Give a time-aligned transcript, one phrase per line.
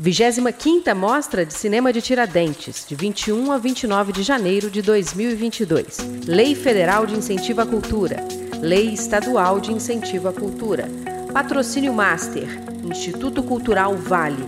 [0.00, 5.98] 25ª Mostra de Cinema de Tiradentes, de 21 a 29 de janeiro de 2022.
[6.26, 8.16] Lei Federal de Incentivo à Cultura.
[8.62, 10.88] Lei Estadual de Incentivo à Cultura.
[11.34, 12.48] Patrocínio Master.
[12.82, 14.42] Instituto Cultural Vale.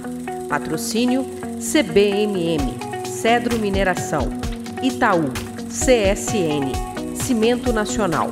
[0.49, 1.27] Patrocínio
[1.61, 3.05] CBMM.
[3.07, 4.31] Cedro Mineração.
[4.83, 5.31] Itaú.
[5.69, 6.73] CSN.
[7.15, 8.31] Cimento Nacional.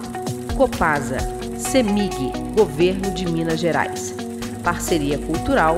[0.57, 1.19] Copasa.
[1.59, 2.33] CEMIG.
[2.57, 4.15] Governo de Minas Gerais.
[4.65, 5.77] Parceria Cultural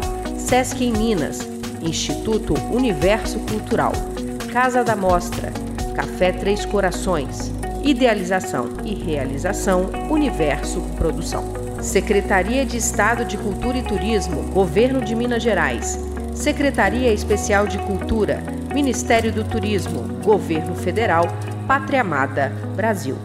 [0.53, 1.49] Sesc em Minas,
[1.81, 3.93] Instituto Universo Cultural,
[4.53, 5.51] Casa da Mostra,
[5.95, 7.51] Café Três Corações,
[7.83, 11.43] Idealização e Realização Universo Produção.
[11.81, 15.99] Secretaria de Estado de Cultura e Turismo, Governo de Minas Gerais.
[16.35, 18.43] Secretaria Especial de Cultura,
[18.75, 21.25] Ministério do Turismo, Governo Federal,
[21.67, 23.17] Pátria Amada, Brasil.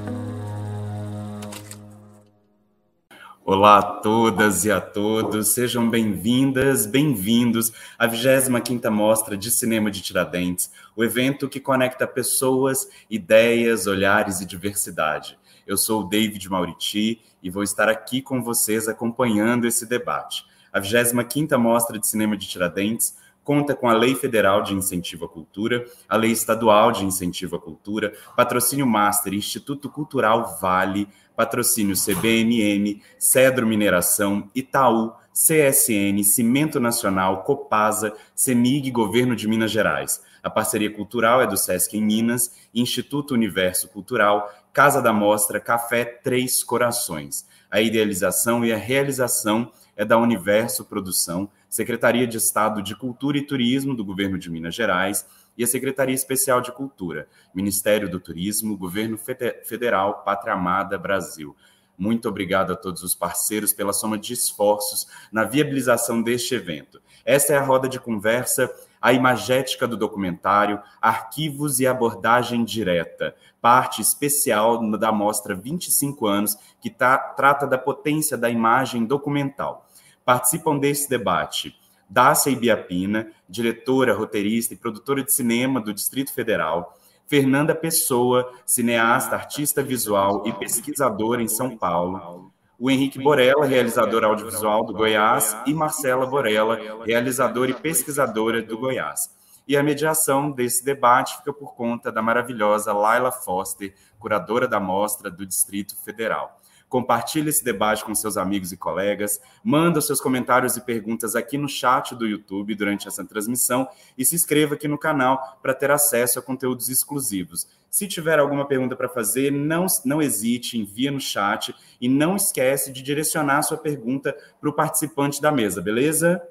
[3.50, 10.02] Olá a todas e a todos, sejam bem-vindas, bem-vindos à 25ª Mostra de Cinema de
[10.02, 15.40] Tiradentes, o evento que conecta pessoas, ideias, olhares e diversidade.
[15.66, 20.46] Eu sou o David Mauriti e vou estar aqui com vocês acompanhando esse debate.
[20.74, 25.30] A 25ª Mostra de Cinema de Tiradentes conta com a Lei Federal de Incentivo à
[25.30, 33.00] Cultura, a Lei Estadual de Incentivo à Cultura, Patrocínio Master, Instituto Cultural Vale, Patrocínio CBMM,
[33.20, 40.20] Cedro Mineração, Itaú, CSN, Cimento Nacional, Copasa, CEMIG Governo de Minas Gerais.
[40.42, 46.06] A parceria cultural é do SESC em Minas, Instituto Universo Cultural, Casa da Mostra, Café
[46.06, 47.46] Três Corações.
[47.70, 53.46] A idealização e a realização é da Universo Produção, Secretaria de Estado de Cultura e
[53.46, 55.24] Turismo do Governo de Minas Gerais
[55.58, 61.56] e a Secretaria Especial de Cultura, Ministério do Turismo, Governo Federal, Pátria Amada, Brasil.
[61.98, 67.02] Muito obrigado a todos os parceiros pela soma de esforços na viabilização deste evento.
[67.26, 74.02] Esta é a roda de conversa, a imagética do documentário, arquivos e abordagem direta, parte
[74.02, 79.90] especial da mostra 25 anos, que tá, trata da potência da imagem documental.
[80.24, 81.76] Participam desse debate
[82.10, 86.98] Dácia Ibiapina, diretora, roteirista e produtora de cinema do Distrito Federal,
[87.28, 94.86] Fernanda Pessoa, cineasta, artista visual e pesquisadora em São Paulo, o Henrique Borella, realizador audiovisual
[94.86, 99.36] do Goiás, e Marcela Borella, realizadora e pesquisadora do Goiás.
[99.68, 105.30] E a mediação desse debate fica por conta da maravilhosa Laila Foster, curadora da mostra
[105.30, 106.57] do Distrito Federal.
[106.90, 111.68] Compartilhe esse debate com seus amigos e colegas, manda seus comentários e perguntas aqui no
[111.68, 113.88] chat do YouTube durante essa transmissão
[114.18, 117.68] e se inscreva aqui no canal para ter acesso a conteúdos exclusivos.
[117.90, 122.92] Se tiver alguma pergunta para fazer, não, não hesite, envia no chat e não esquece
[122.92, 126.42] de direcionar sua pergunta para o participante da mesa, beleza?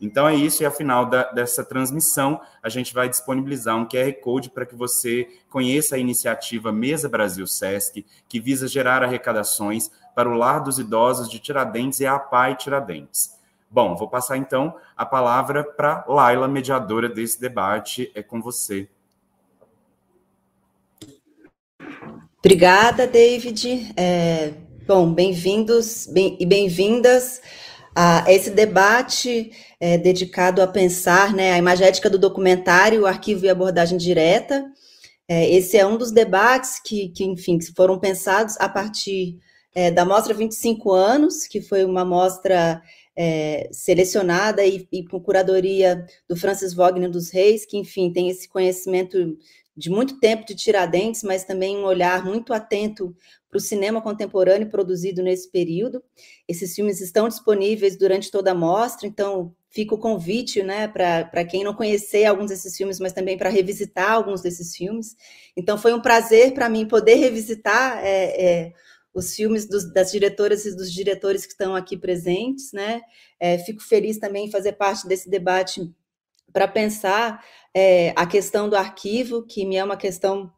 [0.00, 4.12] Então é isso, e ao final da, dessa transmissão, a gente vai disponibilizar um QR
[4.20, 10.28] Code para que você conheça a iniciativa Mesa Brasil Sesc, que visa gerar arrecadações para
[10.28, 13.36] o Lar dos Idosos de Tiradentes e a APAI Tiradentes.
[13.70, 18.10] Bom, vou passar então a palavra para Laila, mediadora desse debate.
[18.14, 18.88] É com você.
[22.38, 23.92] Obrigada, David.
[23.96, 24.54] É,
[24.86, 27.42] bom, bem-vindos bem, e bem-vindas
[28.28, 33.96] esse debate é, dedicado a pensar né, a imagética do documentário, o arquivo e abordagem
[33.96, 34.64] direta.
[35.28, 39.38] É, esse é um dos debates que, que, enfim, foram pensados a partir
[39.74, 42.80] é, da Mostra 25 anos, que foi uma mostra
[43.16, 48.48] é, selecionada e, e, com curadoria do Francis Wagner dos Reis, que, enfim, tem esse
[48.48, 49.36] conhecimento
[49.76, 53.14] de muito tempo de Tiradentes, mas também um olhar muito atento
[53.50, 56.02] para o cinema contemporâneo produzido nesse período.
[56.48, 61.62] Esses filmes estão disponíveis durante toda a mostra, então fica o convite né, para quem
[61.62, 65.14] não conhecer alguns desses filmes, mas também para revisitar alguns desses filmes.
[65.54, 68.72] Então foi um prazer para mim poder revisitar é, é,
[69.12, 72.72] os filmes dos, das diretoras e dos diretores que estão aqui presentes.
[72.72, 73.02] Né?
[73.38, 75.92] É, fico feliz também em fazer parte desse debate
[76.56, 77.44] para pensar
[77.74, 80.50] é, a questão do arquivo, que me é uma questão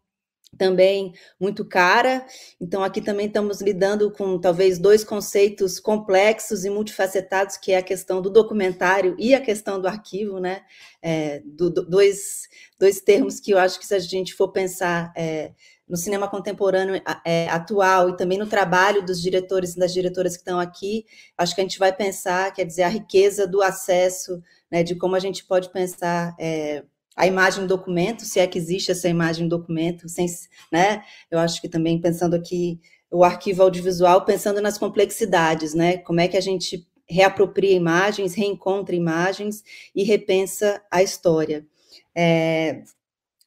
[0.56, 2.24] também muito cara.
[2.60, 7.82] Então, aqui também estamos lidando com talvez dois conceitos complexos e multifacetados, que é a
[7.82, 10.62] questão do documentário e a questão do arquivo, né?
[11.02, 12.42] É, do, do, dois,
[12.78, 15.50] dois termos que eu acho que se a gente for pensar é,
[15.88, 20.42] no cinema contemporâneo é, atual e também no trabalho dos diretores e das diretoras que
[20.42, 21.04] estão aqui,
[21.36, 25.16] acho que a gente vai pensar, quer dizer, a riqueza do acesso, né, de como
[25.16, 26.84] a gente pode pensar é,
[27.16, 30.26] a imagem do documento, se é que existe essa imagem do documento, sem,
[30.70, 31.02] né?
[31.28, 32.80] Eu acho que também pensando aqui
[33.10, 35.98] o arquivo audiovisual, pensando nas complexidades, né?
[35.98, 39.64] Como é que a gente reapropria imagens, reencontra imagens
[39.94, 41.66] e repensa a história.
[42.14, 42.82] É,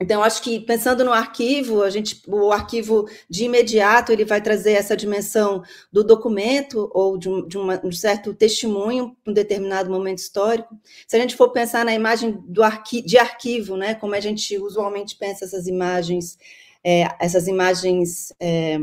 [0.01, 4.71] então, acho que pensando no arquivo, a gente, o arquivo de imediato ele vai trazer
[4.71, 5.62] essa dimensão
[5.94, 10.75] do documento ou de um, de uma, um certo testemunho um determinado momento histórico.
[11.07, 14.57] Se a gente for pensar na imagem do arqui, de arquivo, né, como a gente
[14.57, 16.36] usualmente pensa essas imagens,
[16.83, 18.80] é, essas imagens, é,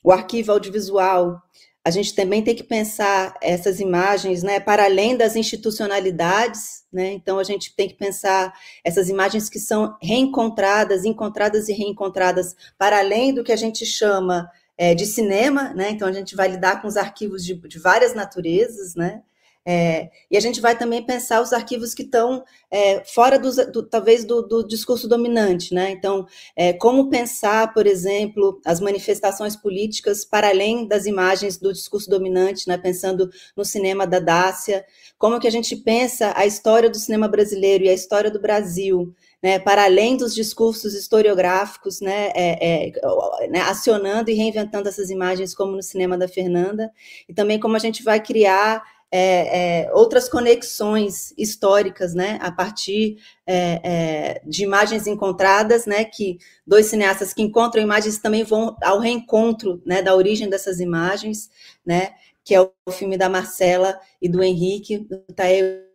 [0.00, 1.42] o arquivo audiovisual,
[1.86, 7.12] a gente também tem que pensar essas imagens, né, para além das institucionalidades, né?
[7.12, 8.52] Então a gente tem que pensar
[8.82, 14.50] essas imagens que são reencontradas, encontradas e reencontradas para além do que a gente chama
[14.76, 15.90] é, de cinema, né?
[15.90, 19.22] Então a gente vai lidar com os arquivos de, de várias naturezas, né?
[19.68, 23.82] É, e a gente vai também pensar os arquivos que estão é, fora dos, do,
[23.82, 25.90] talvez do, do, discurso dominante, né?
[25.90, 26.24] Então,
[26.54, 32.68] é, como pensar, por exemplo, as manifestações políticas para além das imagens do discurso dominante,
[32.68, 32.78] né?
[32.78, 34.84] Pensando no cinema da Dácia,
[35.18, 39.12] como que a gente pensa a história do cinema brasileiro e a história do Brasil,
[39.42, 45.54] né, para além dos discursos historiográficos, né, é, é, né, acionando e reinventando essas imagens,
[45.54, 46.90] como no cinema da Fernanda,
[47.28, 53.16] e também como a gente vai criar é, é, outras conexões históricas, né, a partir
[53.46, 58.98] é, é, de imagens encontradas, né, que dois cineastas que encontram imagens também vão ao
[58.98, 61.50] reencontro, né, da origem dessas imagens,
[61.84, 62.10] né,
[62.44, 65.86] que é o filme da Marcela e do Henrique, do Tae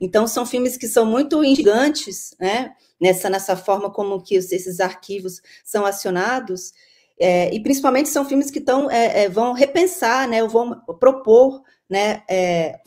[0.00, 5.42] então são filmes que são muito instigantes, né, nessa nessa forma como que esses arquivos
[5.62, 6.72] são acionados
[7.18, 12.22] é, e principalmente são filmes que tão, é, é, vão repensar, né, vão propor né,
[12.28, 12.80] é,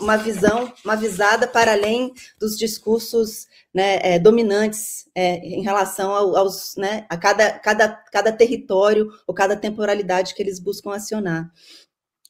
[0.00, 7.06] uma visão, uma visada para além dos discursos né, é, dominantes em relação aos, né,
[7.08, 11.50] a cada, cada, cada território ou cada temporalidade que eles buscam acionar.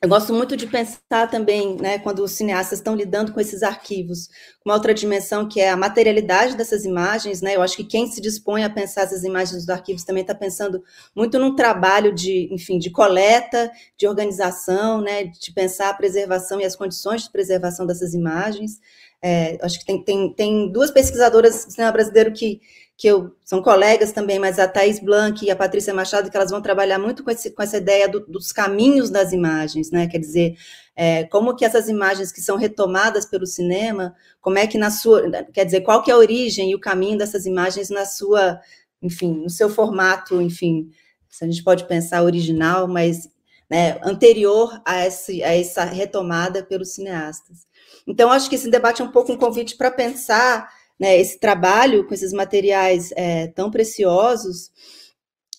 [0.03, 4.29] Eu gosto muito de pensar também, né, quando os cineastas estão lidando com esses arquivos,
[4.67, 7.55] uma outra dimensão que é a materialidade dessas imagens, né?
[7.55, 10.83] Eu acho que quem se dispõe a pensar essas imagens dos arquivos também está pensando
[11.15, 16.65] muito num trabalho de, enfim, de coleta, de organização, né, de pensar a preservação e
[16.65, 18.81] as condições de preservação dessas imagens.
[19.23, 22.61] É, acho que tem, tem, tem duas pesquisadoras do cinema brasileiro que
[22.97, 26.51] que eu, são colegas também, mas a Thais Blanc e a Patrícia Machado, que elas
[26.51, 30.07] vão trabalhar muito com, esse, com essa ideia do, dos caminhos das imagens, né?
[30.07, 30.57] Quer dizer,
[30.95, 35.29] é, como que essas imagens que são retomadas pelo cinema, como é que na sua,
[35.53, 38.61] quer dizer, qual que é a origem e o caminho dessas imagens na sua,
[39.03, 40.91] enfim, no seu formato, enfim,
[41.29, 43.29] se a gente pode pensar original, mas
[43.69, 47.67] né, anterior a, esse, a essa retomada pelos cineastas.
[48.07, 50.69] Então, acho que esse debate é um pouco um convite para pensar
[50.99, 54.71] né, esse trabalho com esses materiais é, tão preciosos.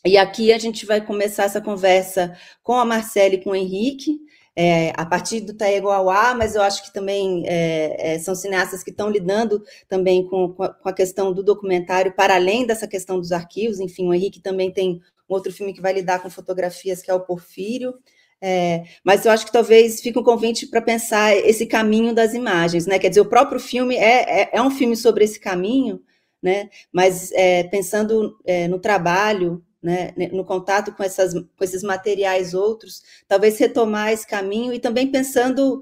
[0.05, 4.19] E aqui a gente vai começar essa conversa com a Marcele e com o Henrique,
[4.55, 8.91] é, a partir do Taeguauá, mas eu acho que também é, é, são cineastas que
[8.91, 13.79] estão lidando também com, com, a, questão do documentário, para além dessa questão dos arquivos.
[13.79, 17.21] Enfim, o Henrique também tem outro filme que vai lidar com fotografias, que é o
[17.21, 17.95] Porfírio.
[18.45, 22.85] É, mas eu acho que talvez fique um convite para pensar esse caminho das imagens,
[22.85, 22.99] né?
[22.99, 26.03] Quer dizer, o próprio filme é, é, é um filme sobre esse caminho,
[26.41, 26.69] né?
[26.91, 30.13] Mas é, pensando é, no trabalho, né?
[30.33, 35.81] No contato com, essas, com esses materiais outros, talvez retomar esse caminho e também pensando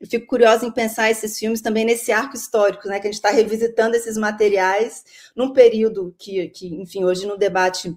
[0.00, 2.98] eu fico curiosa em pensar esses filmes também nesse arco histórico, né?
[2.98, 5.04] Que a gente está revisitando esses materiais
[5.36, 7.96] num período que, que, enfim, hoje no debate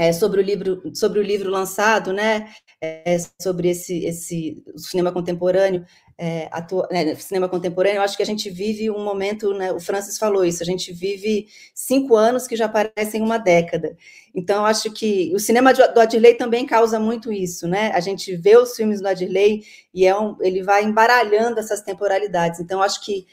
[0.00, 2.50] é, sobre o livro sobre o livro lançado, né,
[2.82, 5.84] é, sobre esse esse cinema contemporâneo,
[6.16, 9.80] é, atua, né, cinema contemporâneo, eu acho que a gente vive um momento, né, o
[9.80, 13.96] Francis falou isso, a gente vive cinco anos que já parecem uma década.
[14.34, 17.90] Então, acho que o cinema do Adirley também causa muito isso, né?
[17.92, 22.60] A gente vê os filmes do Adirley e é um, ele vai embaralhando essas temporalidades.
[22.60, 23.26] Então, acho que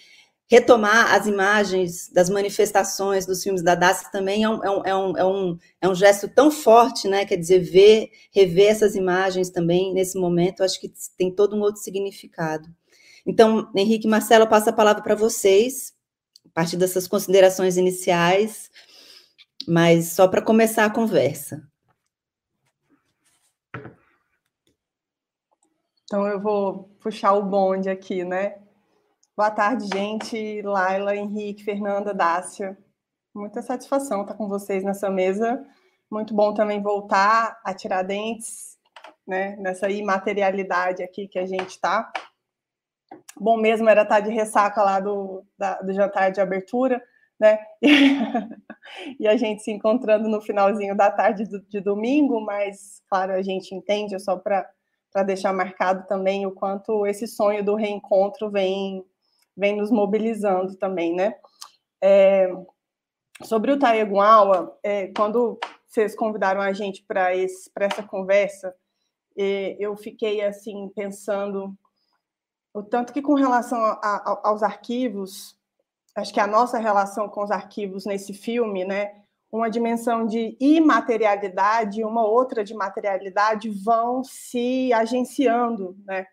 [0.49, 4.95] retomar as imagens das manifestações dos filmes da Dacia também é um, é, um, é,
[4.95, 7.25] um, é, um, é um gesto tão forte, né?
[7.25, 11.81] Quer dizer, ver, rever essas imagens também nesse momento, acho que tem todo um outro
[11.81, 12.69] significado.
[13.25, 15.93] Então, Henrique e Marcelo, eu passo a palavra para vocês,
[16.45, 18.71] a partir dessas considerações iniciais,
[19.67, 21.61] mas só para começar a conversa.
[26.05, 28.65] Então, eu vou puxar o bonde aqui, né?
[29.37, 30.63] Boa tarde, gente.
[30.63, 32.75] Laila, Henrique, Fernanda, Dácia.
[33.35, 35.63] Muita satisfação estar com vocês nessa mesa.
[36.09, 38.79] Muito bom também voltar a tirar dentes,
[39.27, 42.11] né, nessa imaterialidade aqui que a gente está.
[43.39, 46.99] Bom mesmo era estar de ressaca lá do, da, do jantar de abertura,
[47.39, 47.59] né?
[49.19, 53.43] e a gente se encontrando no finalzinho da tarde do, de domingo, mas, claro, a
[53.43, 54.67] gente entende, é só para
[55.27, 59.05] deixar marcado também o quanto esse sonho do reencontro vem,
[59.57, 61.35] vem nos mobilizando também, né?
[62.01, 62.47] É,
[63.43, 68.75] sobre o Taeguawa, é, quando vocês convidaram a gente para essa conversa,
[69.37, 71.75] é, eu fiquei assim pensando
[72.73, 75.57] o tanto que com relação a, a, aos arquivos,
[76.15, 82.01] acho que a nossa relação com os arquivos nesse filme, né, uma dimensão de imaterialidade
[82.01, 86.27] e uma outra de materialidade vão se agenciando, né?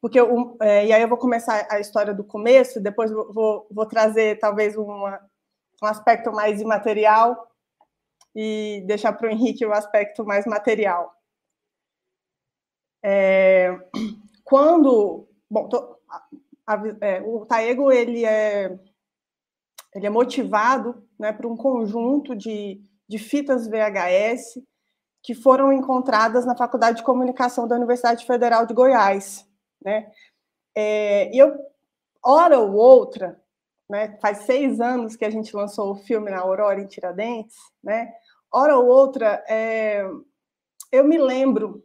[0.00, 3.86] Porque um, é, e aí eu vou começar a história do começo, depois vou, vou
[3.86, 5.20] trazer talvez uma,
[5.82, 7.50] um aspecto mais imaterial
[8.34, 11.14] e deixar para o Henrique o aspecto mais material.
[13.02, 13.78] É,
[14.42, 15.98] quando, bom, tô,
[16.66, 18.78] a, é, o Taego ele é
[19.94, 24.60] ele é motivado né, por um conjunto de, de fitas VHS
[25.24, 29.48] que foram encontradas na Faculdade de Comunicação da Universidade Federal de Goiás.
[29.82, 30.12] Né?
[30.76, 31.56] É, eu,
[32.22, 33.42] hora ou outra,
[33.88, 38.12] né, faz seis anos que a gente lançou o filme na Aurora em Tiradentes, né?
[38.52, 40.06] hora ou outra, é,
[40.92, 41.82] eu me lembro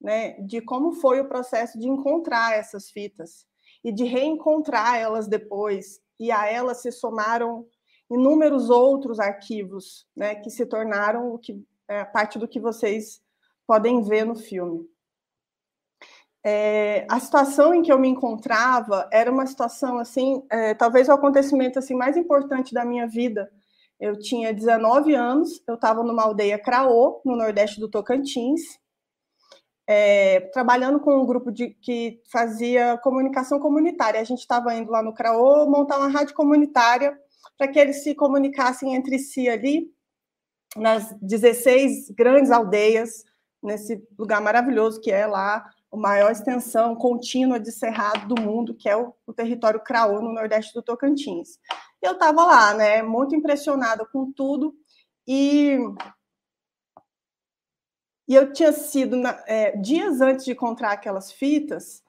[0.00, 3.44] né, de como foi o processo de encontrar essas fitas
[3.82, 7.66] e de reencontrar elas depois, e a elas se somaram
[8.08, 13.20] inúmeros outros arquivos, né, que se tornaram o que é, parte do que vocês
[13.66, 14.88] podem ver no filme.
[16.44, 21.12] É, a situação em que eu me encontrava era uma situação assim, é, talvez o
[21.12, 23.50] acontecimento assim mais importante da minha vida.
[23.98, 28.62] Eu tinha 19 anos, eu estava numa aldeia Craô, no nordeste do Tocantins,
[29.88, 34.20] é, trabalhando com um grupo de, que fazia comunicação comunitária.
[34.20, 37.18] A gente estava indo lá no Craô montar uma rádio comunitária
[37.56, 39.90] para que eles se comunicassem entre si ali,
[40.76, 43.24] nas 16 grandes aldeias,
[43.62, 48.88] nesse lugar maravilhoso que é lá, a maior extensão contínua de cerrado do mundo, que
[48.88, 51.58] é o, o território Craô, no nordeste do Tocantins.
[52.02, 54.74] Eu estava lá, né, muito impressionada com tudo,
[55.26, 55.78] e
[58.28, 62.02] e eu tinha sido, na, é, dias antes de encontrar aquelas fitas,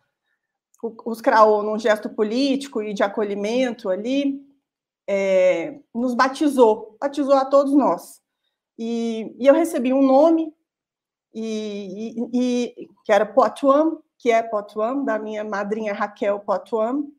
[1.06, 4.42] os Craô, num gesto político e de acolhimento ali,
[5.08, 8.22] é, nos batizou, batizou a todos nós.
[8.78, 10.54] E, e eu recebi um nome,
[11.34, 17.12] e, e, que era Potuam, que é Potuam, da minha madrinha Raquel Potuam.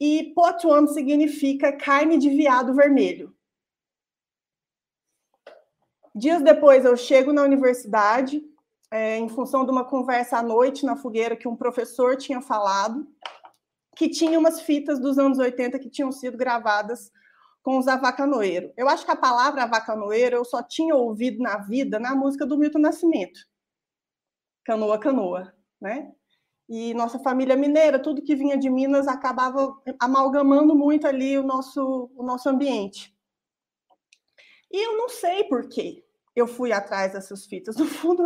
[0.00, 3.34] E Potuam significa carne de viado vermelho.
[6.14, 8.42] Dias depois, eu chego na universidade,
[8.90, 13.06] é, em função de uma conversa à noite na fogueira que um professor tinha falado,
[13.94, 17.12] que tinha umas fitas dos anos 80 que tinham sido gravadas
[17.68, 18.72] com os avacanoeiros.
[18.78, 22.56] Eu acho que a palavra avacanoeiro eu só tinha ouvido na vida na música do
[22.56, 23.40] Milton Nascimento.
[24.64, 26.10] Canoa, canoa, né?
[26.66, 32.10] E nossa família mineira, tudo que vinha de Minas acabava amalgamando muito ali o nosso,
[32.16, 33.14] o nosso ambiente.
[34.72, 36.02] E eu não sei por quê
[36.34, 37.76] eu fui atrás dessas fitas.
[37.76, 38.22] No fundo,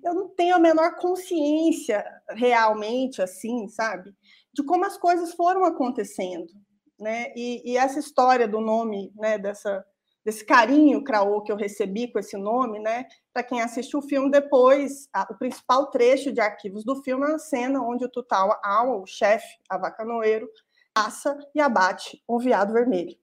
[0.00, 4.14] eu não tenho a menor consciência realmente, assim, sabe,
[4.52, 6.52] de como as coisas foram acontecendo,
[6.98, 7.32] né?
[7.36, 9.84] E, e essa história do nome, né, dessa
[10.24, 13.04] desse carinho Craô que eu recebi com esse nome, né?
[13.30, 17.34] Para quem assistiu o filme depois, a, o principal trecho de arquivos do filme é
[17.34, 18.58] a cena onde o Tutal
[19.02, 20.48] o chefe avacanoeiro,
[20.94, 23.14] caça e abate um veado vermelho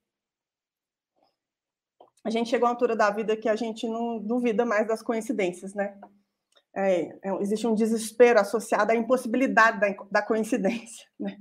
[2.24, 5.74] a gente chegou à altura da vida que a gente não duvida mais das coincidências,
[5.74, 6.00] né?
[6.74, 11.38] É, é, existe um desespero associado à impossibilidade da, da coincidência, né?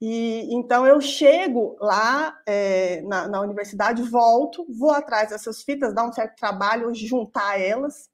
[0.00, 6.06] E então eu chego lá é, na, na, universidade, volto, vou atrás dessas fitas, dá
[6.06, 8.10] um certo trabalho juntar elas,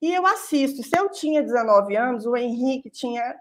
[0.00, 0.82] e eu assisto.
[0.82, 3.34] Se eu tinha 19 anos, o Henrique tinha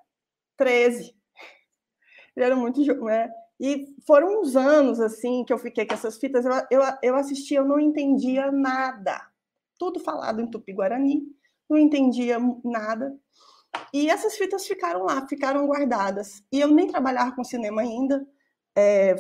[0.57, 1.13] 13.
[2.35, 3.29] Ele era muito né?
[3.59, 7.59] E foram uns anos assim que eu fiquei com essas fitas, eu, eu, eu assistia,
[7.59, 9.21] eu não entendia nada.
[9.77, 11.23] Tudo falado em tupi-guarani,
[11.69, 13.13] não entendia nada.
[13.93, 16.43] E essas fitas ficaram lá, ficaram guardadas.
[16.51, 18.27] E eu nem trabalhava com cinema ainda,
[18.75, 19.15] é,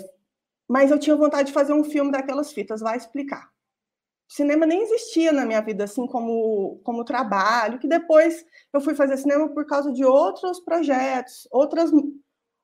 [0.67, 3.53] mas eu tinha vontade de fazer um filme daquelas fitas, vai explicar.
[4.27, 9.17] Cinema nem existia na minha vida, assim como, como trabalho, que depois eu fui fazer
[9.17, 11.91] cinema por causa de outros projetos, outras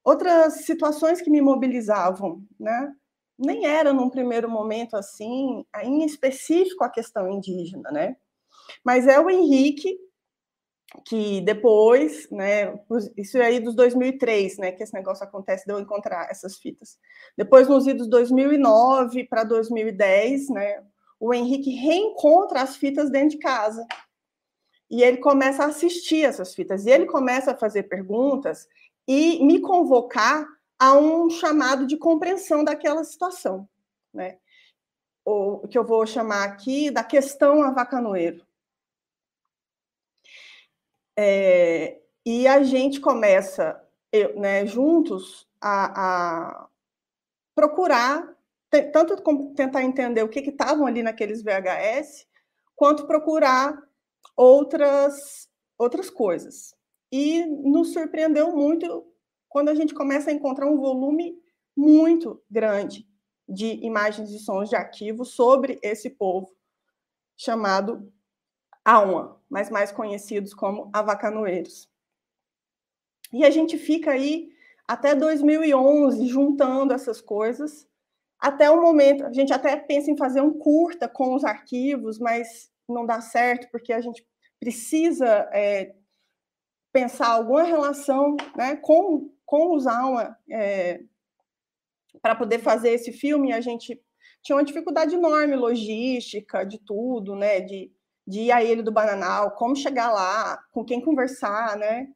[0.03, 2.91] outras situações que me mobilizavam, né?
[3.37, 8.15] Nem era num primeiro momento assim, em específico a questão indígena, né?
[8.83, 9.95] Mas é o Henrique
[11.05, 12.79] que depois, né,
[13.15, 16.97] isso é aí dos 2003, né, que esse negócio acontece de eu encontrar essas fitas.
[17.37, 20.83] Depois nos idos 2009 para 2010, né,
[21.19, 23.85] o Henrique reencontra as fitas dentro de casa.
[24.89, 28.67] e ele começa a assistir essas fitas, e ele começa a fazer perguntas
[29.07, 30.47] e me convocar
[30.79, 33.67] a um chamado de compreensão daquela situação,
[34.13, 34.37] né?
[35.23, 38.43] O que eu vou chamar aqui da questão avacanoeiro.
[41.21, 43.77] É, e a gente começa,
[44.09, 46.69] eu, né, juntos, a, a
[47.53, 48.37] procurar,
[48.93, 49.21] tanto
[49.53, 52.25] tentar entender o que estavam ali naqueles VHS,
[52.73, 53.77] quanto procurar
[54.33, 56.73] outras, outras coisas.
[57.11, 59.05] E nos surpreendeu muito
[59.49, 61.37] quando a gente começa a encontrar um volume
[61.75, 63.05] muito grande
[63.45, 66.55] de imagens e sons de arquivo sobre esse povo
[67.35, 68.09] chamado
[68.83, 71.89] Auma, mas mais conhecidos como avacanoeiros.
[73.31, 74.49] E a gente fica aí
[74.87, 77.87] até 2011 juntando essas coisas,
[78.39, 82.71] até o momento, a gente até pensa em fazer um curta com os arquivos, mas
[82.87, 84.25] não dá certo, porque a gente
[84.59, 85.93] precisa é,
[86.93, 91.01] pensar alguma relação né, com, com os Alma é,
[92.21, 93.51] para poder fazer esse filme.
[93.51, 94.01] A gente
[94.41, 97.59] tinha uma dificuldade enorme logística, de tudo, né?
[97.59, 97.91] De,
[98.29, 102.07] de a ele do Bananal, como chegar lá, com quem conversar, né?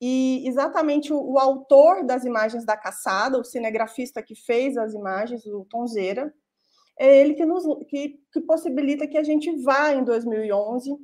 [0.00, 5.44] E exatamente o, o, autor das imagens da caçada, o cinegrafista que fez as imagens,
[5.44, 6.32] o Tonzeira,
[6.98, 10.96] é ele que, nos, que, que possibilita que a gente vá em 2011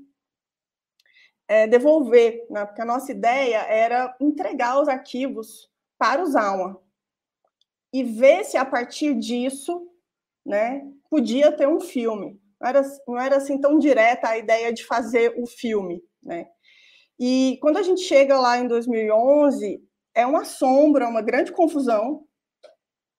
[1.47, 2.65] é, devolver, né?
[2.65, 6.81] porque a nossa ideia era entregar os arquivos para os Alma
[7.93, 9.87] e ver se a partir disso
[10.47, 12.40] né, podia ter um filme.
[12.61, 16.03] Não era, não era assim tão direta a ideia de fazer o filme.
[16.23, 16.47] Né?
[17.19, 19.83] E quando a gente chega lá em 2011,
[20.15, 22.25] é uma sombra, uma grande confusão,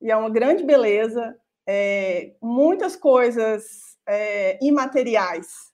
[0.01, 1.35] e é uma grande beleza,
[1.67, 5.71] é, muitas coisas é, imateriais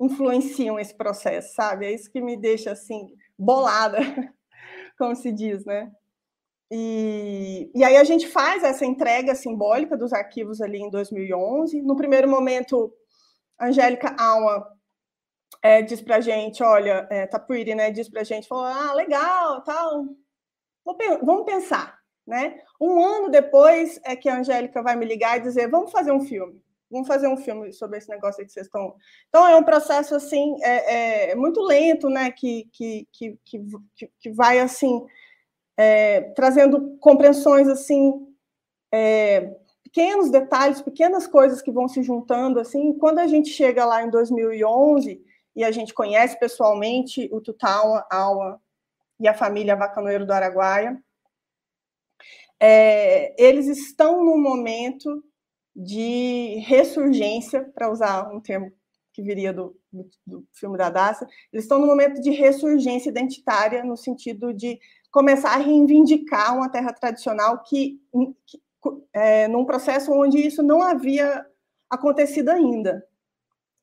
[0.00, 1.86] influenciam esse processo, sabe?
[1.86, 3.98] É isso que me deixa assim bolada,
[4.98, 5.90] como se diz, né?
[6.70, 11.82] E, e aí a gente faz essa entrega simbólica dos arquivos ali em 2011.
[11.82, 12.92] No primeiro momento,
[13.58, 14.66] a Angélica Alma
[15.62, 18.92] é, diz para a gente, olha, é, Tapiri, né, diz para a gente, falou, ah,
[18.94, 20.06] legal, tal,
[20.84, 22.60] vamos pensar, né?
[22.80, 26.20] Um ano depois é que a Angélica vai me ligar e dizer, vamos fazer um
[26.20, 28.94] filme vamos fazer um filme sobre esse negócio aí que vocês estão.
[29.28, 32.30] Então é um processo assim é, é muito lento, né?
[32.30, 35.04] Que, que, que, que, que vai assim
[35.78, 38.26] é, trazendo compreensões assim
[38.92, 42.98] é, pequenos detalhes, pequenas coisas que vão se juntando assim.
[42.98, 48.60] Quando a gente chega lá em 2011 e a gente conhece pessoalmente o Tutaua, Aua
[49.20, 51.00] e a família Vacanoeiro do Araguaia,
[52.60, 55.22] é, eles estão no momento
[55.76, 58.72] de ressurgência, para usar um termo
[59.12, 63.84] que viria do, do, do filme da Daça, eles estão no momento de ressurgência identitária,
[63.84, 64.78] no sentido de
[65.10, 68.00] começar a reivindicar uma terra tradicional que,
[68.46, 68.60] que
[69.12, 71.44] é, num processo onde isso não havia
[71.90, 73.04] acontecido ainda.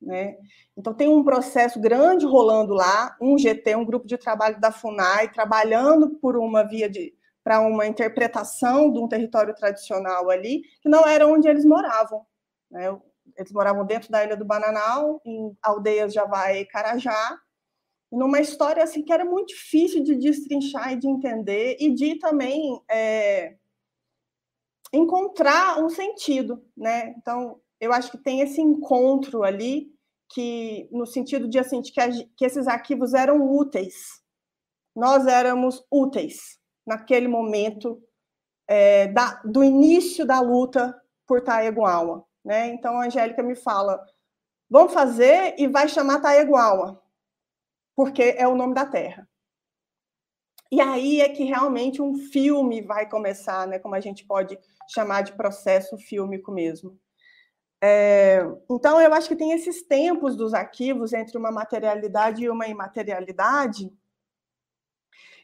[0.01, 0.37] Né?
[0.77, 5.31] Então, tem um processo grande rolando lá, um GT, um grupo de trabalho da FUNAI,
[5.31, 11.07] trabalhando por uma via de, para uma interpretação de um território tradicional ali, que não
[11.07, 12.25] era onde eles moravam.
[12.69, 12.95] Né?
[13.37, 17.39] Eles moravam dentro da Ilha do Bananal, em aldeias Javaé e Carajá,
[18.15, 22.81] numa história assim que era muito difícil de destrinchar e de entender, e de também
[22.89, 23.55] é,
[24.93, 26.63] encontrar um sentido.
[26.75, 27.13] Né?
[27.17, 29.93] Então, eu acho que tem esse encontro ali,
[30.33, 34.23] que no sentido de assim, de que, a, que esses arquivos eram úteis.
[34.95, 38.01] Nós éramos úteis naquele momento
[38.67, 40.95] é, da, do início da luta
[41.27, 42.25] por Taeguawa.
[42.43, 42.69] Né?
[42.69, 44.01] Então, a Angélica me fala,
[44.69, 47.01] vamos fazer e vai chamar Taeguawa,
[47.95, 49.27] porque é o nome da terra.
[50.71, 53.79] E aí é que realmente um filme vai começar, né?
[53.79, 54.57] como a gente pode
[54.89, 56.99] chamar de processo fílmico mesmo.
[57.81, 62.67] É, então, eu acho que tem esses tempos dos arquivos entre uma materialidade e uma
[62.67, 63.91] imaterialidade,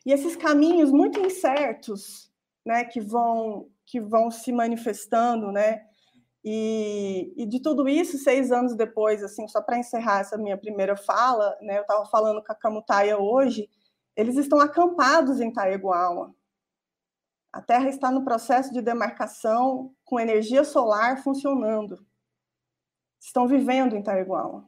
[0.05, 2.31] e esses caminhos muito incertos,
[2.65, 5.85] né, que vão que vão se manifestando, né?
[6.43, 10.97] E, e de tudo isso, seis anos depois, assim, só para encerrar essa minha primeira
[10.97, 13.69] fala, né, eu estava falando com a Camutaia hoje,
[14.15, 16.33] eles estão acampados em Taeguawa.
[17.53, 22.03] A Terra está no processo de demarcação com energia solar funcionando.
[23.19, 24.67] Estão vivendo em Taeguawa.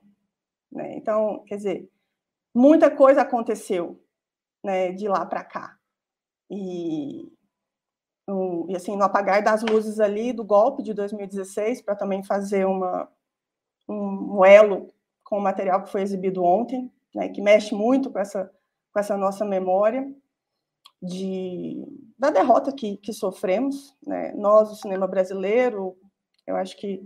[0.72, 0.96] Né?
[0.96, 1.90] Então, quer dizer,
[2.54, 4.04] muita coisa aconteceu
[4.64, 5.78] né, de lá para cá.
[6.52, 7.33] E,
[8.28, 12.66] um, e, assim, no apagar das luzes ali do golpe de 2016, para também fazer
[12.66, 13.10] uma,
[13.88, 14.88] um, elo
[15.24, 18.52] com o material que foi exibido ontem, né, que mexe muito com essa,
[18.92, 20.10] com essa nossa memória
[21.02, 21.86] de,
[22.18, 23.96] da derrota que, que sofremos.
[24.06, 24.34] Né?
[24.34, 25.98] Nós, o cinema brasileiro,
[26.48, 27.02] eu acho que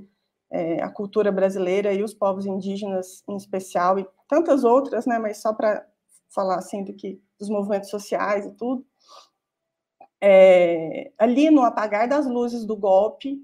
[0.52, 5.42] é, a cultura brasileira e os povos indígenas em especial, e tantas outras, né, mas
[5.42, 5.86] só para
[6.30, 8.86] falar assim do que dos movimentos sociais e tudo,
[10.22, 13.40] é, ali no apagar das luzes do golpe,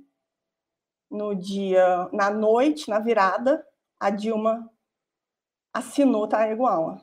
[1.10, 3.66] no dia, na noite, na virada,
[4.00, 4.70] a Dilma
[5.72, 7.02] assinou Taeguawa.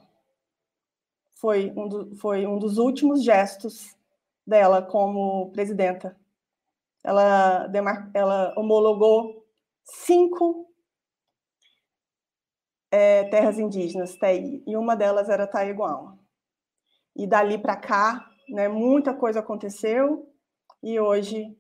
[1.34, 3.96] Foi um, do, foi um dos últimos gestos
[4.46, 6.18] dela como presidenta.
[7.02, 9.46] Ela, demar, ela homologou
[9.84, 10.70] cinco
[12.90, 14.18] é, terras indígenas,
[14.66, 16.18] e uma delas era Taeguawa.
[17.16, 20.26] E dali para cá, né, muita coisa aconteceu,
[20.82, 21.56] e hoje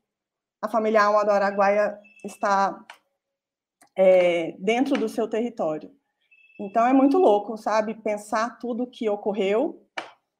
[0.62, 2.84] a família Alma do Araguaia está
[3.96, 5.90] é, dentro do seu território.
[6.60, 7.94] Então é muito louco, sabe?
[7.94, 9.86] Pensar tudo que ocorreu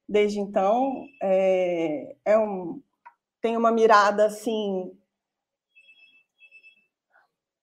[0.08, 2.82] desde então é, é um,
[3.40, 4.90] tem uma mirada assim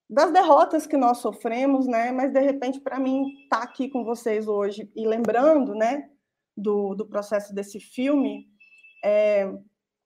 [0.09, 2.11] das derrotas que nós sofremos, né?
[2.11, 6.09] Mas de repente, para mim, estar tá aqui com vocês hoje e lembrando, né,
[6.55, 8.47] do, do processo desse filme,
[9.03, 9.51] é,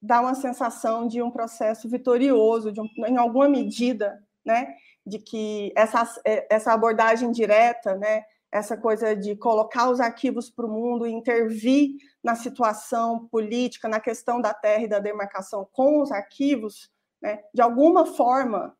[0.02, 4.74] dá uma sensação de um processo vitorioso, de um, em alguma medida, né,
[5.06, 6.04] de que essa,
[6.50, 11.92] essa abordagem direta, né, essa coisa de colocar os arquivos para o mundo e intervir
[12.24, 16.90] na situação política, na questão da terra e da demarcação com os arquivos,
[17.22, 18.76] né, de alguma forma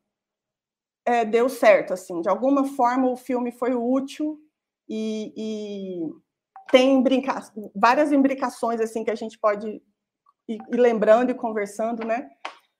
[1.04, 4.38] é, deu certo, assim, de alguma forma o filme foi útil
[4.88, 6.22] e, e
[6.70, 7.02] tem
[7.74, 9.82] várias imbricações assim que a gente pode
[10.54, 12.28] ir, ir lembrando e conversando, né?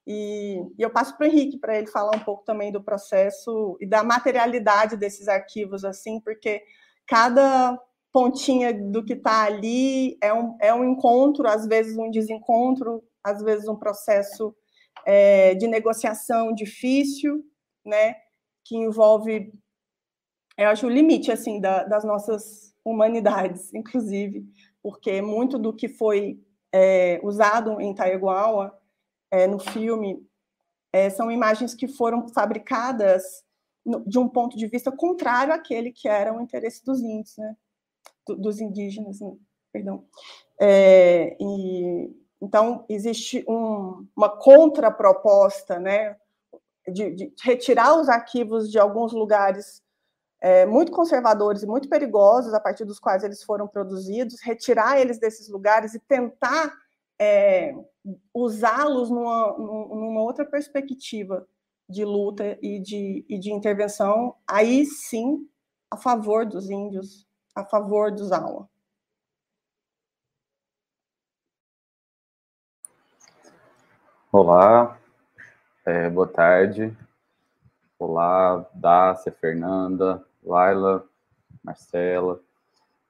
[0.07, 3.77] E, e eu passo para o Henrique para ele falar um pouco também do processo
[3.81, 6.63] e da materialidade desses arquivos, assim, porque
[7.07, 7.79] cada
[8.13, 13.43] pontinha do que está ali é um, é um encontro, às vezes um desencontro, às
[13.43, 14.55] vezes um processo
[15.07, 17.45] é, de negociação difícil,
[17.85, 18.17] né,
[18.65, 19.53] que envolve,
[20.59, 24.45] eu acho, o limite, assim, da, das nossas humanidades, inclusive,
[24.83, 26.41] porque muito do que foi
[26.73, 28.77] é, usado em Taeguawa,
[29.31, 30.27] é, no filme,
[30.93, 33.45] é, são imagens que foram fabricadas
[33.85, 37.57] no, de um ponto de vista contrário àquele que era o interesse dos índios, né?
[38.27, 39.37] Do, dos indígenas, né?
[39.73, 40.05] perdão.
[40.61, 46.17] É, e, então, existe um, uma contraproposta, né?
[46.87, 49.82] De, de, retirar os arquivos de alguns lugares
[50.43, 55.17] é, muito conservadores e muito perigosos, a partir dos quais eles foram produzidos, retirar eles
[55.17, 56.75] desses lugares e tentar
[57.17, 57.73] é,
[58.35, 61.47] usá-los numa, numa outra perspectiva
[61.89, 65.49] de luta e de, e de intervenção, aí sim,
[65.89, 67.25] a favor dos índios,
[67.55, 68.69] a favor dos Aua.
[74.33, 74.99] Olá,
[75.87, 76.97] é, boa tarde.
[77.97, 81.05] Olá, Dácia, Fernanda, Laila,
[81.63, 82.41] Marcela.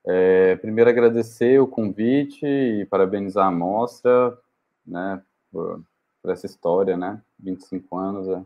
[0.04, 4.36] É, primeiro agradecer o convite e parabenizar a mostra,
[4.86, 5.82] né, por,
[6.20, 8.42] por essa história, né, 25 anos, é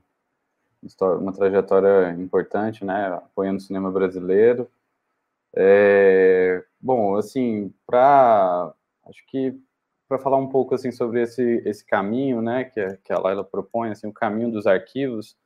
[1.19, 4.71] uma trajetória importante, né, apoiando o cinema brasileiro.
[5.55, 8.73] É, bom, assim, para
[9.07, 9.59] acho que
[10.09, 13.91] para falar um pouco assim sobre esse esse caminho, né, que que a Laila propõe,
[13.91, 15.37] assim, o caminho dos arquivos,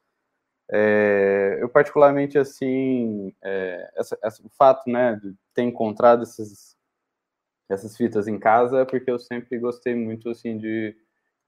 [0.73, 6.77] é, eu particularmente assim, é, essa, essa, o fato, né, de ter encontrado esses,
[7.69, 10.97] essas fitas em casa é porque eu sempre gostei muito assim de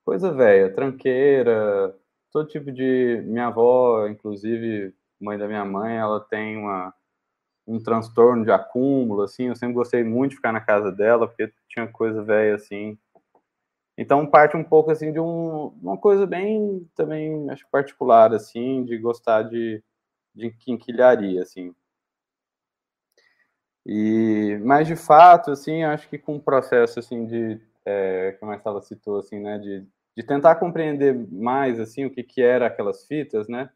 [0.04, 1.96] coisa velha, tranqueira,
[2.32, 6.92] todo tipo de minha avó, inclusive mãe da minha mãe, ela tem uma
[7.64, 11.52] um transtorno de acúmulo assim, eu sempre gostei muito de ficar na casa dela porque
[11.68, 12.98] tinha coisa velha assim
[13.96, 18.98] então parte um pouco assim de um, uma coisa bem também acho particular assim, de
[18.98, 19.82] gostar de,
[20.34, 21.74] de quinquilharia assim.
[23.84, 28.80] E mas de fato assim, acho que com o processo assim de é, que a
[28.80, 33.48] citou assim, né, de, de tentar compreender mais assim o que que era aquelas fitas,
[33.48, 33.70] né?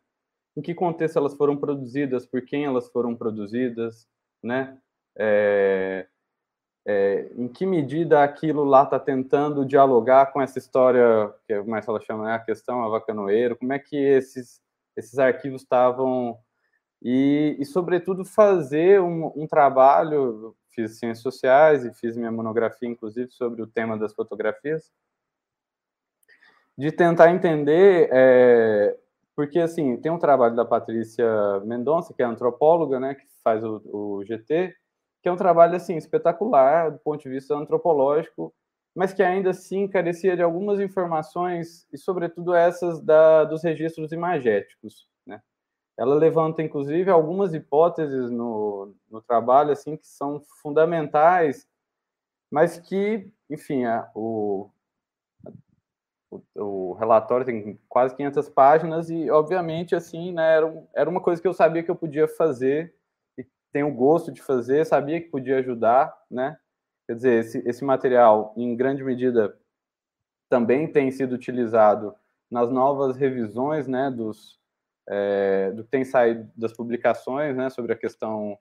[0.56, 4.08] Em que contexto elas foram produzidas, por quem elas foram produzidas,
[4.42, 4.78] né?
[5.18, 6.06] É,
[6.88, 12.00] é, em que medida aquilo lá está tentando dialogar com essa história que a Marcela
[12.00, 14.62] chama né, a questão avacanoeiro, como é que esses,
[14.96, 16.38] esses arquivos estavam
[17.02, 23.32] e, e, sobretudo fazer um, um, trabalho, fiz ciências sociais e fiz minha monografia inclusive
[23.32, 24.92] sobre o tema das fotografias,
[26.78, 28.96] de tentar entender, é,
[29.34, 31.26] porque assim, tem um trabalho da Patrícia
[31.64, 34.72] Mendonça, que é antropóloga, né, que faz o, o GT,
[35.26, 38.54] que é um trabalho assim espetacular do ponto de vista antropológico,
[38.94, 45.08] mas que ainda assim carecia de algumas informações e sobretudo essas da, dos registros imagéticos,
[45.26, 45.42] né?
[45.98, 51.66] Ela levanta inclusive algumas hipóteses no, no trabalho assim que são fundamentais,
[52.48, 54.70] mas que, enfim, a, o,
[56.54, 61.48] o, relatório tem quase 500 páginas e, obviamente, assim, né, era, era uma coisa que
[61.48, 62.94] eu sabia que eu podia fazer
[63.76, 66.56] tenho o gosto de fazer, sabia que podia ajudar, né?
[67.06, 69.54] Quer dizer, esse, esse material, em grande medida,
[70.48, 72.14] também tem sido utilizado
[72.50, 74.58] nas novas revisões, né, dos,
[75.06, 78.58] é, do que tem saído das publicações, né, sobre a questão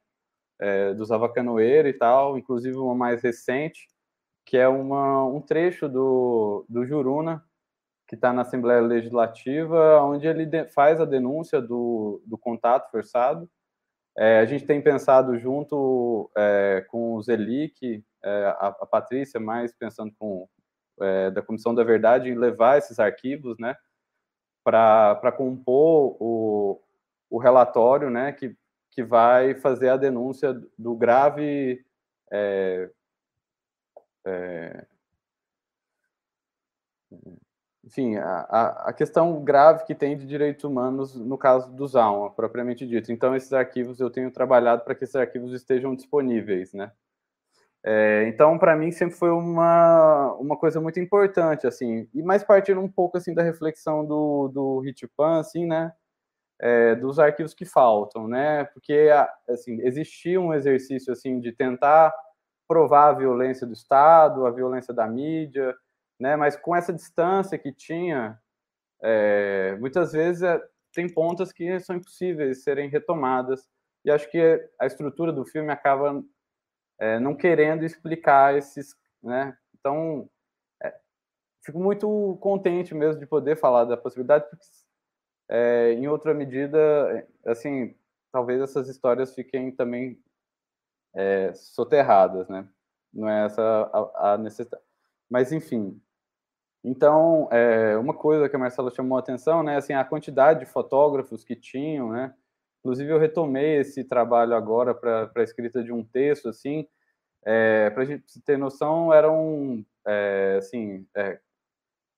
[0.60, 3.88] é, dos avacanoeira e tal, inclusive uma mais recente,
[4.45, 7.41] que é uma, um trecho do, do Juruna,
[8.06, 13.49] que está na Assembleia Legislativa, onde ele de, faz a denúncia do, do contato forçado,
[14.17, 19.73] é, a gente tem pensado junto é, com o Zelic, é, a, a, Patrícia, mais
[19.73, 20.47] pensando com
[21.01, 23.75] é, da Comissão da Verdade, em levar esses arquivos, né,
[24.63, 26.82] para compor o,
[27.30, 28.56] o relatório, né, que,
[28.89, 31.86] que vai fazer a denúncia do grave
[32.32, 32.89] é,
[34.25, 34.86] é,
[37.95, 42.86] enfim, a, a questão grave que tem de direitos humanos no caso do Zaun, propriamente
[42.86, 43.10] dito.
[43.10, 46.91] Então, esses arquivos, eu tenho trabalhado para que esses arquivos estejam disponíveis, né?
[47.86, 52.81] É, então, para mim, sempre foi uma, uma coisa muito importante, assim, e mais partindo
[52.81, 55.93] um pouco, assim, da reflexão do, do Hitpan, assim, né,
[56.60, 59.10] é, dos arquivos que faltam, né, porque,
[59.47, 62.12] assim, existia um exercício, assim, de tentar
[62.67, 65.75] provar a violência do Estado, a violência da mídia,
[66.19, 66.36] né?
[66.36, 68.39] Mas com essa distância que tinha,
[69.01, 70.62] é, muitas vezes é,
[70.93, 73.67] tem pontas que são impossíveis de serem retomadas.
[74.04, 74.39] E acho que
[74.80, 76.23] a estrutura do filme acaba
[76.99, 79.58] é, não querendo explicar esses, né?
[79.78, 80.30] Então,
[80.82, 80.95] é,
[81.63, 84.65] fico muito contente mesmo de poder falar da possibilidade, porque
[85.49, 87.95] é, em outra medida, assim,
[88.32, 90.19] talvez essas histórias fiquem também
[91.13, 92.67] é, soterradas, né?
[93.13, 93.62] Não é essa
[93.93, 94.84] a, a necessidade.
[95.30, 96.01] Mas, enfim,
[96.88, 100.67] então, é, uma coisa que a Marcela chamou a atenção, né, assim, a quantidade de
[100.67, 102.32] fotógrafos que tinham, né,
[102.80, 106.88] inclusive eu retomei esse trabalho agora para a escrita de um texto, assim,
[107.43, 111.39] é, para a gente ter noção, eram, é, assim, é,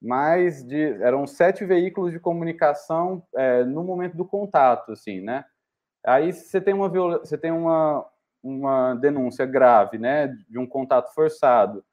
[0.02, 5.46] mais de, eram sete veículos de comunicação é, no momento do contato, assim, né,
[6.06, 8.06] aí você tem uma, você tem uma,
[8.44, 11.86] uma denúncia grave, né, de um contato forçado,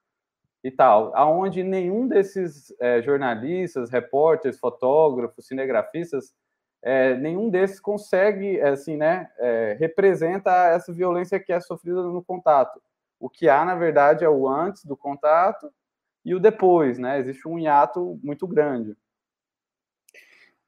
[0.65, 6.35] e tal, aonde nenhum desses é, jornalistas, repórteres, fotógrafos, cinegrafistas,
[6.83, 12.81] é, nenhum desses consegue, assim, né, é, representa essa violência que é sofrida no contato.
[13.21, 15.71] O que há, na verdade, é o antes do contato
[16.25, 17.19] e o depois, né?
[17.19, 18.97] Existe um hiato muito grande.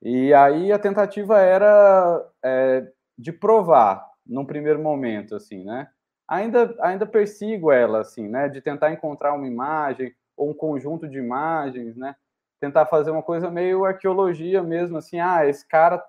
[0.03, 2.87] E aí a tentativa era é,
[3.19, 5.89] de provar, num primeiro momento, assim, né?
[6.29, 8.49] Ainda, ainda persigo ela, assim, né?
[8.49, 12.17] De tentar encontrar uma imagem ou um conjunto de imagens, né?
[12.61, 16.03] Tentar fazer uma coisa meio arqueologia mesmo, assim, ah, esse cara,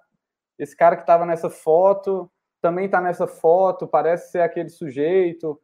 [0.57, 2.29] esse cara que estava nessa foto
[2.61, 5.59] também está nessa foto, parece ser aquele sujeito,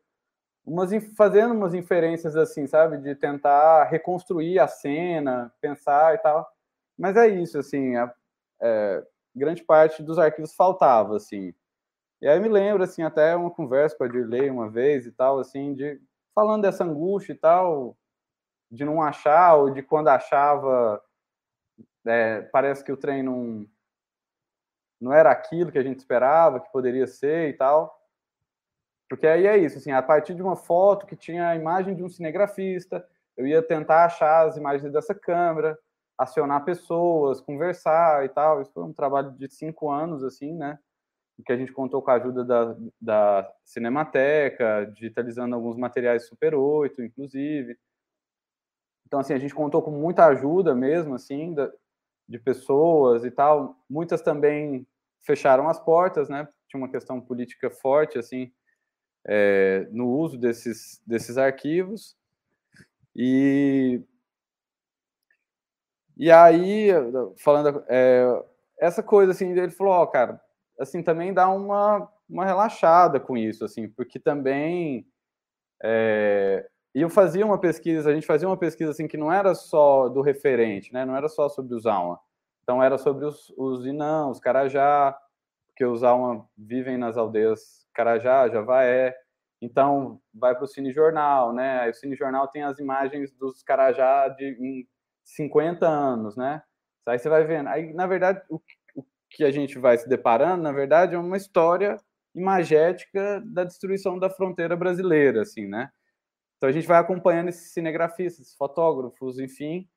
[0.65, 6.49] umas fazendo umas inferências assim, sabe, de tentar reconstruir a cena, pensar e tal.
[6.97, 8.13] Mas é isso, assim, a,
[8.61, 9.03] é,
[9.35, 11.53] grande parte dos arquivos faltava, assim.
[12.23, 15.39] E aí me lembro, assim, até uma conversa com a Dirley uma vez e tal,
[15.39, 16.01] assim, de
[16.33, 17.97] falando dessa angústia e tal,
[18.71, 21.03] de não achar, ou de quando achava,
[22.05, 23.67] é, parece que o trem não,
[25.01, 27.93] não era aquilo que a gente esperava, que poderia ser e tal.
[29.09, 32.05] Porque aí é isso, assim, a partir de uma foto que tinha a imagem de
[32.05, 33.05] um cinegrafista,
[33.35, 35.77] eu ia tentar achar as imagens dessa câmera,
[36.17, 38.61] acionar pessoas, conversar e tal.
[38.61, 40.79] Isso foi um trabalho de cinco anos, assim, né?
[41.41, 47.01] Que a gente contou com a ajuda da, da Cinemateca, digitalizando alguns materiais Super 8,
[47.01, 47.77] inclusive.
[49.07, 51.71] Então, assim, a gente contou com muita ajuda mesmo, assim, da,
[52.27, 53.77] de pessoas e tal.
[53.89, 54.87] Muitas também
[55.21, 56.47] fecharam as portas, né?
[56.67, 58.51] Tinha uma questão política forte, assim,
[59.25, 62.15] é, no uso desses, desses arquivos.
[63.15, 64.01] E,
[66.17, 66.89] e aí,
[67.37, 68.25] falando, é,
[68.77, 70.41] essa coisa, assim, ele falou, ó, oh, cara,
[70.79, 75.07] assim, também dá uma, uma relaxada com isso, assim, porque também
[75.83, 79.55] é, e eu fazia uma pesquisa, a gente fazia uma pesquisa assim que não era
[79.55, 81.05] só do referente, né?
[81.05, 82.19] Não era só sobre os Alma.
[82.61, 85.17] Então era sobre os, os Inã, os Carajá,
[85.69, 89.15] porque os Alma vivem nas aldeias Carajá, Javaé.
[89.61, 91.79] Então, vai para o Cine Jornal, né?
[91.79, 94.87] Aí o Cine Jornal tem as imagens dos Carajá de em
[95.23, 96.61] 50 anos, né?
[97.07, 97.69] Aí você vai vendo.
[97.69, 98.61] Aí, na verdade, o,
[99.33, 101.97] que a gente vai se deparando, na verdade, é uma história
[102.35, 105.91] imagética da destruição da fronteira brasileira, assim, né?
[106.57, 109.89] Então a gente vai acompanhando esses cinegrafistas, fotógrafos, enfim,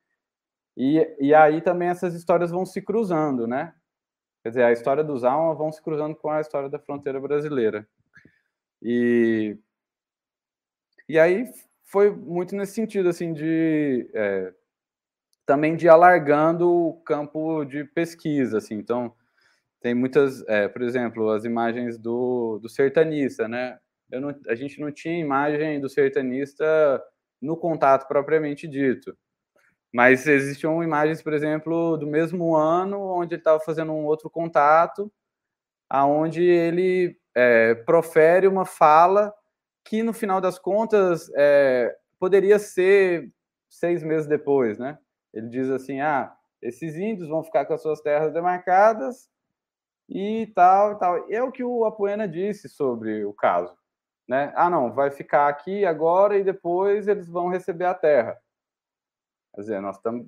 [0.77, 3.75] e, e aí também essas histórias vão se cruzando, né?
[4.43, 7.87] Quer dizer, a história dos Alma vão se cruzando com a história da fronteira brasileira.
[8.83, 9.59] E,
[11.09, 11.51] e aí
[11.85, 14.53] foi muito nesse sentido, assim, de é,
[15.45, 18.75] também de alargando o campo de pesquisa, assim.
[18.75, 19.15] Então,
[19.87, 23.79] tem muitas, é, por exemplo, as imagens do, do sertanista, né?
[24.11, 27.01] Não, a gente não tinha imagem do sertanista
[27.41, 29.17] no contato propriamente dito.
[29.95, 35.09] Mas existiam imagens, por exemplo, do mesmo ano, onde ele estava fazendo um outro contato,
[35.89, 39.33] aonde ele é, profere uma fala
[39.85, 43.31] que, no final das contas, é, poderia ser
[43.71, 44.99] seis meses depois, né?
[45.33, 49.31] Ele diz assim, ah, esses índios vão ficar com as suas terras demarcadas
[50.09, 51.31] e tal tal.
[51.31, 53.77] É o que o Apoena disse sobre o caso,
[54.29, 54.53] né?
[54.57, 58.41] Ah, não, vai ficar aqui agora e depois eles vão receber a terra.
[59.55, 60.27] Quer dizer, nós estamos,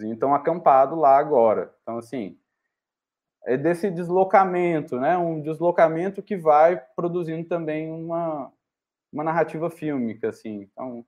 [0.00, 1.74] estão acampados lá agora.
[1.82, 2.38] Então, assim,
[3.44, 5.16] é desse deslocamento, né?
[5.16, 8.52] Um deslocamento que vai produzindo também uma,
[9.12, 10.68] uma narrativa fílmica, assim.
[10.72, 11.04] Então,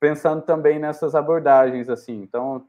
[0.00, 2.22] pensando também nessas abordagens, assim.
[2.22, 2.66] Então,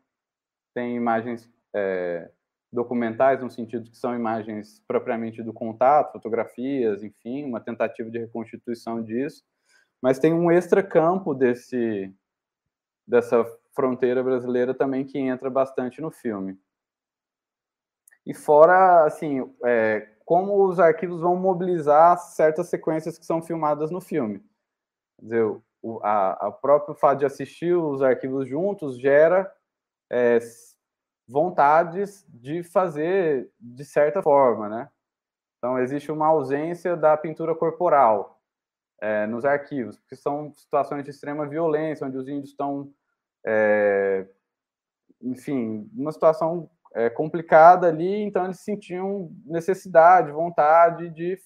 [0.74, 2.30] tem imagens é,
[2.72, 9.02] documentais, no sentido que são imagens propriamente do contato, fotografias, enfim, uma tentativa de reconstituição
[9.04, 9.44] disso.
[10.02, 12.14] Mas tem um extra-campo desse,
[13.08, 13.44] dessa
[13.76, 16.58] fronteira brasileira também que entra bastante no filme.
[18.26, 24.00] E fora, assim, é, como os arquivos vão mobilizar certas sequências que são filmadas no
[24.00, 24.40] filme.
[25.18, 29.52] Quer dizer, o a, a próprio fato de assistir os arquivos juntos gera
[30.10, 30.40] é,
[31.30, 34.90] vontades de fazer de certa forma, né?
[35.58, 38.42] Então, existe uma ausência da pintura corporal
[39.00, 42.92] é, nos arquivos, porque são situações de extrema violência, onde os índios estão,
[43.46, 44.26] é,
[45.22, 51.38] enfim, numa situação é, complicada ali, então eles sentiam necessidade, vontade de,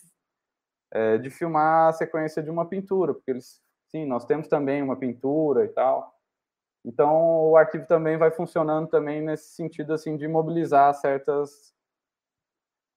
[0.92, 4.96] é, de filmar a sequência de uma pintura, porque eles, sim, nós temos também uma
[4.96, 6.14] pintura e tal.
[6.86, 11.74] Então o arquivo também vai funcionando também nesse sentido assim de mobilizar certas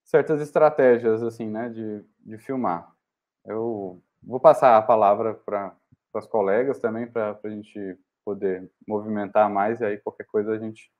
[0.05, 2.93] certas estratégias assim, né, de, de filmar.
[3.45, 5.75] Eu vou passar a palavra para
[6.15, 10.91] as colegas também para a gente poder movimentar mais e aí qualquer coisa a gente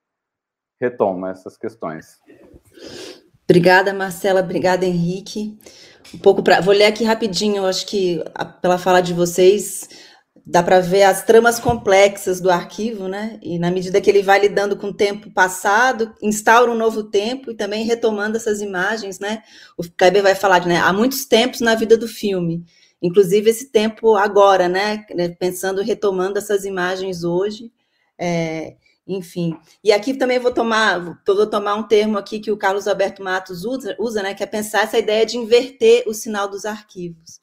[0.81, 2.21] retoma essas questões.
[3.45, 4.41] Obrigada, Marcela.
[4.41, 5.59] Obrigada, Henrique.
[6.15, 6.61] Um pouco para.
[6.61, 8.23] Vou ler aqui rapidinho, acho que
[8.61, 9.89] pela fala de vocês
[10.47, 13.41] dá para ver as tramas complexas do arquivo, né?
[13.43, 17.51] E na medida que ele vai lidando com o tempo passado, instaura um novo tempo
[17.51, 19.43] e também retomando essas imagens, né?
[19.77, 22.65] O Kleber vai falar de, né, há muitos tempos na vida do filme,
[23.03, 25.05] inclusive esse tempo agora, né?
[25.39, 27.73] Pensando, retomando essas imagens hoje.
[28.17, 29.57] É, enfim.
[29.83, 33.65] E aqui também vou tomar, vou tomar um termo aqui que o Carlos Alberto Matos
[33.65, 37.41] usa, usa, né, que é pensar essa ideia de inverter o sinal dos arquivos.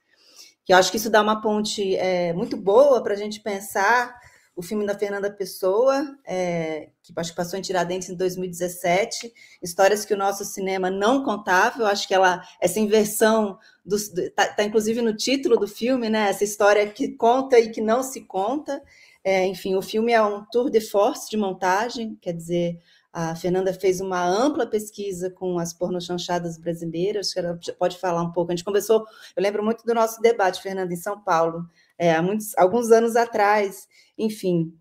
[0.66, 4.16] Que eu acho que isso dá uma ponte é, muito boa para a gente pensar
[4.56, 10.06] o filme da Fernanda Pessoa, é, que acho que passou em Tiradentes em 2017, histórias
[10.06, 11.82] que o nosso cinema não contava.
[11.82, 16.30] Eu acho que ela, essa inversão está tá, inclusive no título do filme, né?
[16.30, 18.82] Essa história que conta e que não se conta.
[19.24, 22.78] É, enfim, o filme é um tour de force de montagem, quer dizer,
[23.14, 28.32] a Fernanda fez uma ampla pesquisa com as pornochanchadas brasileiras, que ela pode falar um
[28.32, 28.52] pouco.
[28.52, 31.64] A gente conversou, eu lembro muito do nosso debate, Fernanda, em São Paulo,
[31.96, 34.74] é, há muitos, alguns anos atrás, enfim.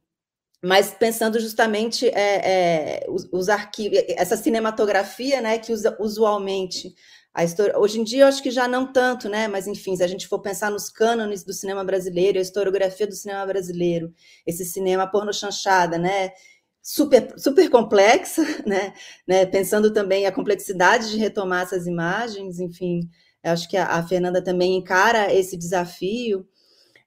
[0.64, 6.95] Mas pensando justamente é, é, os, os arquivos, essa cinematografia né, que usa, usualmente
[7.35, 9.49] a história, hoje em dia eu acho que já não tanto, né?
[9.49, 13.15] Mas enfim, se a gente for pensar nos cânones do cinema brasileiro, a historiografia do
[13.15, 14.13] cinema brasileiro,
[14.46, 16.33] esse cinema porno chanchada, né?
[16.83, 18.93] Super, super complexa, né?
[19.27, 19.47] né?
[19.47, 23.09] Pensando também a complexidade de retomar essas imagens, enfim,
[23.43, 26.47] acho que a, a Fernanda também encara esse desafio.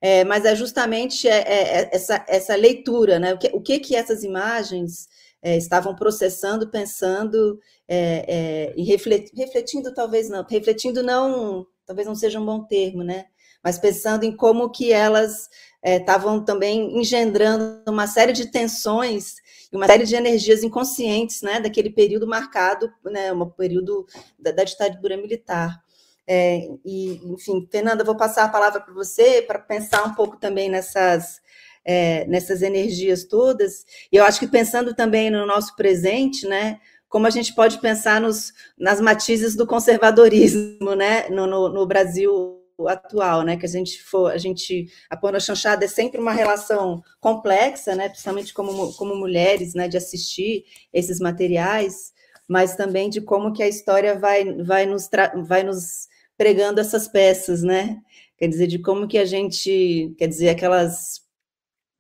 [0.02, 3.34] É, mas é justamente é, é, é, essa, essa leitura, né?
[3.34, 5.08] O que, o que, que essas imagens
[5.42, 12.46] é, estavam processando, pensando é, e refletindo, talvez não, refletindo não, talvez não seja um
[12.46, 13.26] bom termo, né?
[13.64, 15.50] Mas pensando em como que elas
[15.84, 19.36] estavam também engendrando uma série de tensões
[19.76, 21.60] uma série de energias inconscientes, né?
[21.60, 23.32] Daquele período marcado, né?
[23.34, 24.06] Um período
[24.40, 25.84] da, da ditadura militar.
[26.28, 30.70] É, e, enfim, Fernanda, vou passar a palavra para você para pensar um pouco também
[30.70, 31.40] nessas,
[31.84, 33.86] é, nessas energias todas.
[34.12, 36.80] E eu acho que pensando também no nosso presente, né?
[37.08, 41.30] Como a gente pode pensar nos, nas matizes do conservadorismo, né?
[41.30, 43.58] No, no, no Brasil atual, né?
[43.58, 48.10] Que a gente for, a gente a porno chanchada é sempre uma relação complexa, né?
[48.10, 49.88] Principalmente como, como mulheres, né?
[49.88, 52.14] De assistir esses materiais,
[52.48, 55.10] mas também de como que a história vai vai nos
[55.48, 56.08] vai nos
[56.38, 58.02] pregando essas peças, né?
[58.38, 61.22] Quer dizer, de como que a gente, quer dizer, aquelas,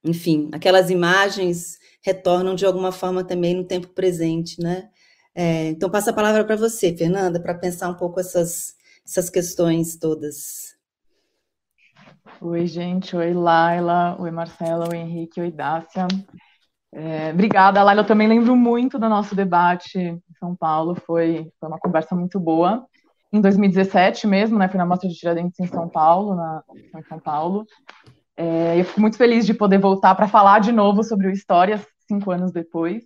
[0.03, 4.89] enfim, aquelas imagens retornam de alguma forma também no tempo presente, né?
[5.33, 9.97] É, então, passo a palavra para você, Fernanda, para pensar um pouco essas, essas questões
[9.97, 10.75] todas.
[12.41, 13.15] Oi, gente.
[13.15, 14.17] Oi, Laila.
[14.19, 14.89] Oi, Marcela.
[14.89, 15.39] Oi, Henrique.
[15.39, 16.07] Oi, Dácia.
[16.91, 18.01] É, obrigada, Laila.
[18.01, 20.95] Eu também lembro muito do nosso debate em São Paulo.
[20.95, 22.85] Foi, foi uma conversa muito boa
[23.31, 24.67] em 2017 mesmo, né?
[24.67, 26.63] Fui na Mostra de Tiradentes em São Paulo, na,
[26.95, 27.65] em São Paulo.
[28.35, 31.85] É, eu fico muito feliz de poder voltar para falar de novo sobre o Histórias,
[32.07, 33.03] cinco anos depois.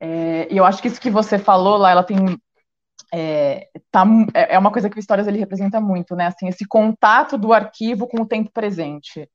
[0.00, 2.38] É, e eu acho que isso que você falou lá, ela tem
[3.12, 4.04] é, tá,
[4.34, 6.26] é, é uma coisa que o Histórias ele representa muito, né?
[6.26, 9.28] Assim, esse contato do arquivo com o tempo presente,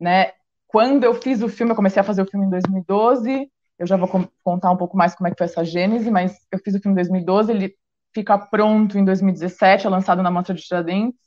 [0.00, 0.32] né?
[0.68, 3.50] Quando eu fiz o filme, eu comecei a fazer o filme em 2012.
[3.78, 4.08] Eu já vou
[4.42, 6.92] contar um pouco mais como é que foi essa gênese, mas eu fiz o filme
[6.94, 7.52] em 2012.
[7.52, 7.74] Ele
[8.14, 11.18] fica pronto em 2017, é lançado na Mostra de Tiradentes.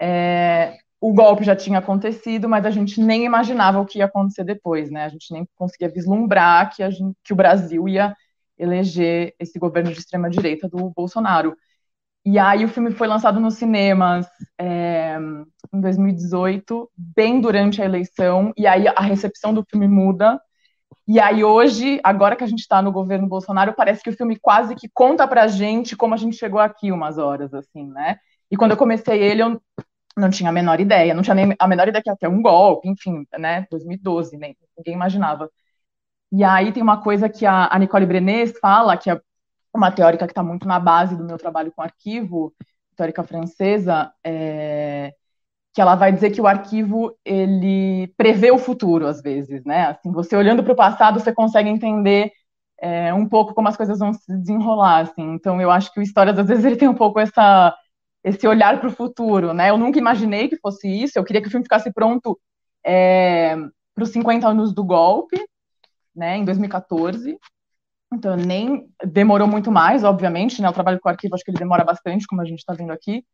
[0.00, 4.44] É, o golpe já tinha acontecido, mas a gente nem imaginava o que ia acontecer
[4.44, 5.04] depois, né?
[5.04, 8.14] A gente nem conseguia vislumbrar que, gente, que o Brasil ia
[8.58, 11.56] eleger esse governo de extrema direita do Bolsonaro.
[12.24, 14.26] E aí o filme foi lançado nos cinemas
[14.58, 15.18] é,
[15.72, 20.40] em 2018, bem durante a eleição, e aí a recepção do filme muda.
[21.06, 24.38] E aí hoje, agora que a gente está no governo Bolsonaro, parece que o filme
[24.38, 28.18] quase que conta pra gente como a gente chegou aqui umas horas, assim, né?
[28.50, 29.60] E quando eu comecei ele, eu
[30.16, 32.88] não tinha a menor ideia, não tinha nem a menor ideia que ter um golpe,
[32.88, 33.66] enfim, né?
[33.70, 35.50] 2012, nem ninguém imaginava.
[36.32, 39.20] E aí tem uma coisa que a, Nicole Brenes fala, que é
[39.74, 42.54] uma teórica que está muito na base do meu trabalho com arquivo,
[42.96, 45.12] teórica francesa, é,
[45.74, 49.86] que ela vai dizer que o arquivo ele prevê o futuro às vezes, né?
[49.86, 52.32] Assim, você olhando para o passado, você consegue entender
[52.80, 55.34] é, um pouco como as coisas vão se desenrolar, assim.
[55.34, 57.74] Então, eu acho que o Histórias às vezes ele tem um pouco essa
[58.24, 59.70] esse olhar para o futuro, né?
[59.70, 61.18] Eu nunca imaginei que fosse isso.
[61.18, 62.38] Eu queria que o filme ficasse pronto
[62.84, 63.56] é,
[63.94, 65.36] para os 50 anos do golpe,
[66.14, 66.36] né?
[66.36, 67.38] Em 2014.
[68.12, 70.68] Então, nem demorou muito mais, obviamente, né?
[70.68, 72.92] O trabalho com o arquivo acho que ele demora bastante, como a gente está vendo
[72.92, 73.24] aqui.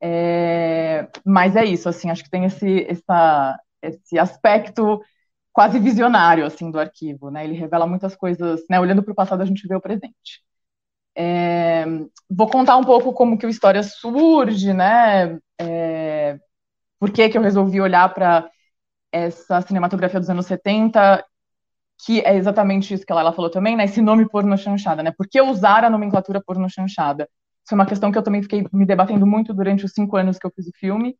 [0.00, 5.00] É, mas é isso, assim, acho que tem esse, essa, esse aspecto
[5.52, 7.44] quase visionário, assim, do arquivo, né?
[7.44, 8.80] Ele revela muitas coisas, né?
[8.80, 10.42] Olhando para o passado, a gente vê o presente.
[11.16, 11.84] É,
[12.30, 15.38] vou contar um pouco como que o História surge, né?
[15.60, 16.38] É,
[16.98, 18.48] por que que eu resolvi olhar para
[19.12, 21.24] essa cinematografia dos anos 70,
[22.04, 23.84] que é exatamente isso que ela falou também, né?
[23.84, 25.12] Esse nome porno chanchada, né?
[25.16, 27.28] Por que usar a nomenclatura porno chanchada?
[27.64, 30.38] Isso é uma questão que eu também fiquei me debatendo muito durante os cinco anos
[30.38, 31.16] que eu fiz o filme.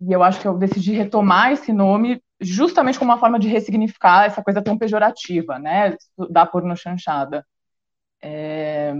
[0.00, 4.24] E eu acho que eu decidi retomar esse nome justamente como uma forma de ressignificar
[4.24, 5.96] essa coisa tão pejorativa, né,
[6.30, 7.46] da pornochanchada.
[8.22, 8.94] É,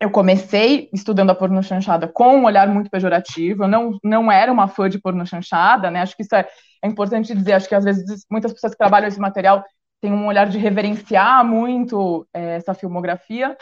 [0.00, 4.66] eu comecei estudando a pornochanchada com um olhar muito pejorativo, eu não, não era uma
[4.66, 6.46] fã de pornochanchada, né, acho que isso é,
[6.82, 9.64] é importante dizer, acho que às vezes muitas pessoas que trabalham esse material
[10.02, 13.56] têm um olhar de reverenciar muito é, essa filmografia,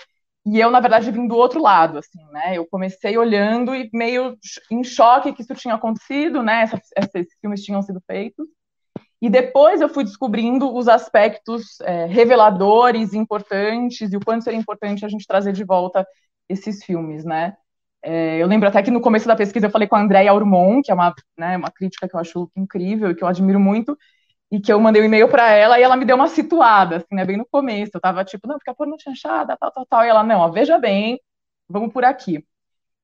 [0.47, 2.57] e eu, na verdade, vim do outro lado, assim, né?
[2.57, 4.37] Eu comecei olhando e meio
[4.71, 6.63] em choque que isso tinha acontecido, né?
[6.63, 6.81] Essa,
[7.15, 8.47] esses filmes tinham sido feitos.
[9.21, 15.05] E depois eu fui descobrindo os aspectos é, reveladores, importantes, e o quanto seria importante
[15.05, 16.07] a gente trazer de volta
[16.49, 17.55] esses filmes, né?
[18.03, 20.83] É, eu lembro até que no começo da pesquisa eu falei com a Andréia Ormond,
[20.83, 23.97] que é uma, né, uma crítica que eu acho incrível e que eu admiro muito,
[24.51, 27.15] e que eu mandei um e-mail para ela e ela me deu uma situada, assim,
[27.15, 27.93] né, bem no começo.
[27.95, 30.05] Eu tava tipo, não, fica por no chanchada, tal, tal, tal.
[30.05, 31.21] E ela, não, ó, veja bem,
[31.69, 32.45] vamos por aqui.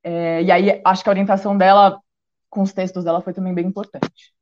[0.03, 2.01] É, e aí, acho que a orientação dela
[2.51, 4.35] com os textos dela foi também bem importante.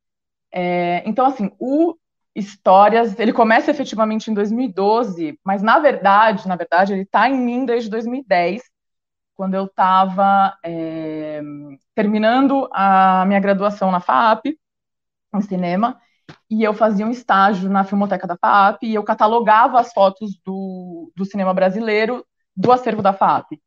[0.52, 1.96] É, então, assim, o
[2.34, 7.64] Histórias, ele começa efetivamente em 2012, mas na verdade, na verdade, ele está em mim
[7.64, 8.62] desde 2010,
[9.36, 11.40] quando eu estava é,
[11.94, 14.58] terminando a minha graduação na FAP,
[15.34, 16.00] em cinema,
[16.50, 21.12] e eu fazia um estágio na Filmoteca da FAP e eu catalogava as fotos do,
[21.16, 22.24] do cinema brasileiro
[22.56, 23.60] do acervo da FAP.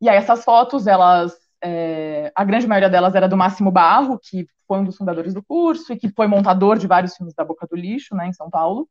[0.00, 4.46] E aí essas fotos, elas, é, a grande maioria delas era do Máximo Barro, que
[4.66, 7.66] foi um dos fundadores do curso e que foi montador de vários filmes da Boca
[7.66, 8.88] do Lixo, né, em São Paulo.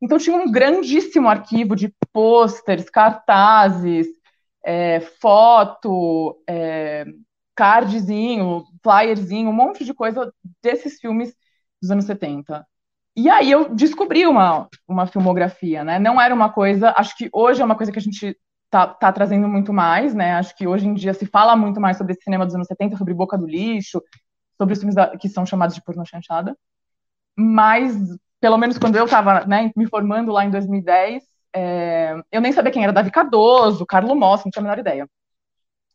[0.00, 4.06] Então tinha um grandíssimo arquivo de pôsteres, cartazes,
[4.64, 7.04] é, foto, é,
[7.54, 10.32] cardzinho, flyerzinho, um monte de coisa
[10.62, 11.34] desses filmes
[11.80, 12.66] dos anos 70.
[13.16, 15.98] E aí eu descobri uma, uma filmografia, né?
[15.98, 18.36] Não era uma coisa, acho que hoje é uma coisa que a gente
[18.70, 20.34] tá, tá trazendo muito mais, né?
[20.34, 22.96] Acho que hoje em dia se fala muito mais sobre esse cinema dos anos 70,
[22.96, 24.00] sobre Boca do Lixo,
[24.56, 26.56] sobre os filmes da, que são chamados de porno chanchada.
[27.36, 27.96] Mas,
[28.40, 31.22] pelo menos quando eu estava né, me formando lá em 2010,
[31.54, 35.08] é, eu nem sabia quem era Davi Cardoso, Carlo Moss, não tinha a menor ideia.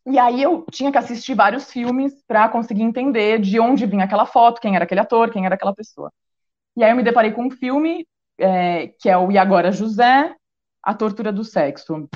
[0.05, 4.25] E aí eu tinha que assistir vários filmes para conseguir entender de onde vinha aquela
[4.25, 6.11] foto, quem era aquele ator, quem era aquela pessoa.
[6.75, 8.05] E aí eu me deparei com um filme
[8.37, 10.35] é, que é o E Agora José,
[10.81, 12.09] A Tortura do Sexo,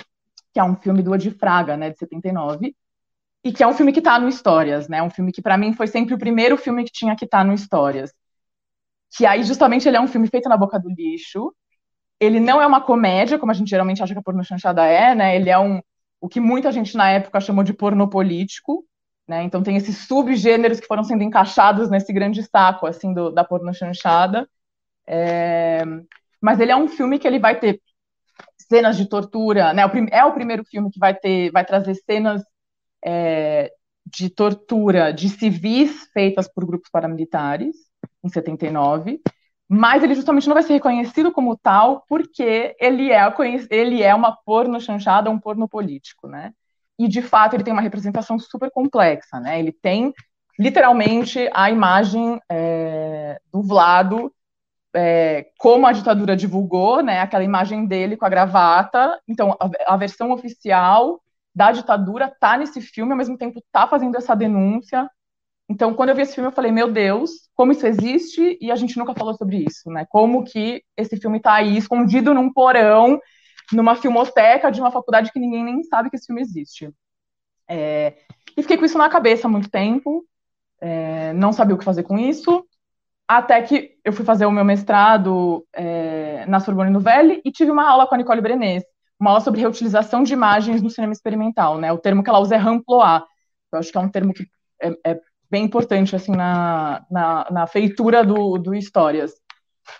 [0.54, 2.76] que é um filme do Odi Fraga, né, de 79,
[3.44, 5.74] e que é um filme que está no Histórias, né, um filme que para mim
[5.74, 8.14] foi sempre o primeiro filme que tinha que estar tá no Histórias.
[9.16, 11.54] Que aí justamente ele é um filme feito na boca do lixo,
[12.20, 15.16] ele não é uma comédia, como a gente geralmente acha que a porno chanchada é,
[15.16, 15.82] né, ele é um
[16.20, 18.86] o que muita gente na época chamou de porno político,
[19.28, 19.43] né?
[19.43, 23.74] Então tem esses subgêneros que foram sendo encaixados nesse grande saco assim do, da porno
[23.74, 24.49] chanchada.
[25.07, 25.84] É...
[26.41, 27.82] Mas ele é um filme que ele vai ter
[28.57, 29.84] cenas de tortura, né?
[30.11, 32.43] É o primeiro filme que vai ter, vai trazer cenas
[33.03, 33.72] é,
[34.05, 37.76] de tortura de civis feitas por grupos paramilitares
[38.24, 39.22] em 79
[39.70, 43.22] mas ele justamente não vai ser reconhecido como tal porque ele é,
[43.70, 46.53] ele é uma porno chanchada, um porno político, né?
[46.97, 49.59] E, de fato, ele tem uma representação super complexa, né?
[49.59, 50.13] Ele tem,
[50.57, 54.34] literalmente, a imagem é, do Vlado
[54.95, 57.20] é, como a ditadura divulgou, né?
[57.20, 59.20] Aquela imagem dele com a gravata.
[59.28, 61.22] Então, a, a versão oficial
[61.53, 65.09] da ditadura tá nesse filme, ao mesmo tempo tá fazendo essa denúncia,
[65.70, 68.76] então, quando eu vi esse filme, eu falei, meu Deus, como isso existe e a
[68.76, 70.05] gente nunca falou sobre isso, né?
[70.09, 73.20] Como que esse filme está aí, escondido num porão,
[73.74, 76.89] numa filmoteca de uma faculdade que ninguém nem sabe que esse filme existe.
[77.68, 78.13] É...
[78.55, 80.26] E fiquei com isso na cabeça há muito tempo,
[80.80, 81.34] é...
[81.34, 82.65] não sabia o que fazer com isso,
[83.28, 86.45] até que eu fui fazer o meu mestrado é...
[86.45, 88.86] na Sorbonne Nouvelle e tive uma aula com a Nicole Brenes,
[89.20, 91.91] uma aula sobre reutilização de imagens no cinema experimental, né?
[91.91, 93.26] O termo que ela usa é ramploir,
[93.74, 94.47] eu acho que é um termo que
[94.82, 95.20] é, é
[95.50, 99.34] bem importante assim na, na, na, feitura do, do Histórias.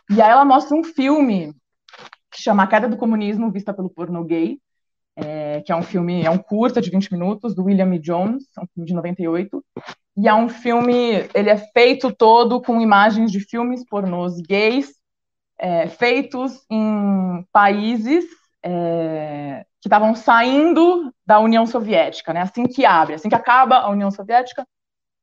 [0.10, 1.54] E aí ela mostra um filme
[2.32, 4.60] que chama A Queda do Comunismo Vista pelo Porno Gay,
[5.16, 7.98] é, que é um filme, é um curta de 20 minutos, do William.
[8.00, 9.66] Jones, é um filme de 98,
[10.16, 14.94] e é um filme, ele é feito todo com imagens de filmes pornôs gays,
[15.60, 18.26] é, feitos em países
[18.64, 22.42] é, que estavam saindo da União Soviética, né?
[22.42, 24.68] Assim que abre, assim que acaba a União Soviética,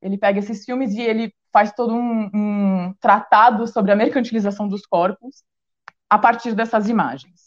[0.05, 4.85] ele pega esses filmes e ele faz todo um, um tratado sobre a mercantilização dos
[4.85, 5.43] corpos
[6.11, 7.47] a partir dessas imagens.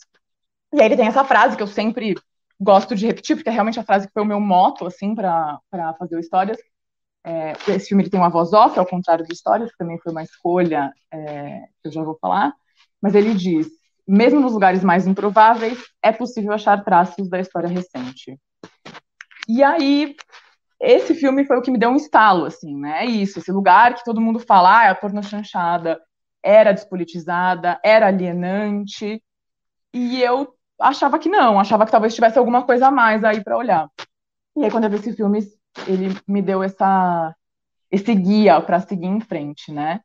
[0.73, 2.15] E aí ele tem essa frase que eu sempre
[2.59, 5.61] gosto de repetir, porque é realmente a frase que foi o meu moto, assim, para
[5.99, 6.57] fazer o Histórias.
[7.23, 10.11] É, esse filme ele tem uma voz off, ao contrário do Histórias, que também foi
[10.11, 12.55] uma escolha é, que eu já vou falar.
[12.99, 13.67] Mas ele diz:
[14.07, 18.39] mesmo nos lugares mais improváveis, é possível achar traços da história recente.
[19.47, 20.15] E aí
[20.79, 23.03] esse filme foi o que me deu um estalo, assim, né?
[23.03, 25.99] É isso, esse lugar que todo mundo fala, ah, a porno chanchada
[26.43, 29.21] era despolitizada, era alienante,
[29.93, 33.57] e eu achava que não, achava que talvez tivesse alguma coisa a mais aí para
[33.57, 33.89] olhar.
[34.55, 35.39] E aí, quando eu vi esse filme,
[35.87, 37.35] ele me deu essa,
[37.91, 40.01] esse guia para seguir em frente, né?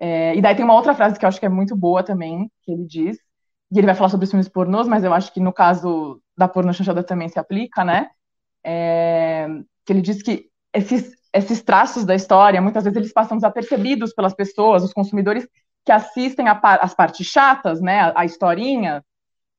[0.00, 2.50] É, e daí tem uma outra frase que eu acho que é muito boa também,
[2.62, 3.16] que ele diz,
[3.70, 6.48] e ele vai falar sobre os filmes pornôs, mas eu acho que no caso da
[6.48, 8.10] porno chanchada também se aplica, né?
[8.64, 9.46] É,
[9.84, 14.34] que ele diz que esses, esses traços da história, muitas vezes eles passam desapercebidos pelas
[14.34, 15.46] pessoas, os consumidores
[15.84, 19.04] que assistem as partes chatas, né, a, a historinha,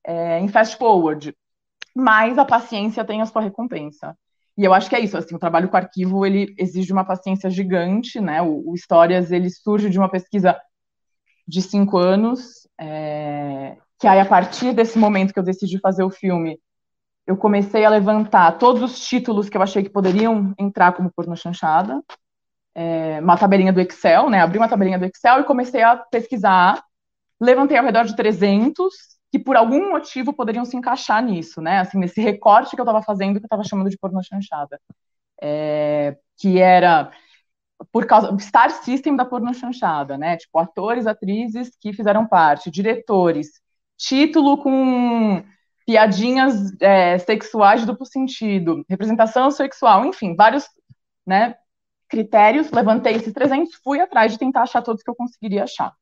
[0.04, 1.34] é, em fast forward.
[1.94, 4.16] Mas a paciência tem a sua recompensa.
[4.56, 7.50] E eu acho que é isso, assim, o trabalho com arquivo, ele exige uma paciência
[7.50, 10.58] gigante, né, o, o Histórias, ele surge de uma pesquisa
[11.46, 16.10] de cinco anos, é, que aí, a partir desse momento que eu decidi fazer o
[16.10, 16.58] filme,
[17.26, 21.36] eu comecei a levantar todos os títulos que eu achei que poderiam entrar como porno
[21.36, 22.02] chanchada,
[22.74, 24.40] é, uma tabelinha do Excel, né?
[24.40, 26.82] Abri uma tabelinha do Excel e comecei a pesquisar.
[27.40, 28.92] Levantei ao redor de 300
[29.30, 31.80] que por algum motivo poderiam se encaixar nisso, né?
[31.80, 34.80] Assim, nesse recorte que eu estava fazendo, que eu estava chamando de porno chanchada.
[35.42, 37.10] É, que era
[37.92, 40.36] por causa Star System da porno chanchada, né?
[40.36, 43.60] Tipo, atores, atrizes que fizeram parte, diretores,
[43.96, 45.42] título com
[45.86, 50.64] piadinhas é, sexuais de duplo sentido, representação sexual, enfim, vários
[51.26, 51.54] né,
[52.08, 52.70] critérios.
[52.70, 55.92] Levantei esses 300, fui atrás de tentar achar todos que eu conseguiria achar.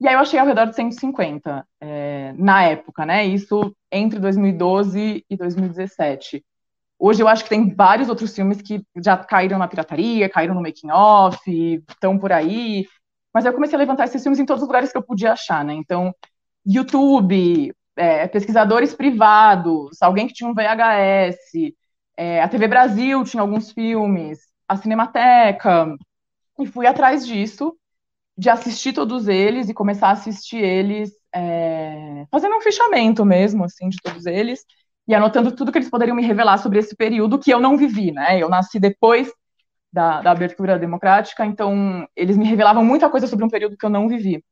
[0.00, 3.24] E aí eu achei ao redor de 150 é, na época, né?
[3.24, 6.44] Isso entre 2012 e 2017.
[6.98, 10.62] Hoje eu acho que tem vários outros filmes que já caíram na pirataria, caíram no
[10.62, 11.38] making off,
[11.88, 12.86] estão por aí.
[13.32, 15.64] Mas eu comecei a levantar esses filmes em todos os lugares que eu podia achar,
[15.64, 15.74] né?
[15.74, 16.14] Então,
[16.64, 21.74] YouTube, é, pesquisadores privados, alguém que tinha um VHS,
[22.16, 25.94] é, a TV Brasil tinha alguns filmes, a Cinemateca,
[26.58, 27.76] e fui atrás disso,
[28.36, 33.88] de assistir todos eles e começar a assistir eles, é, fazendo um fichamento mesmo, assim,
[33.88, 34.64] de todos eles,
[35.08, 38.12] e anotando tudo que eles poderiam me revelar sobre esse período que eu não vivi,
[38.12, 38.38] né?
[38.42, 39.30] Eu nasci depois
[39.92, 43.90] da, da abertura democrática, então eles me revelavam muita coisa sobre um período que eu
[43.90, 44.44] não vivi.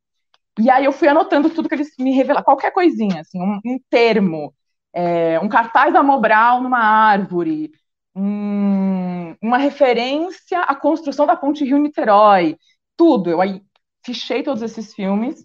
[0.58, 3.78] E aí eu fui anotando tudo que eles me revelaram, qualquer coisinha, assim, um, um
[3.90, 4.54] termo,
[4.92, 7.72] é, um cartaz da Mobral numa árvore,
[8.14, 12.56] um, uma referência à construção da ponte Rio-Niterói,
[12.96, 13.30] tudo.
[13.30, 13.62] Eu aí
[14.04, 15.44] fichei todos esses filmes.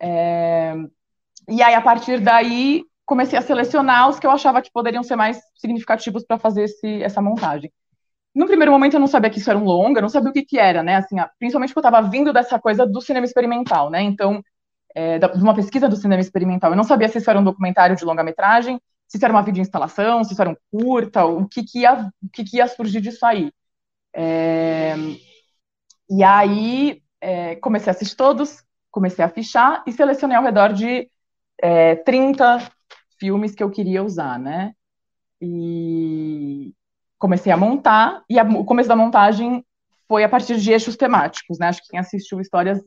[0.00, 0.74] É,
[1.48, 5.16] e aí, a partir daí, comecei a selecionar os que eu achava que poderiam ser
[5.16, 7.72] mais significativos para fazer esse, essa montagem.
[8.34, 10.42] No primeiro momento eu não sabia que isso era um longa, não sabia o que
[10.44, 10.96] que era, né?
[10.96, 14.02] Assim, principalmente porque eu estava vindo dessa coisa do cinema experimental, né?
[14.02, 14.42] Então,
[14.94, 17.96] é, de uma pesquisa do cinema experimental, eu não sabia se isso era um documentário
[17.96, 21.80] de longa-metragem, se isso era uma videoinstalação, se isso era um curta, o que que
[21.80, 23.52] ia, o que que ia surgir disso aí.
[24.14, 24.94] É,
[26.10, 31.08] e aí, é, comecei a assistir todos, comecei a fichar e selecionei ao redor de
[31.62, 32.70] é, 30
[33.18, 34.74] filmes que eu queria usar, né?
[35.40, 36.72] E,
[37.22, 39.64] comecei a montar, e a, o começo da montagem
[40.08, 41.68] foi a partir de eixos temáticos, né?
[41.68, 42.80] Acho que quem assistiu Histórias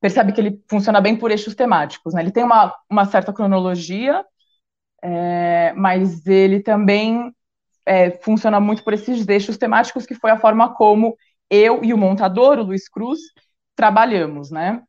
[0.00, 2.22] percebe que ele funciona bem por eixos temáticos, né?
[2.22, 4.24] Ele tem uma, uma certa cronologia,
[5.02, 7.34] é, mas ele também
[7.84, 11.16] é, funciona muito por esses eixos temáticos, que foi a forma como
[11.50, 13.18] eu e o montador, o Luiz Cruz,
[13.74, 14.80] trabalhamos, né?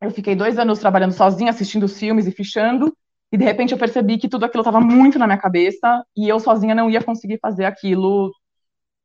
[0.00, 2.92] Eu fiquei dois anos trabalhando sozinha, assistindo filmes e fichando,
[3.32, 6.38] e de repente eu percebi que tudo aquilo estava muito na minha cabeça e eu
[6.38, 8.30] sozinha não ia conseguir fazer aquilo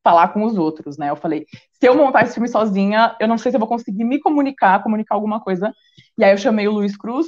[0.03, 1.09] falar com os outros, né?
[1.09, 4.03] Eu falei, se eu montar esse filme sozinha, eu não sei se eu vou conseguir
[4.03, 5.73] me comunicar, comunicar alguma coisa.
[6.17, 7.27] E aí eu chamei o Luiz Cruz,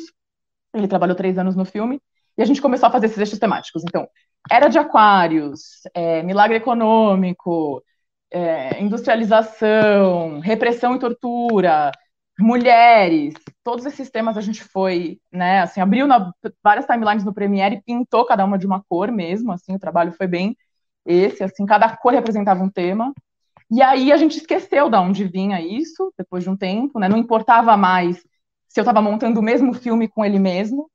[0.73, 2.01] ele trabalhou três anos no filme,
[2.37, 3.83] e a gente começou a fazer esses eixos temáticos.
[3.83, 4.07] Então,
[4.49, 7.83] era de aquários, é, milagre econômico,
[8.31, 11.91] é, industrialização, repressão e tortura,
[12.39, 13.33] mulheres,
[13.63, 16.31] todos esses temas a gente foi, né, assim, abriu na,
[16.63, 20.13] várias timelines no Premiere e pintou cada uma de uma cor mesmo, assim, o trabalho
[20.13, 20.57] foi bem
[21.05, 23.13] esse, assim, cada cor representava um tema.
[23.71, 27.17] E aí a gente esqueceu de onde vinha isso, depois de um tempo, né, não
[27.17, 28.17] importava mais
[28.67, 30.89] se eu estava montando o mesmo filme com ele mesmo,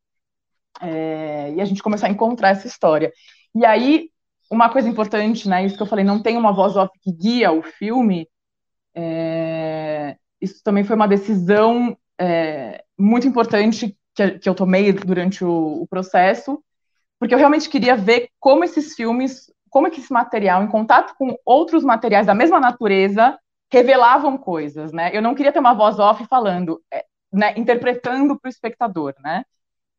[0.80, 3.12] é, e a gente começou a encontrar essa história.
[3.54, 4.10] E aí,
[4.50, 7.52] uma coisa importante, né, isso que eu falei, não tem uma voz off que guia
[7.52, 8.28] o filme,
[8.94, 15.82] é, isso também foi uma decisão é, muito importante que, que, eu tomei durante o,
[15.82, 16.62] o, processo,
[17.18, 21.36] porque eu realmente queria ver como esses filmes, como que esse material, em contato com
[21.44, 23.38] outros materiais da mesma natureza,
[23.72, 25.10] revelavam coisas, né?
[25.12, 29.44] Eu não queria ter uma voz off falando, é, né, interpretando para o espectador, né?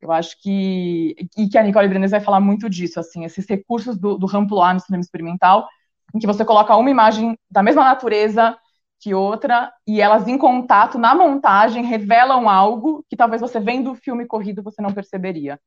[0.01, 3.97] Eu acho que e que a Nicole Brenes vai falar muito disso, assim, esses recursos
[3.97, 5.67] do, do Ramplois no cinema experimental,
[6.13, 8.57] em que você coloca uma imagem da mesma natureza
[8.99, 13.95] que outra, e elas em contato na montagem revelam algo que talvez você vendo o
[13.95, 15.59] filme corrido você não perceberia.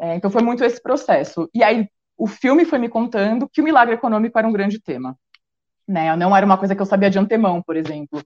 [0.00, 1.48] É, então foi muito esse processo.
[1.54, 5.16] E aí o filme foi me contando que o milagre econômico era um grande tema.
[5.86, 6.14] Né?
[6.16, 8.22] Não era uma coisa que eu sabia de antemão, por exemplo.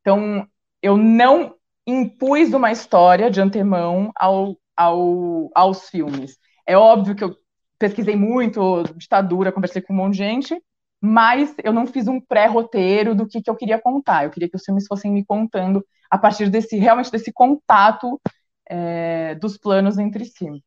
[0.00, 0.46] Então
[0.82, 1.54] eu não
[1.86, 6.38] impus uma história de antemão ao, ao, aos filmes.
[6.66, 7.36] É óbvio que eu
[7.78, 10.62] pesquisei muito ditadura, conversei com um monte de gente,
[11.00, 14.24] mas eu não fiz um pré-roteiro do que, que eu queria contar.
[14.24, 18.20] Eu queria que os filmes fossem me contando a partir desse realmente desse contato
[18.68, 20.62] é, dos planos entre si.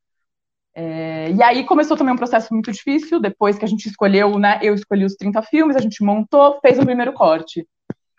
[0.75, 4.59] É, e aí começou também um processo muito difícil, depois que a gente escolheu, né,
[4.63, 7.67] eu escolhi os 30 filmes, a gente montou, fez o primeiro corte.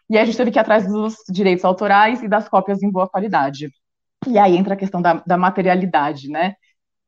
[0.08, 2.90] E aí a gente teve que ir atrás dos direitos autorais e das cópias em
[2.90, 3.70] boa qualidade.
[4.26, 6.54] E aí entra a questão da, da materialidade, né?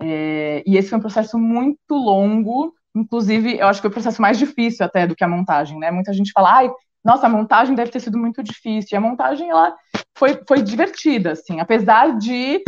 [0.00, 4.22] É, e esse foi um processo muito longo, Inclusive, eu acho que foi o processo
[4.22, 5.90] mais difícil até do que a montagem, né?
[5.90, 6.70] Muita gente fala, ai,
[7.04, 8.90] nossa, a montagem deve ter sido muito difícil.
[8.92, 9.76] E a montagem, ela
[10.16, 12.62] foi, foi divertida, assim, apesar de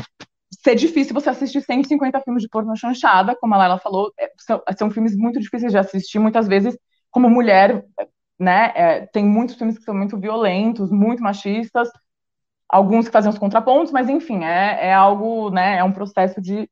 [0.63, 4.63] ser difícil você assistir 150 filmes de porno chanchada, como a Laila falou, é, são,
[4.77, 6.77] são, filmes muito difíceis de assistir, muitas vezes,
[7.11, 7.85] como mulher,
[8.39, 11.89] né, é, tem muitos filmes que são muito violentos, muito machistas,
[12.69, 16.69] alguns que fazem os contrapontos, mas enfim, é, é algo, né, é um processo de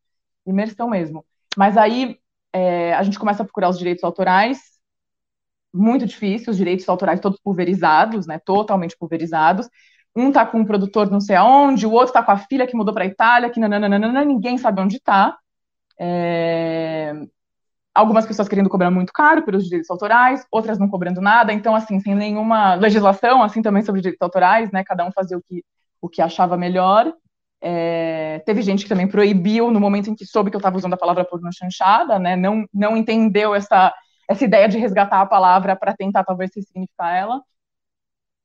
[0.46, 1.24] imersão mesmo.
[1.56, 2.18] Mas aí,
[2.56, 4.58] é, a gente começa a procurar os direitos autorais,
[5.74, 9.68] muito difícil, os direitos autorais todos pulverizados, né, totalmente pulverizados.
[10.16, 12.74] Um tá com um produtor não sei aonde, o outro tá com a filha que
[12.74, 15.36] mudou para a Itália, que nananana, ninguém sabe onde tá.
[16.00, 17.12] É...
[17.94, 22.00] algumas pessoas querendo cobrar muito caro pelos direitos autorais, outras não cobrando nada, então, assim,
[22.00, 25.62] sem nenhuma legislação, assim, também sobre direitos autorais, né, cada um fazia o que,
[26.00, 27.12] o que achava melhor.
[27.60, 30.92] É, teve gente que também proibiu no momento em que soube que eu estava usando
[30.92, 33.94] a palavra porno chanchada, né, não, não entendeu essa,
[34.28, 37.42] essa ideia de resgatar a palavra para tentar, talvez, significar ela.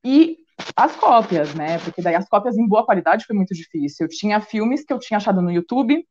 [0.03, 0.37] E
[0.75, 4.05] as cópias, né, porque daí as cópias em boa qualidade foi muito difícil.
[4.05, 6.05] Eu tinha filmes que eu tinha achado no YouTube,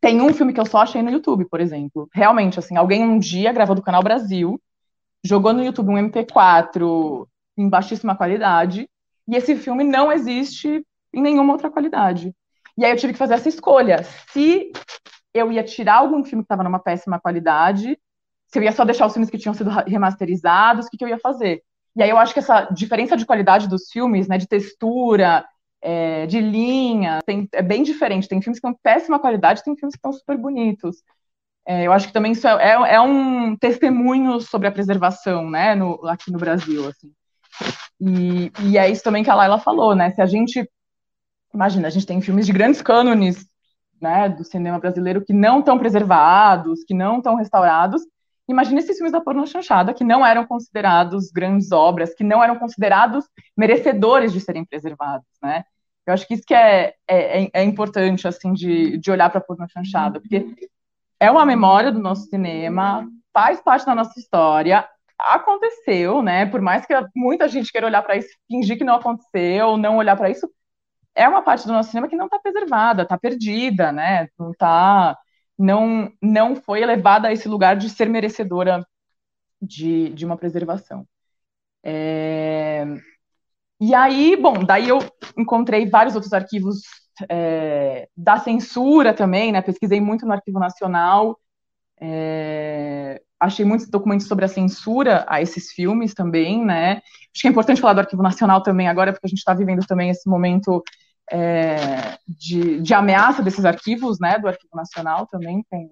[0.00, 2.08] tem um filme que eu só achei no YouTube, por exemplo.
[2.12, 4.60] Realmente, assim, alguém um dia gravou do Canal Brasil,
[5.24, 8.88] jogou no YouTube um MP4 em baixíssima qualidade,
[9.26, 10.84] e esse filme não existe
[11.16, 12.34] em nenhuma outra qualidade.
[12.76, 14.04] E aí eu tive que fazer essa escolha.
[14.32, 14.70] Se
[15.32, 17.98] eu ia tirar algum filme que estava numa péssima qualidade,
[18.46, 21.08] se eu ia só deixar os filmes que tinham sido remasterizados, o que, que eu
[21.08, 21.62] ia fazer?
[21.96, 25.44] E aí eu acho que essa diferença de qualidade dos filmes, né, de textura,
[25.80, 28.28] é, de linha, tem, é bem diferente.
[28.28, 30.96] Tem filmes que estão péssima qualidade, tem filmes que estão super bonitos.
[31.66, 35.74] É, eu acho que também isso é, é, é, um testemunho sobre a preservação, né,
[35.74, 37.10] no, aqui no Brasil, assim.
[38.00, 40.68] E, e é isso também que a Laila falou, né, se a gente,
[41.56, 43.46] imagina, a gente tem filmes de grandes cânones,
[44.00, 48.02] né, do cinema brasileiro que não estão preservados, que não estão restaurados,
[48.48, 52.56] imagina esses filmes da porno chanchada que não eram considerados grandes obras, que não eram
[52.56, 53.24] considerados
[53.56, 55.64] merecedores de serem preservados, né?
[56.06, 59.38] Eu acho que isso que é, é, é, é importante, assim, de, de olhar para
[59.38, 60.46] a porno chanchada, porque
[61.18, 64.86] é uma memória do nosso cinema, faz parte da nossa história,
[65.18, 66.46] aconteceu, né?
[66.46, 70.16] Por mais que muita gente queira olhar para isso, fingir que não aconteceu, não olhar
[70.16, 70.48] para isso,
[71.16, 74.28] é uma parte do nosso cinema que não está preservada, está perdida, né?
[74.38, 75.16] Não está
[75.58, 78.86] não, não foi elevada a esse lugar de ser merecedora
[79.60, 81.06] de, de uma preservação.
[81.82, 82.84] É...
[83.80, 84.98] E aí, bom, daí eu
[85.36, 86.82] encontrei vários outros arquivos
[87.28, 89.62] é, da censura também, né?
[89.62, 91.38] Pesquisei muito no Arquivo Nacional,
[92.00, 97.02] é, achei muitos documentos sobre a censura a esses filmes também, né?
[97.34, 99.86] Acho que é importante falar do Arquivo Nacional também agora, porque a gente está vivendo
[99.86, 100.82] também esse momento
[101.30, 105.90] é, de, de, ameaça desses arquivos, né, do Arquivo Nacional também, tem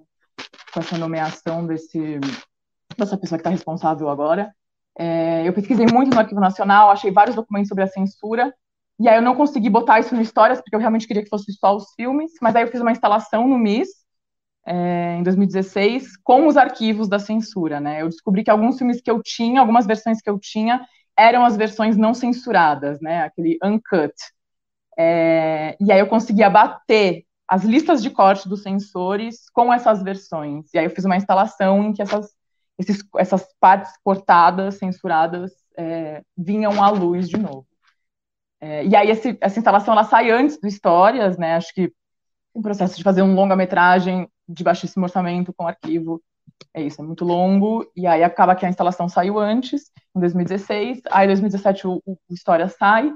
[0.72, 2.18] com essa nomeação desse,
[2.96, 4.54] dessa pessoa que está responsável agora.
[4.96, 8.54] É, eu pesquisei muito no Arquivo Nacional, achei vários documentos sobre a censura,
[8.98, 11.52] e aí eu não consegui botar isso no Histórias, porque eu realmente queria que fosse
[11.52, 13.88] só os filmes, mas aí eu fiz uma instalação no MIS,
[14.66, 19.10] é, em 2016, com os arquivos da censura, né, eu descobri que alguns filmes que
[19.10, 24.14] eu tinha, algumas versões que eu tinha, eram as versões não censuradas, né, aquele uncut,
[24.98, 30.72] é, e aí eu consegui abater as listas de corte dos sensores com essas versões.
[30.72, 32.34] E aí eu fiz uma instalação em que essas,
[32.78, 37.66] esses, essas partes cortadas, censuradas, é, vinham à luz de novo.
[38.60, 41.56] É, e aí esse, essa instalação ela sai antes do Histórias, né?
[41.56, 41.92] Acho que
[42.54, 46.22] o processo de fazer um longa-metragem de baixíssimo orçamento com arquivo
[46.72, 51.02] é isso, é muito longo, e aí acaba que a instalação saiu antes, em 2016,
[51.10, 52.16] aí em 2017 o, o
[52.68, 53.12] sai,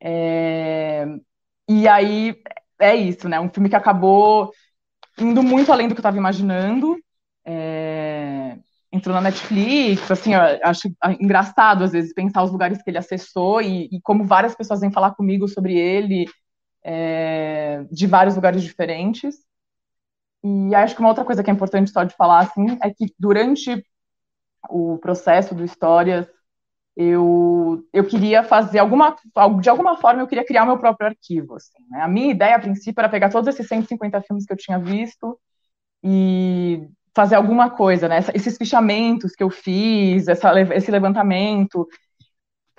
[0.00, 1.06] é...
[1.68, 2.40] E aí
[2.78, 3.38] é isso, né?
[3.40, 4.50] Um filme que acabou
[5.18, 6.96] indo muito além do que eu estava imaginando.
[7.44, 8.58] É...
[8.90, 10.88] Entrou na Netflix, assim, acho
[11.20, 14.90] engraçado às vezes pensar os lugares que ele acessou e, e como várias pessoas vêm
[14.90, 16.24] falar comigo sobre ele
[16.82, 17.84] é...
[17.90, 19.36] de vários lugares diferentes.
[20.42, 23.12] E acho que uma outra coisa que é importante só de falar, assim, é que
[23.18, 23.84] durante
[24.70, 26.26] o processo do Histórias,
[27.00, 29.14] eu, eu queria fazer alguma,
[29.60, 31.54] de alguma forma, eu queria criar meu próprio arquivo.
[31.54, 32.02] Assim, né?
[32.02, 35.38] A minha ideia, a princípio, era pegar todos esses 150 filmes que eu tinha visto
[36.02, 38.18] e fazer alguma coisa, né?
[38.34, 41.86] Esses fichamentos que eu fiz, essa, esse levantamento.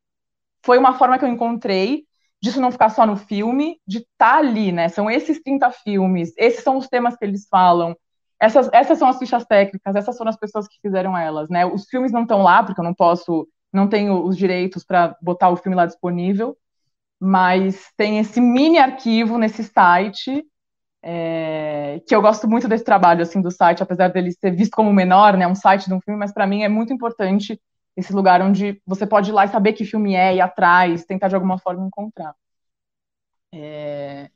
[0.64, 2.06] foi uma forma que eu encontrei
[2.42, 4.90] disso não ficar só no filme, de estar tá ali, né?
[4.90, 7.96] São esses 30 filmes, esses são os temas que eles falam,
[8.40, 11.66] essas, essas são as fichas técnicas, essas foram as pessoas que fizeram elas, né?
[11.66, 15.50] Os filmes não estão lá, porque eu não posso, não tenho os direitos para botar
[15.50, 16.58] o filme lá disponível,
[17.20, 20.44] mas tem esse mini arquivo nesse site
[21.04, 24.94] é, que eu gosto muito desse trabalho assim do site, apesar dele ser visto como
[24.94, 27.60] menor, né, um site de um filme, mas para mim é muito importante
[27.98, 31.28] esse lugar onde você pode ir lá e saber que filme é, ir atrás, tentar
[31.28, 32.34] de alguma forma encontrar.
[33.54, 34.30] É,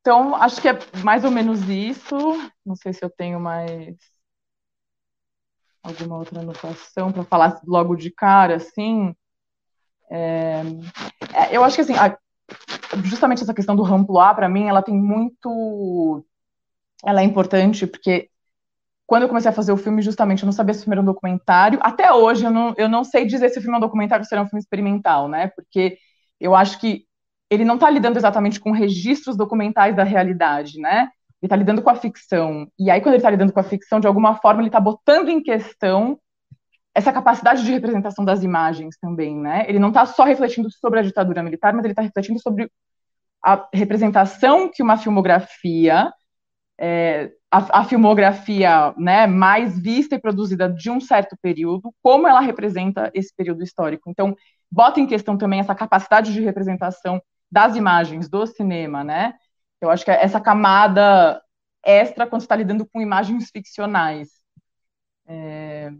[0.00, 2.16] então, acho que é mais ou menos isso.
[2.64, 3.96] Não sei se eu tenho mais
[5.82, 9.14] alguma outra anotação para falar logo de cara, assim.
[10.10, 10.62] É,
[11.32, 12.18] é eu acho que assim, a,
[13.02, 16.24] justamente essa questão do ramploar, para mim, ela tem muito
[17.04, 18.30] ela é importante porque
[19.06, 21.02] quando eu comecei a fazer o filme, justamente, eu não sabia se o filme era
[21.02, 21.78] um documentário.
[21.82, 24.26] Até hoje, eu não, eu não sei dizer se o filme é um documentário ou
[24.26, 25.48] se é um filme experimental, né?
[25.48, 25.98] Porque
[26.40, 27.04] eu acho que
[27.50, 31.10] ele não está lidando exatamente com registros documentais da realidade, né?
[31.42, 32.66] Ele está lidando com a ficção.
[32.78, 35.28] E aí, quando ele está lidando com a ficção, de alguma forma, ele está botando
[35.28, 36.18] em questão
[36.94, 39.64] essa capacidade de representação das imagens também, né?
[39.68, 42.70] Ele não está só refletindo sobre a ditadura militar, mas ele está refletindo sobre
[43.42, 46.12] a representação que uma filmografia,
[46.78, 52.40] é, a, a, filmografia né, mais vista e produzida de um certo período, como ela
[52.40, 54.08] representa esse período histórico.
[54.08, 54.34] Então,
[54.70, 57.20] bota em questão também essa capacidade de representação
[57.50, 59.34] das imagens do cinema, né?
[59.80, 61.42] Eu acho que é essa camada
[61.84, 64.30] extra quando está lidando com imagens ficcionais.
[65.26, 65.92] É,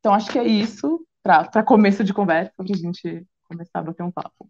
[0.00, 4.02] então, acho que é isso para começo de conversa, para a gente começar a bater
[4.02, 4.48] um papo.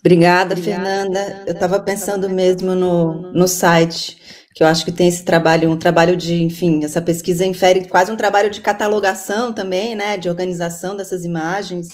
[0.00, 1.24] Obrigada, Obrigada Fernanda.
[1.24, 1.44] Fernanda.
[1.46, 5.76] Eu estava pensando mesmo no, no site, que eu acho que tem esse trabalho, um
[5.76, 10.96] trabalho de, enfim, essa pesquisa infere quase um trabalho de catalogação também, né, de organização
[10.96, 11.88] dessas imagens,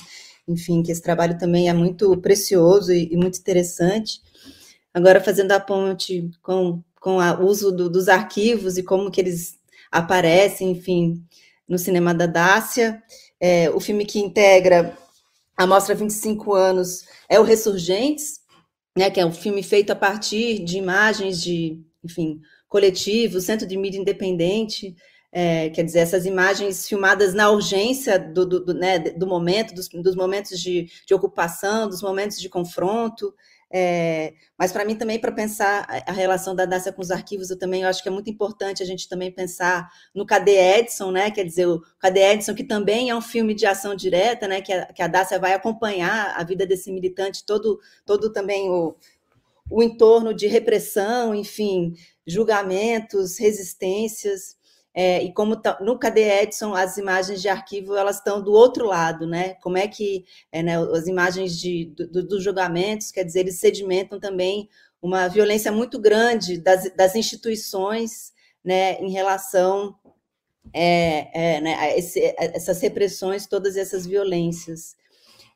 [0.47, 4.21] enfim, que esse trabalho também é muito precioso e, e muito interessante.
[4.93, 9.59] Agora, fazendo a ponte com, com o uso do, dos arquivos e como que eles
[9.91, 11.25] aparecem, enfim,
[11.69, 13.03] no cinema da Dácia.
[13.41, 14.97] É, o filme que integra
[15.57, 18.41] a Mostra 25 anos é o Ressurgentes,
[18.97, 23.77] né, que é um filme feito a partir de imagens de, enfim, coletivo, Centro de
[23.77, 24.97] Mídia Independente,
[25.37, 29.89] é, quer dizer, essas imagens filmadas na urgência do, do, do, né, do momento, dos,
[29.89, 33.35] dos momentos de, de, ocupação, dos momentos de confronto,
[33.71, 37.59] é, mas para mim também, para pensar a relação da Dácia com os arquivos, eu
[37.59, 41.31] também eu acho que é muito importante a gente também pensar no Cadê Edson, né?
[41.31, 44.61] Quer dizer, o Cadê Edson, que também é um filme de ação direta, né?
[44.61, 48.95] Que a, que a Dácia vai acompanhar a vida desse militante, todo, todo também o,
[49.71, 51.95] o entorno de repressão, enfim,
[52.27, 54.57] julgamentos, resistências.
[54.95, 59.27] É, e como no Cadê Edson, as imagens de arquivo elas estão do outro lado,
[59.27, 59.55] né?
[59.55, 64.21] Como é que é, né, as imagens de, do, dos julgamentos, quer dizer, eles sedimentam
[64.21, 64.69] também
[65.03, 68.33] uma violência muito grande das, das instituições
[68.65, 69.97] né, em relação
[70.73, 74.97] é, é, né, a, esse, a essas repressões, todas essas violências.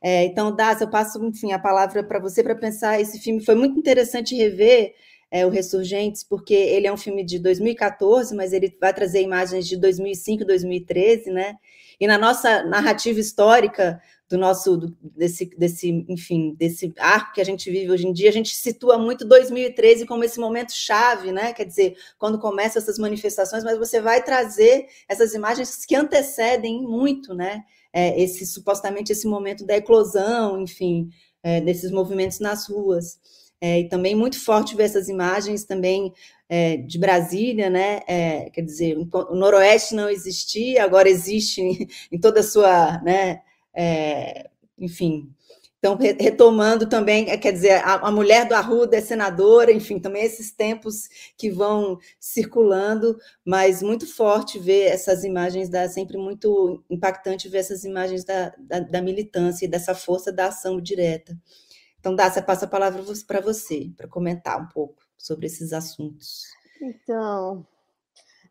[0.03, 3.01] É, então, Dás, eu passo, enfim, a palavra para você para pensar.
[3.01, 4.95] Esse filme foi muito interessante rever
[5.31, 9.67] é, o Ressurgentes, porque ele é um filme de 2014, mas ele vai trazer imagens
[9.67, 11.57] de 2005, 2013, né?
[12.01, 17.45] E na nossa narrativa histórica do nosso do, desse desse enfim desse arco que a
[17.45, 21.53] gente vive hoje em dia a gente situa muito 2013 como esse momento chave né?
[21.55, 27.35] Quer dizer quando começam essas manifestações mas você vai trazer essas imagens que antecedem muito
[27.35, 27.65] né?
[27.91, 31.09] É, esse supostamente esse momento da eclosão enfim
[31.43, 33.19] é, desses movimentos nas ruas
[33.61, 36.13] é, e também muito forte ver essas imagens também
[36.49, 38.01] é, de Brasília, né?
[38.07, 43.43] É, quer dizer, o Noroeste não existia, agora existe em, em toda a sua, né?
[43.75, 44.49] É,
[44.79, 45.33] enfim.
[45.79, 50.25] Então, retomando também, é, quer dizer, a, a, mulher do Arruda é senadora, enfim, também
[50.25, 57.49] esses tempos que vão circulando, mas muito forte ver essas imagens, da, sempre muito impactante
[57.49, 61.39] ver essas imagens da, da, da militância e dessa força da ação direta.
[61.99, 66.45] Então, Dácia, passa a palavra para você, para comentar um pouco sobre esses assuntos.
[66.81, 67.67] Então,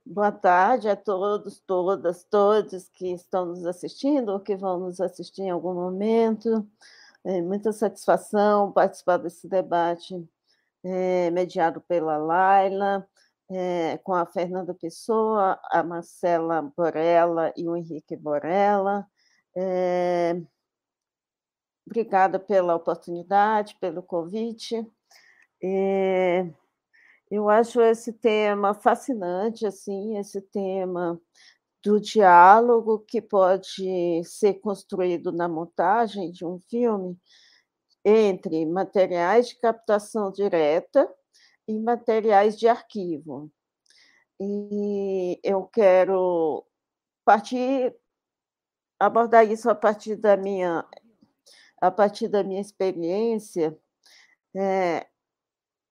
[0.06, 5.44] boa tarde a todos, todas, todos que estão nos assistindo ou que vão nos assistir
[5.44, 6.68] em algum momento.
[7.24, 10.16] É muita satisfação participar desse debate
[10.84, 13.08] é, mediado pela Laila,
[13.50, 19.08] é, com a Fernanda Pessoa, a Marcela Borella e o Henrique Borella.
[19.56, 20.40] É,
[21.88, 24.86] Obrigada pela oportunidade, pelo convite.
[25.64, 26.46] É,
[27.32, 31.20] eu acho esse tema fascinante, assim, esse tema
[31.84, 37.18] do diálogo que pode ser construído na montagem de um filme
[38.06, 41.10] entre materiais de captação direta
[41.68, 43.50] e materiais de arquivo.
[44.42, 46.66] E eu quero
[47.26, 47.96] partir
[49.00, 50.86] abordar isso a partir da minha
[51.82, 53.78] a partir da minha experiência,
[54.56, 55.08] é,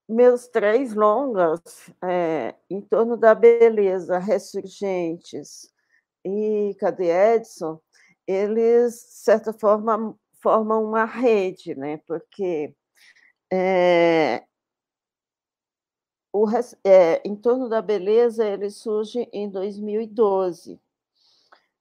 [0.07, 5.71] meus três longas é, em torno da beleza, ressurgentes
[6.25, 7.79] e Cadê Edson,
[8.25, 11.97] eles, de certa forma, formam uma rede, né?
[12.05, 12.75] porque
[13.51, 14.43] é,
[16.33, 16.45] o,
[16.83, 20.79] é, em torno da beleza ele surge em 2012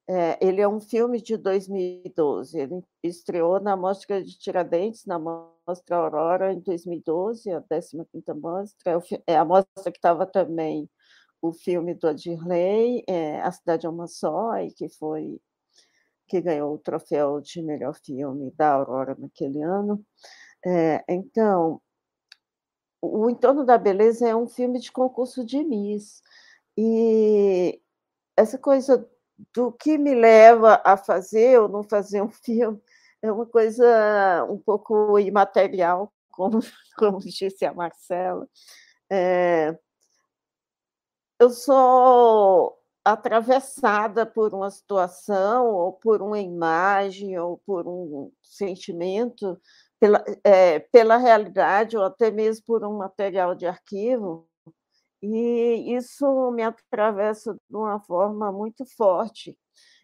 [0.08, 2.58] É, ele é um filme de 2012.
[2.58, 8.92] Ele estreou na Mostra de Tiradentes, na Mostra Aurora, em 2012, a 15ª Mostra.
[9.26, 10.88] É, é a mostra que estava também
[11.42, 15.40] o filme do Adirley, é, A Cidade é Uma Só, e que foi
[16.28, 20.04] que ganhou o troféu de melhor filme da Aurora naquele ano.
[20.64, 21.80] É, então,
[23.00, 26.22] o Entorno da Beleza é um filme de concurso de Miss.
[26.76, 27.80] E
[28.36, 29.08] essa coisa
[29.54, 32.80] do que me leva a fazer ou não fazer um filme
[33.22, 36.60] é uma coisa um pouco imaterial, como,
[36.98, 38.46] como disse a Marcela.
[39.10, 39.76] É,
[41.38, 49.60] eu sou atravessada por uma situação, ou por uma imagem, ou por um sentimento,
[50.00, 54.48] pela, é, pela realidade, ou até mesmo por um material de arquivo,
[55.22, 59.56] e isso me atravessa de uma forma muito forte.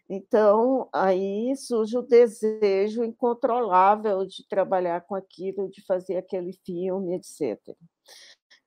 [0.09, 7.59] Então, aí surge o desejo incontrolável de trabalhar com aquilo, de fazer aquele filme, etc.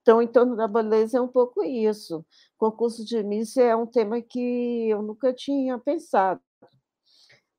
[0.01, 2.25] Então, em torno da beleza é um pouco isso.
[2.57, 6.41] Concurso de Miss é um tema que eu nunca tinha pensado,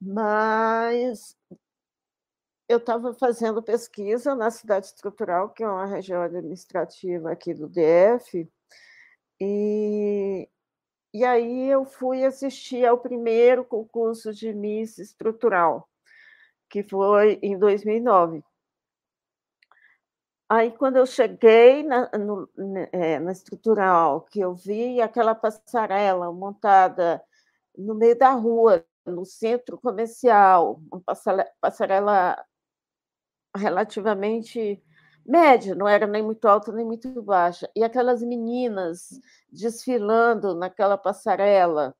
[0.00, 1.36] mas
[2.68, 8.48] eu estava fazendo pesquisa na cidade estrutural, que é uma região administrativa aqui do DF,
[9.40, 10.48] e,
[11.12, 15.88] e aí eu fui assistir ao primeiro concurso de Miss Estrutural,
[16.68, 18.42] que foi em 2009.
[20.48, 22.48] Aí, quando eu cheguei na, no,
[22.92, 27.20] é, na estrutural, que eu vi aquela passarela montada
[27.76, 31.02] no meio da rua, no centro comercial, uma
[31.60, 32.36] passarela
[33.56, 34.82] relativamente
[35.26, 37.70] média, não era nem muito alta nem muito baixa.
[37.76, 39.08] E aquelas meninas
[39.50, 41.94] desfilando naquela passarela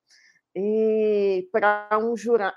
[0.54, 2.54] e para um, jura,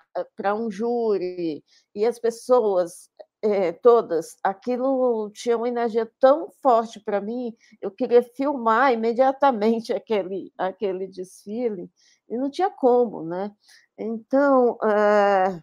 [0.55, 1.63] um júri,
[1.93, 3.09] e as pessoas
[3.41, 10.51] é, todas, aquilo tinha uma energia tão forte para mim, eu queria filmar imediatamente aquele,
[10.57, 11.89] aquele desfile,
[12.30, 13.51] e não tinha como, né?
[13.97, 15.61] Então, é,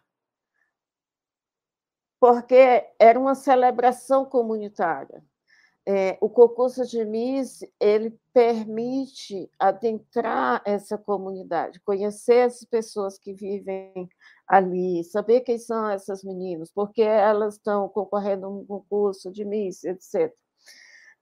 [2.27, 5.23] porque era uma celebração comunitária.
[5.89, 14.09] É, o concurso de Miss ele permite adentrar essa comunidade, conhecer as pessoas que vivem
[14.49, 19.85] ali, saber quem são essas meninas, porque elas estão concorrendo a um concurso de Miss,
[19.85, 20.35] etc.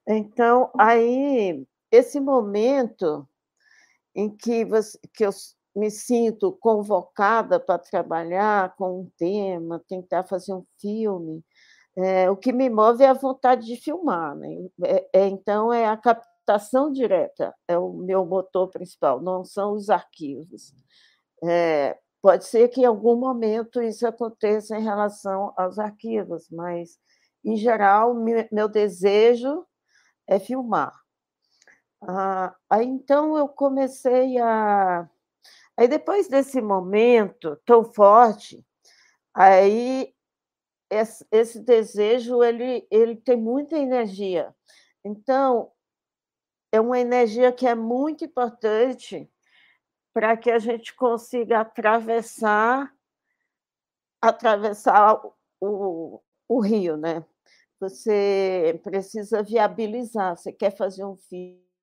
[0.09, 3.29] Então, aí, esse momento
[4.15, 5.33] em que, você, que eu
[5.75, 11.45] me sinto convocada para trabalhar com um tema, tentar fazer um filme,
[11.97, 14.37] é, o que me move é a vontade de filmar.
[14.37, 14.69] Né?
[14.85, 19.91] É, é, então, é a captação direta, é o meu motor principal, não são os
[19.91, 20.73] arquivos.
[21.45, 26.99] É, Pode ser que em algum momento isso aconteça em relação aos arquivos, mas,
[27.45, 28.15] em geral,
[28.51, 29.63] meu desejo
[30.27, 30.99] é filmar.
[32.01, 35.07] Ah, então, eu comecei a.
[35.77, 38.65] Aí, depois desse momento tão forte,
[39.35, 40.15] aí
[40.91, 44.55] esse, desejo ele, ele tem muita energia.
[45.05, 45.73] Então,
[46.73, 49.31] é uma energia que é muito importante
[50.13, 52.93] para que a gente consiga atravessar
[54.23, 55.21] atravessar
[55.61, 57.25] o, o rio, né?
[57.79, 60.37] Você precisa viabilizar.
[60.37, 61.17] Você quer fazer um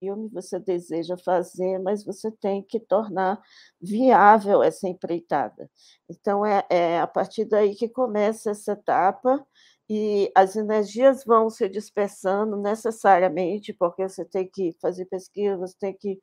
[0.02, 3.40] filme, você deseja fazer, mas você tem que tornar
[3.80, 5.70] viável essa empreitada.
[6.10, 9.46] Então, é, é a partir daí que começa essa etapa
[9.90, 15.94] e as energias vão se dispersando necessariamente, porque você tem que fazer pesquisa, você tem
[15.96, 16.20] que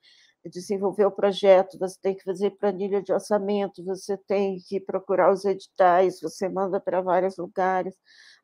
[0.51, 5.45] desenvolver o projeto, você tem que fazer planilha de orçamento, você tem que procurar os
[5.45, 7.95] editais, você manda para vários lugares,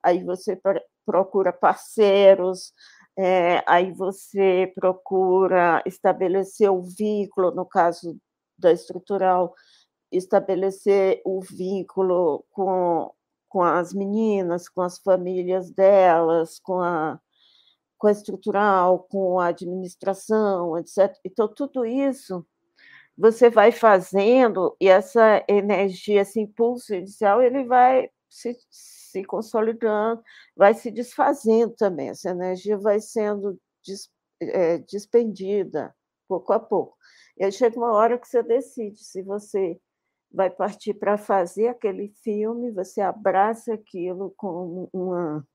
[0.03, 0.61] aí você
[1.07, 2.72] procura parceiros,
[3.17, 8.17] é, aí você procura estabelecer o vínculo, no caso
[8.59, 9.55] da estrutural,
[10.12, 13.12] estabelecer o vínculo com,
[13.49, 17.21] com as meninas, com as famílias delas, com a
[17.97, 21.17] com a estrutural, com a administração, etc.
[21.25, 22.47] Então, tudo isso
[23.17, 28.57] você vai fazendo e essa energia, esse impulso inicial, ele vai se,
[29.15, 30.23] se consolidando,
[30.57, 32.09] vai se desfazendo também.
[32.09, 34.11] Essa energia vai sendo des,
[34.41, 35.95] é, despendida
[36.29, 36.97] pouco a pouco.
[37.37, 39.79] E aí chega uma hora que você decide se você
[40.33, 45.47] vai partir para fazer aquele filme, você abraça aquilo como uma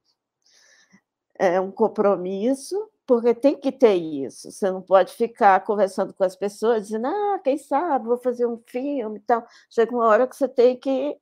[1.38, 2.76] é um compromisso,
[3.07, 4.51] porque tem que ter isso.
[4.51, 8.62] Você não pode ficar conversando com as pessoas dizendo, ah, quem sabe, vou fazer um
[8.68, 9.45] filme e tal.
[9.70, 11.18] Chega uma hora que você tem que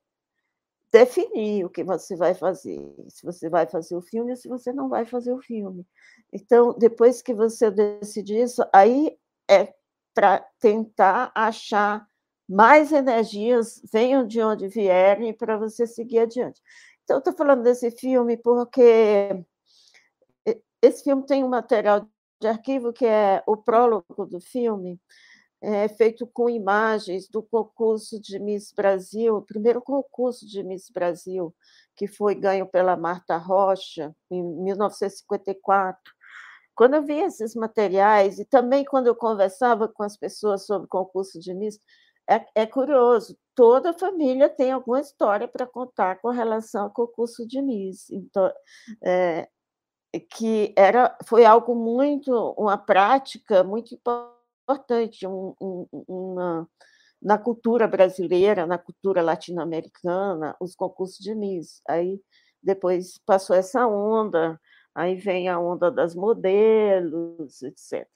[0.92, 4.72] definir o que você vai fazer, se você vai fazer o filme ou se você
[4.72, 5.86] não vai fazer o filme.
[6.32, 9.16] Então, depois que você decidir isso, aí
[9.50, 9.74] é
[10.14, 12.06] para tentar achar
[12.48, 16.60] mais energias, venham de onde vierem, para você seguir adiante.
[17.04, 19.44] Então, estou falando desse filme porque
[20.82, 22.08] esse filme tem um material
[22.40, 24.98] de arquivo que é o prólogo do filme,
[25.60, 31.54] é feito com imagens do concurso de Miss Brasil, o primeiro concurso de Miss Brasil,
[31.96, 36.00] que foi ganho pela Marta Rocha em 1954.
[36.74, 40.90] Quando eu vi esses materiais, e também quando eu conversava com as pessoas sobre o
[40.90, 41.80] concurso de Miss,
[42.30, 47.60] é, é curioso, toda família tem alguma história para contar com relação ao concurso de
[47.60, 48.10] Miss.
[48.10, 48.52] Então,
[49.04, 49.48] é,
[50.30, 54.37] que era foi algo muito uma prática muito importante
[55.26, 56.68] um, um, uma,
[57.22, 61.80] na cultura brasileira na cultura latino-americana os concursos de Miss.
[61.88, 62.20] Aí
[62.62, 64.60] depois passou essa onda
[64.94, 68.08] aí vem a onda das modelos etc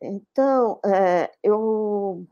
[0.00, 2.26] então é, eu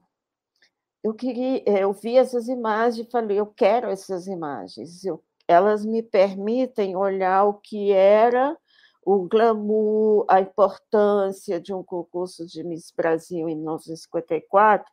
[1.02, 5.04] eu queria eu vi essas imagens e falei eu quero essas imagens.
[5.04, 8.56] Eu, elas me permitem olhar o que era
[9.04, 14.90] o glamour, a importância de um concurso de Miss Brasil em 1954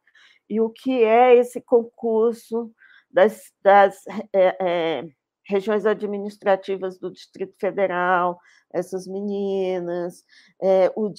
[0.50, 2.72] e o que é esse concurso
[3.10, 4.04] das, das
[4.34, 5.10] é, é,
[5.46, 8.40] regiões administrativas do Distrito Federal,
[8.74, 10.24] essas meninas,
[10.62, 11.12] é, o,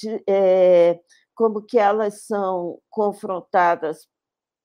[1.34, 4.08] como que elas são confrontadas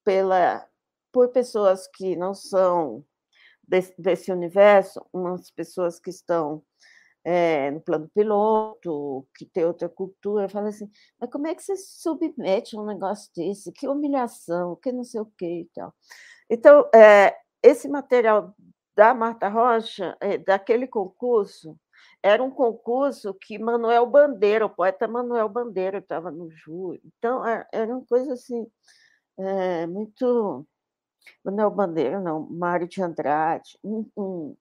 [0.04, 0.68] pela,
[1.12, 3.04] por pessoas que não são
[3.68, 6.64] desse, desse universo, umas pessoas que estão
[7.28, 10.88] é, no plano piloto, que tem outra cultura, fala assim,
[11.20, 13.72] mas como é que você se submete a um negócio desse?
[13.72, 15.92] Que humilhação, que não sei o quê e tal.
[16.48, 18.56] Então, é, esse material
[18.96, 21.76] da Marta Rocha, é, daquele concurso,
[22.22, 27.02] era um concurso que Manuel Bandeira, o poeta Manuel Bandeira, estava no júri.
[27.18, 28.68] Então, era uma coisa assim,
[29.90, 30.66] muito...
[31.44, 34.56] Manuel Bandeira, não, Mário de Andrade, um, um,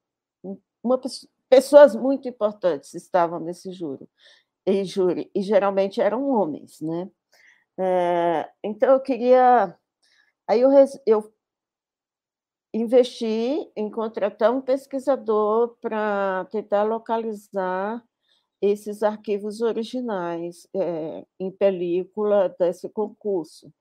[0.83, 4.09] uma pessoa pessoas muito importantes estavam nesse júri,
[4.67, 7.11] e júri, e geralmente eram homens, né?
[7.79, 9.77] É, então eu queria,
[10.49, 10.71] aí eu,
[11.07, 11.35] eu
[12.73, 18.03] investi em contratar um pesquisador para tentar localizar
[18.61, 23.73] esses arquivos originais é, em película desse concurso.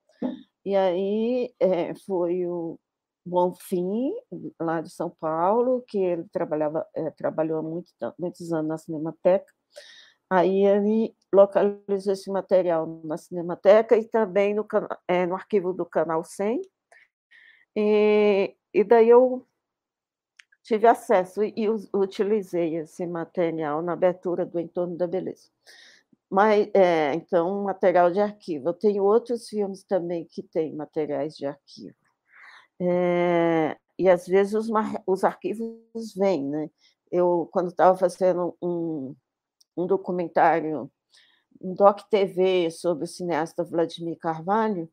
[0.66, 2.80] E aí é, foi o
[3.26, 4.14] Bonfim,
[4.60, 9.52] lá de São Paulo, que ele trabalhava, é, trabalhou muito, muitos anos na Cinemateca.
[10.30, 14.66] Aí ele localizou esse material na Cinemateca e também no,
[15.08, 16.62] é, no arquivo do Canal 100.
[17.76, 19.46] E, e daí eu
[20.64, 25.50] tive acesso e, e utilizei esse material na abertura do Entorno da Beleza.
[26.30, 28.70] Mas, é, então, material de arquivo.
[28.70, 31.96] Eu tenho outros filmes também que têm materiais de arquivo.
[32.86, 34.68] É, e às vezes os,
[35.08, 36.70] os arquivos vêm, né?
[37.12, 39.16] Eu, quando estava fazendo um,
[39.78, 40.92] um documentário,
[41.62, 44.90] um doc TV sobre o cineasta Vladimir Carvalho,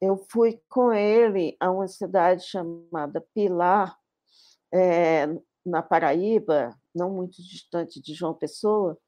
[0.00, 3.96] eu fui com ele a uma cidade chamada Pilar,
[4.72, 5.26] é,
[5.64, 8.98] na Paraíba, não muito distante de João Pessoa,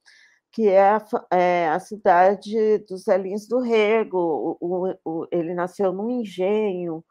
[0.53, 4.57] que é a, é a cidade dos Elins do Rego.
[4.61, 7.05] O, o, ele nasceu num engenho,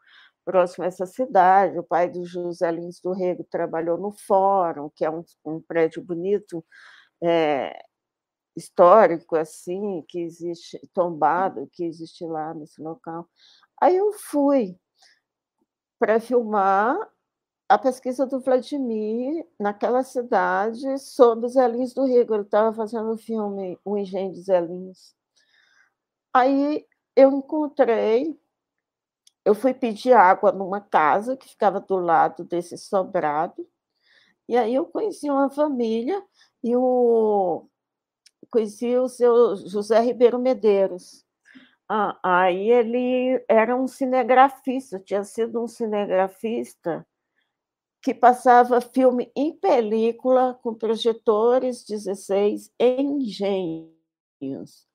[0.44, 1.78] próximo a essa cidade.
[1.78, 6.02] O pai do José Lins do Rego trabalhou no Fórum, que é um, um prédio
[6.02, 6.64] bonito,
[7.22, 7.78] é,
[8.56, 13.28] histórico, assim, que existe, tombado, que existe lá nesse local.
[13.80, 14.76] Aí eu fui
[15.98, 16.96] para filmar
[17.68, 22.34] a pesquisa do Vladimir naquela cidade sobre os Lins do Rego.
[22.34, 25.14] Ele estava fazendo o filme O Engenho de Zé Lins.
[26.34, 26.86] Aí
[27.16, 28.38] eu encontrei
[29.44, 33.66] eu fui pedir água numa casa que ficava do lado desse sobrado,
[34.48, 36.22] e aí eu conheci uma família
[36.62, 37.66] e o
[38.50, 41.24] conheci o seu José Ribeiro Medeiros.
[41.88, 47.06] Ah, aí ele era um cinegrafista, tinha sido um cinegrafista
[48.02, 54.91] que passava filme em película com projetores 16 em engenhos.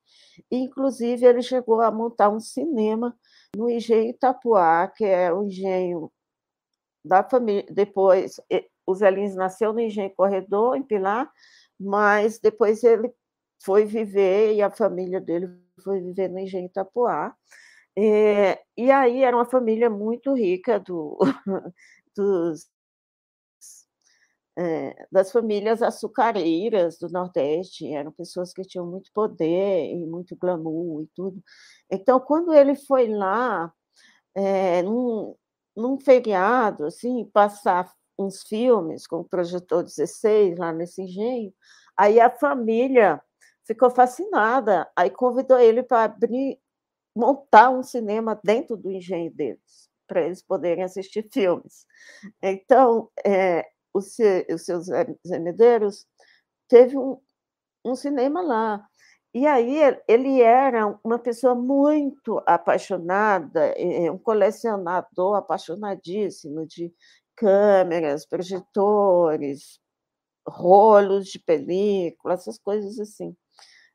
[0.50, 3.16] Inclusive, ele chegou a montar um cinema
[3.56, 6.10] no engenho Itapuá, que é o engenho
[7.04, 7.66] da família.
[7.70, 8.40] Depois,
[8.86, 11.30] o Zé Lins nasceu no engenho Corredor, em Pilar,
[11.78, 13.12] mas depois ele
[13.62, 15.48] foi viver, e a família dele
[15.82, 17.34] foi viver no Engenho Itapuá.
[17.96, 21.18] É, e aí era uma família muito rica do,
[22.16, 22.68] dos,
[24.58, 31.02] é, das famílias açucareiras do Nordeste, eram pessoas que tinham muito poder e muito glamour
[31.02, 31.40] e tudo.
[31.88, 33.72] Então, quando ele foi lá,
[34.34, 35.36] é, num,
[35.76, 41.52] num feriado, assim, passar uns filmes com o projetor 16 lá nesse engenho,
[41.96, 43.22] aí a família
[43.64, 46.58] ficou fascinada, aí convidou ele para abrir,
[47.14, 51.86] montar um cinema dentro do engenho deles, para eles poderem assistir filmes.
[52.42, 54.88] Então, é, o, os seus
[55.24, 56.06] Medeiros
[56.68, 57.18] teve um,
[57.84, 58.86] um cinema lá.
[59.34, 59.78] E aí
[60.08, 63.74] ele era uma pessoa muito apaixonada,
[64.12, 66.92] um colecionador apaixonadíssimo de
[67.36, 69.80] câmeras, projetores,
[70.46, 73.36] rolos de película, essas coisas assim.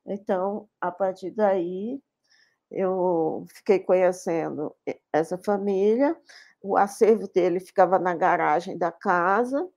[0.06, 2.00] Então, a partir daí,
[2.72, 4.76] eu fiquei conhecendo
[5.12, 6.16] essa família,
[6.62, 9.68] o acervo dele ficava na garagem da casa,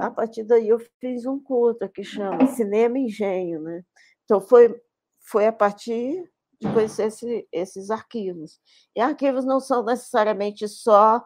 [0.00, 3.82] a partir daí eu fiz um curta que chama Cinema Engenho, né?
[4.24, 4.80] Então foi
[5.28, 6.30] foi a partir
[6.60, 8.60] de conhecer esse, esses arquivos.
[8.94, 11.24] E arquivos não são necessariamente só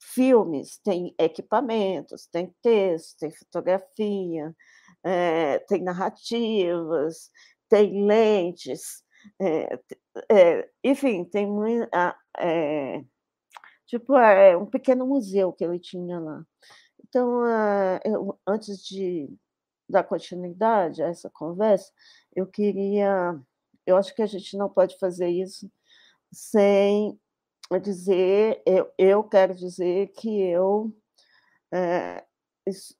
[0.00, 4.54] filmes, tem equipamentos, tem texto, tem fotografia,
[5.04, 7.30] é, tem narrativas,
[7.68, 9.02] tem lentes,
[9.40, 9.78] é,
[10.30, 11.88] é, enfim, tem muito.
[12.38, 13.02] É,
[13.86, 16.44] tipo, é um pequeno museu que ele tinha lá.
[17.14, 17.46] Então,
[18.04, 19.32] eu, antes de
[19.88, 21.92] dar continuidade a essa conversa,
[22.34, 23.40] eu queria.
[23.86, 25.70] Eu acho que a gente não pode fazer isso
[26.32, 27.16] sem
[27.80, 30.92] dizer, eu, eu quero dizer que eu
[31.72, 32.24] é,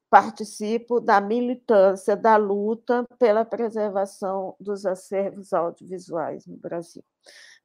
[0.09, 7.03] participo da militância, da luta pela preservação dos acervos audiovisuais no Brasil.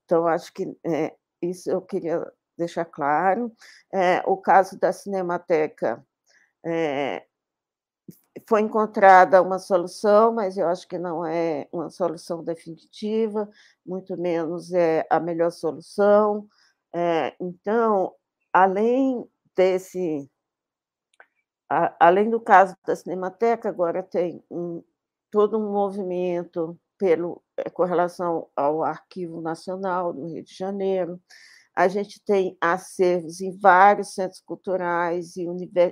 [0.06, 2.26] Então, acho que é, isso eu queria
[2.58, 3.52] deixar claro.
[3.94, 6.04] É, o caso da Cinemateca
[6.66, 7.26] é,
[8.48, 13.50] foi encontrada uma solução, mas eu acho que não é uma solução definitiva,
[13.86, 16.48] muito menos é a melhor solução.
[16.94, 18.14] É, então,
[18.54, 19.26] além
[19.56, 20.30] desse,
[21.70, 24.84] a, além do caso da Cinemateca, agora tem um,
[25.32, 31.20] todo um movimento pelo, é, com relação ao Arquivo Nacional do Rio de Janeiro,
[31.80, 35.48] a gente tem acervos em vários centros culturais e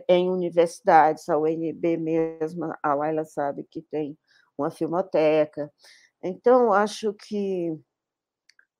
[0.09, 4.19] em universidades, a UNB mesmo, a Laila sabe que tem
[4.57, 5.71] uma filmoteca.
[6.21, 7.73] Então, acho que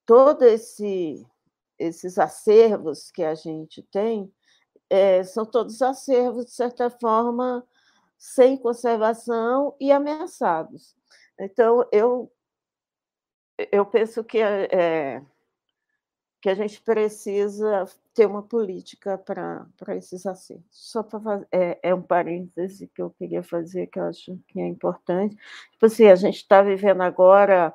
[0.06, 1.26] todos esse,
[1.80, 4.30] esses acervos que a gente tem
[4.90, 7.66] é, são todos acervos, de certa forma,
[8.18, 10.94] sem conservação e ameaçados.
[11.40, 12.30] Então, eu,
[13.72, 15.22] eu penso que é,
[16.42, 20.66] que a gente precisa ter uma política para esses acertos.
[20.72, 24.68] Só para é, é um parêntese que eu queria fazer, que eu acho que é
[24.68, 25.36] importante.
[25.72, 27.74] Tipo assim, a gente está vivendo agora,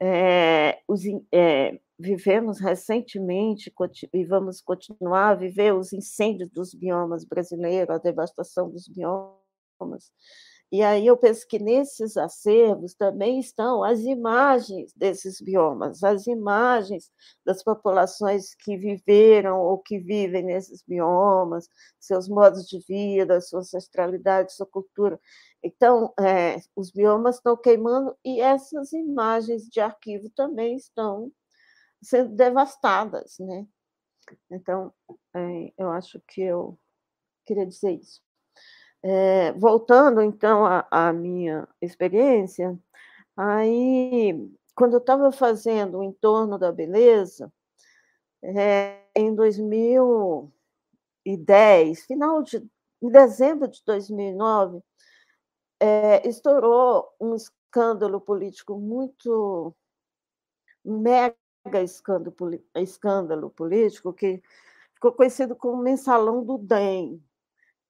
[0.00, 3.72] é, os, é, vivemos recentemente
[4.12, 10.12] e vamos continuar a viver os incêndios dos biomas brasileiros, a devastação dos biomas.
[10.72, 17.10] E aí eu penso que nesses acervos também estão as imagens desses biomas, as imagens
[17.46, 21.68] das populações que viveram ou que vivem nesses biomas,
[22.00, 25.20] seus modos de vida, sua ancestralidade, sua cultura.
[25.62, 31.30] Então, é, os biomas estão queimando e essas imagens de arquivo também estão
[32.02, 33.66] sendo devastadas, né?
[34.50, 34.92] Então,
[35.34, 36.78] é, eu acho que eu
[37.46, 38.22] queria dizer isso.
[39.06, 42.74] É, voltando então à, minha experiência,
[43.36, 47.52] aí quando eu estava fazendo o entorno da beleza,
[48.42, 52.66] é, em 2010, final de
[53.02, 54.80] em dezembro de 2009,
[55.78, 59.74] é, estourou um escândalo político muito
[60.82, 61.36] mega
[61.82, 62.34] escândalo,
[62.76, 64.42] escândalo político que
[64.94, 67.22] ficou conhecido como mensalão do DEM,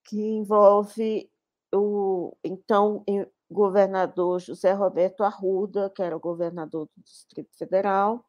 [0.05, 1.31] que envolve
[1.75, 3.05] o então
[3.51, 8.25] governador José Roberto Arruda, que era o governador do Distrito Federal,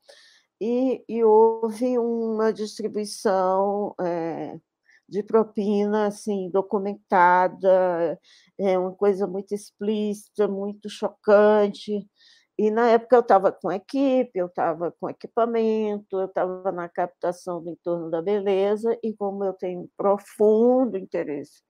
[0.60, 4.60] e, e houve uma distribuição é,
[5.08, 8.20] de propina assim documentada,
[8.58, 12.08] é uma coisa muito explícita, muito chocante.
[12.58, 17.62] E na época eu estava com equipe, eu estava com equipamento, eu estava na captação
[17.62, 21.62] do entorno da beleza, e como eu tenho profundo interesse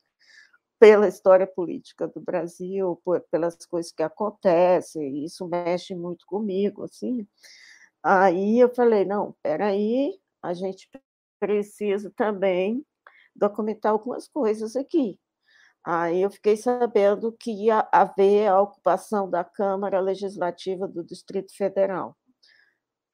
[0.79, 6.83] pela história política do Brasil, por, pelas coisas que acontecem, e isso mexe muito comigo,
[6.83, 7.27] assim.
[8.03, 10.89] Aí eu falei, não, peraí, a gente
[11.39, 12.85] precisa também
[13.35, 15.19] documentar algumas coisas aqui.
[15.85, 22.17] Aí eu fiquei sabendo que ia haver a ocupação da Câmara Legislativa do Distrito Federal.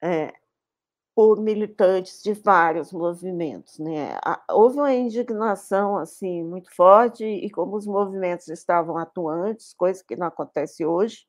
[0.02, 0.32] É,
[1.14, 4.16] por militantes de vários movimentos, né?
[4.50, 10.26] Houve uma indignação assim muito forte e como os movimentos estavam atuantes, coisa que não
[10.28, 11.26] acontece hoje,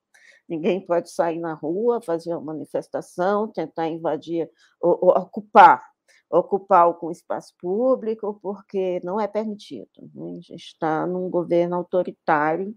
[0.47, 4.49] ninguém pode sair na rua, fazer uma manifestação, tentar invadir
[4.81, 5.83] ou, ou ocupar,
[6.29, 10.09] ocupar algum espaço público, porque não é permitido.
[10.13, 10.37] Né?
[10.37, 12.75] A gente está num governo autoritário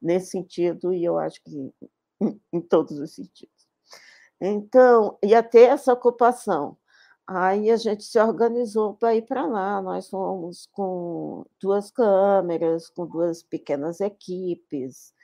[0.00, 1.74] nesse sentido e eu acho que
[2.52, 3.68] em todos os sentidos.
[4.40, 6.76] Então, ia ter essa ocupação.
[7.26, 9.80] Aí a gente se organizou para ir para lá.
[9.80, 15.14] Nós fomos com duas câmeras, com duas pequenas equipes.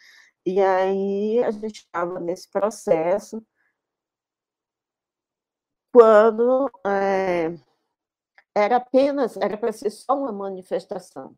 [0.44, 3.43] E aí a gente estava nesse processo
[5.97, 7.55] quando é,
[8.55, 11.35] era apenas, era para ser só uma manifestação.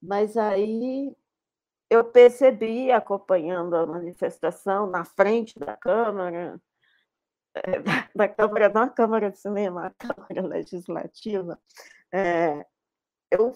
[0.00, 1.14] Mas aí
[1.90, 6.58] eu percebi, acompanhando a manifestação na frente da Câmara,
[8.16, 11.60] da Câmara, não a Câmara de Cinema, a Câmara Legislativa,
[12.10, 12.64] é,
[13.30, 13.54] eu,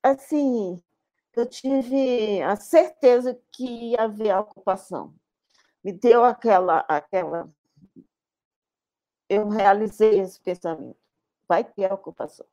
[0.00, 0.80] assim,
[1.34, 5.12] eu tive a certeza que ia haver ocupação.
[5.82, 7.52] Me deu aquela, aquela,
[9.28, 10.98] eu realizei esse pensamento,
[11.48, 12.46] vai ter ocupação.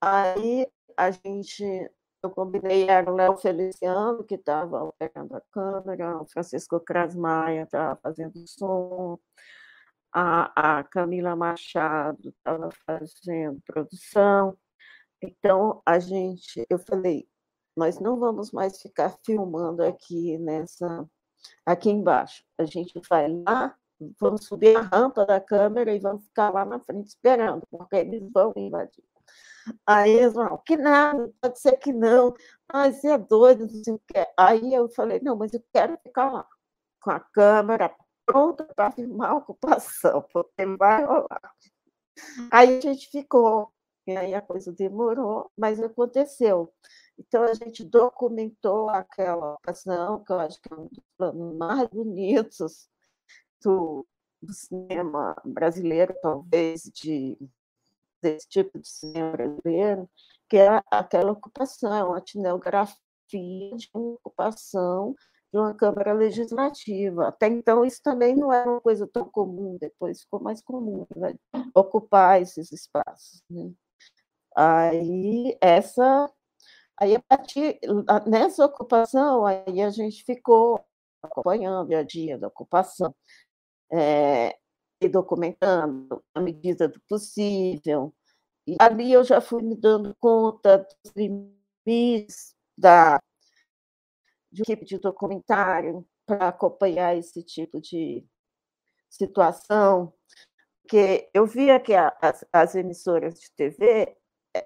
[0.00, 1.90] Aí a gente
[2.22, 7.96] eu combinei, era o Léo Feliciano, que estava operando a câmera, o Francisco Krasmaia estava
[7.96, 9.18] fazendo som,
[10.12, 14.56] a, a Camila Machado estava fazendo produção.
[15.22, 17.28] Então, a gente, eu falei,
[17.76, 21.08] nós não vamos mais ficar filmando aqui nessa,
[21.64, 22.42] aqui embaixo.
[22.58, 23.76] A gente vai lá,
[24.18, 28.22] vamos subir a rampa da câmera e vamos ficar lá na frente esperando, porque eles
[28.32, 29.04] vão invadir.
[29.86, 32.34] Aí eles falaram, que nada, pode ser que não.
[32.68, 34.26] Ah, você é doido, não sei o que.
[34.36, 36.46] Aí eu falei, não, mas eu quero ficar lá,
[37.00, 37.94] com a câmera
[38.24, 41.54] pronta para filmar a ocupação, porque vai rolar.
[42.50, 43.72] Aí a gente ficou,
[44.06, 46.72] e aí a coisa demorou, mas aconteceu.
[47.18, 51.88] Então a gente documentou aquela ocupação, que eu acho que é um dos planos mais
[51.88, 52.88] bonitos
[53.62, 54.06] do,
[54.42, 57.36] do cinema brasileiro, talvez, de
[58.22, 60.08] desse tipo de cinema brasileiro,
[60.48, 62.96] que é aquela ocupação, a etnografia
[63.26, 65.14] de uma ocupação
[65.52, 67.28] de uma Câmara Legislativa.
[67.28, 71.34] Até então, isso também não era uma coisa tão comum, depois ficou mais comum né?
[71.74, 73.42] ocupar esses espaços.
[73.50, 73.72] Né?
[74.56, 76.30] Aí, essa,
[76.98, 77.78] aí a partir,
[78.26, 80.84] nessa ocupação, aí a gente ficou
[81.22, 83.14] acompanhando a dia da ocupação.
[83.92, 84.56] É,
[85.00, 88.14] e documentando à medida do possível.
[88.66, 93.20] E ali eu já fui me dando conta dos limites da,
[94.50, 98.26] de equipe de documentário para acompanhar esse tipo de
[99.08, 100.12] situação,
[100.82, 104.16] porque eu via que as, as emissoras de TV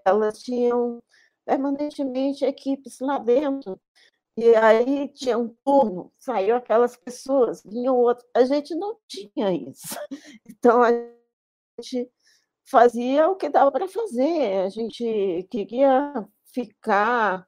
[0.04, 1.02] elas tinham
[1.44, 3.80] permanentemente equipes lá dentro
[4.40, 8.26] e aí tinha um turno, saiu aquelas pessoas, vinham outros.
[8.34, 9.96] A gente não tinha isso.
[10.48, 10.90] Então a
[11.82, 12.10] gente
[12.70, 14.62] fazia o que dava para fazer.
[14.64, 17.46] A gente queria ficar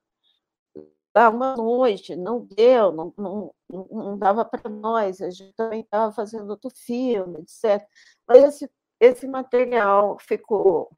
[1.15, 5.21] lá uma noite, não deu, não, não, não dava para nós.
[5.23, 7.87] A gente também estava fazendo outro filme, etc.
[8.29, 8.71] Mas esse,
[9.01, 10.91] esse material ficou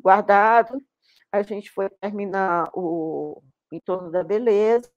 [0.00, 0.82] guardado.
[1.32, 3.42] A gente foi terminar o
[3.72, 4.92] em torno da beleza.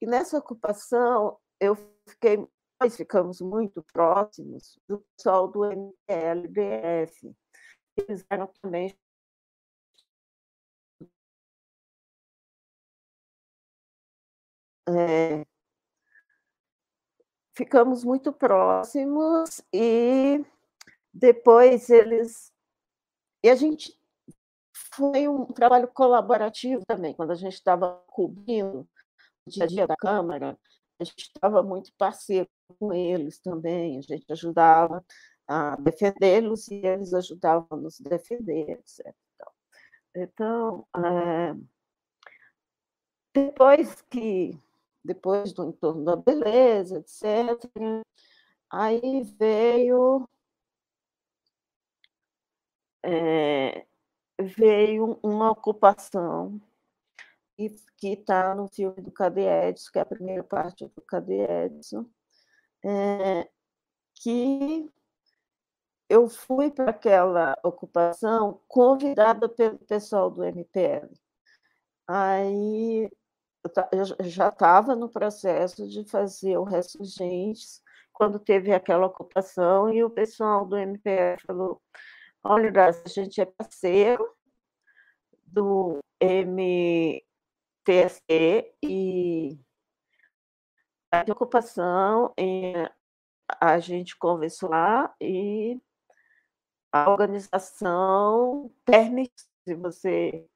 [0.00, 1.76] E nessa ocupação, eu
[2.08, 2.36] fiquei,
[2.80, 7.34] nós ficamos muito próximos do pessoal do MLBF.
[7.96, 8.94] Eles eram também
[14.86, 15.46] É,
[17.56, 20.44] ficamos muito próximos e
[21.12, 22.52] depois eles
[23.42, 23.98] e a gente
[24.96, 28.88] foi um trabalho colaborativo também, quando a gente estava cobrindo
[29.46, 30.58] o dia a dia da Câmara,
[30.98, 32.48] a gente estava muito parceiro
[32.78, 35.04] com eles também, a gente ajudava
[35.46, 39.14] a defendê-los e eles ajudavam a nos defender, etc.
[40.14, 41.54] Então, é,
[43.34, 44.58] depois que,
[45.04, 47.70] depois do entorno da beleza, etc.,
[48.70, 50.28] aí veio
[53.02, 53.86] é,
[54.40, 56.60] veio uma ocupação
[57.56, 62.04] que está no filme do Cadê Edson, que é a primeira parte do Cadê Edson,
[62.84, 63.48] é,
[64.14, 64.90] que
[66.08, 71.08] eu fui para aquela ocupação convidada pelo pessoal do MPL.
[72.06, 73.10] Aí
[73.92, 77.82] eu já estava no processo de fazer o Ressurgentes,
[78.12, 81.80] quando teve aquela ocupação, e o pessoal do MPL falou:
[82.44, 84.30] olha, a gente é parceiro
[85.44, 87.22] do MTSE
[88.82, 89.58] e
[91.10, 92.34] a ocupação,
[93.60, 95.80] a gente conversou lá e
[96.92, 100.46] a organização permite, se você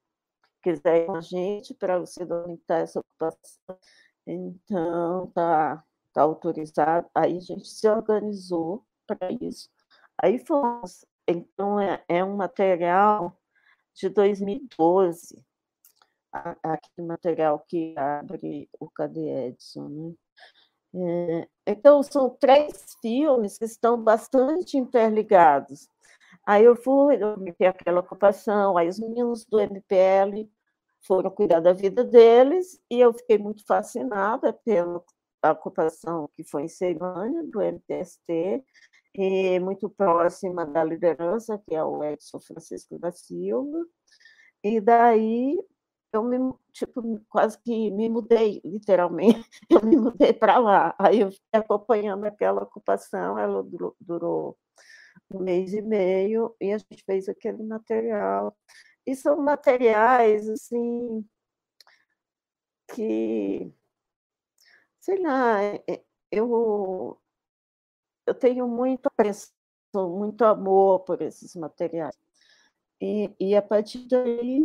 [0.62, 3.78] quiser ir com a gente, para você documentar essa ocupação.
[4.27, 5.82] Então, tá,
[6.12, 7.09] tá autorizado.
[7.15, 9.70] Aí a gente se organizou para isso.
[10.23, 11.05] Aí fomos.
[11.28, 13.36] Então, é, é um material
[13.94, 15.44] de 2012,
[16.32, 20.14] aquele material que abre o Cadê Edson, né?
[20.94, 25.86] É, então, são três filmes que estão bastante interligados.
[26.46, 30.48] Aí eu fui, eu me aquela ocupação, aí os meninos do MPL
[31.02, 35.05] foram cuidar da vida deles, e eu fiquei muito fascinada pela
[35.52, 38.64] ocupação que foi em Ceilândia, do MTST,
[39.19, 43.85] e muito próxima da liderança, que é o Edson Francisco da Silva,
[44.62, 45.59] e daí
[46.12, 46.39] eu me,
[46.73, 52.24] tipo, quase que me mudei, literalmente, eu me mudei para lá, aí eu fiquei acompanhando
[52.27, 54.59] aquela ocupação, ela durou, durou
[55.32, 58.57] um mês e meio, e a gente fez aquele material,
[59.07, 61.24] e são materiais, assim,
[62.95, 63.73] que,
[65.01, 67.20] sei lá, é, é, eu,
[68.28, 69.52] eu tenho muita pressão,
[69.94, 72.16] muito amor por esses materiais.
[73.00, 74.62] E, e a partir daí,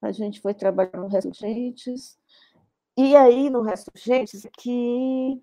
[0.00, 2.18] a gente foi trabalhar no Ressurgentes,
[2.96, 5.42] e aí no Ressurgentes que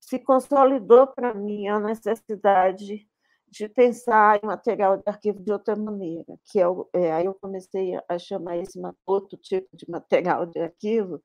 [0.00, 3.08] se consolidou para mim a necessidade
[3.46, 6.64] de pensar em material de arquivo de outra maneira, que é,
[6.94, 11.22] é aí eu comecei a chamar esse outro tipo de material de arquivo,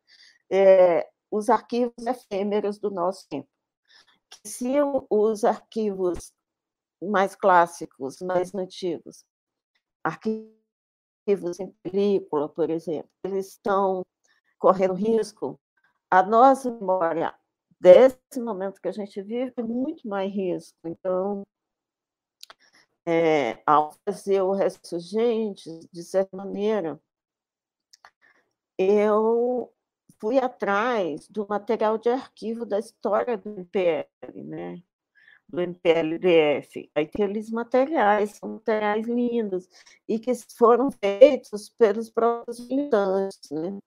[0.52, 3.48] é, os arquivos efêmeros do nosso tempo.
[4.46, 4.76] Se
[5.10, 6.32] os arquivos
[7.02, 9.26] mais clássicos, mais antigos,
[10.04, 14.06] arquivos em película, por exemplo, eles estão
[14.60, 15.60] correndo risco,
[16.12, 17.34] a nossa memória
[17.80, 20.78] desse momento que a gente vive é muito mais risco.
[20.86, 21.44] Então,
[23.06, 27.00] é, ao fazer o Ressurgente, de certa maneira,
[28.78, 29.75] eu
[30.26, 34.08] fui atrás do material de arquivo da história do MPL,
[34.44, 34.82] né?
[35.48, 36.90] do MPLDF.
[36.96, 39.70] Aqueles materiais são materiais lindos
[40.08, 43.52] e que foram feitos pelos próprios militantes.
[43.52, 43.78] Né?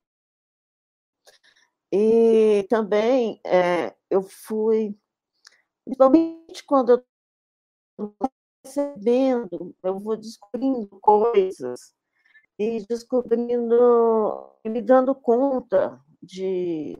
[1.90, 4.96] E também é, eu fui,
[5.84, 7.04] principalmente quando
[7.98, 8.14] eu
[8.64, 11.92] recebendo, eu vou descobrindo coisas
[12.56, 16.96] e descobrindo, me dando conta de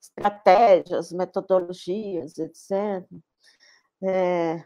[0.00, 3.06] estratégias, metodologias, etc.
[4.02, 4.64] É,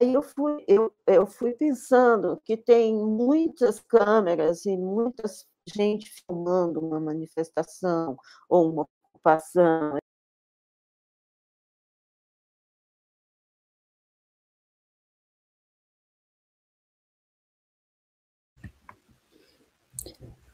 [0.00, 7.00] eu fui, eu, eu fui pensando que tem muitas câmeras e muitas gente filmando uma
[7.00, 8.16] manifestação
[8.48, 9.98] ou uma ocupação,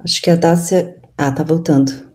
[0.00, 1.00] Acho que a Dácia.
[1.16, 2.07] Ah, tá voltando.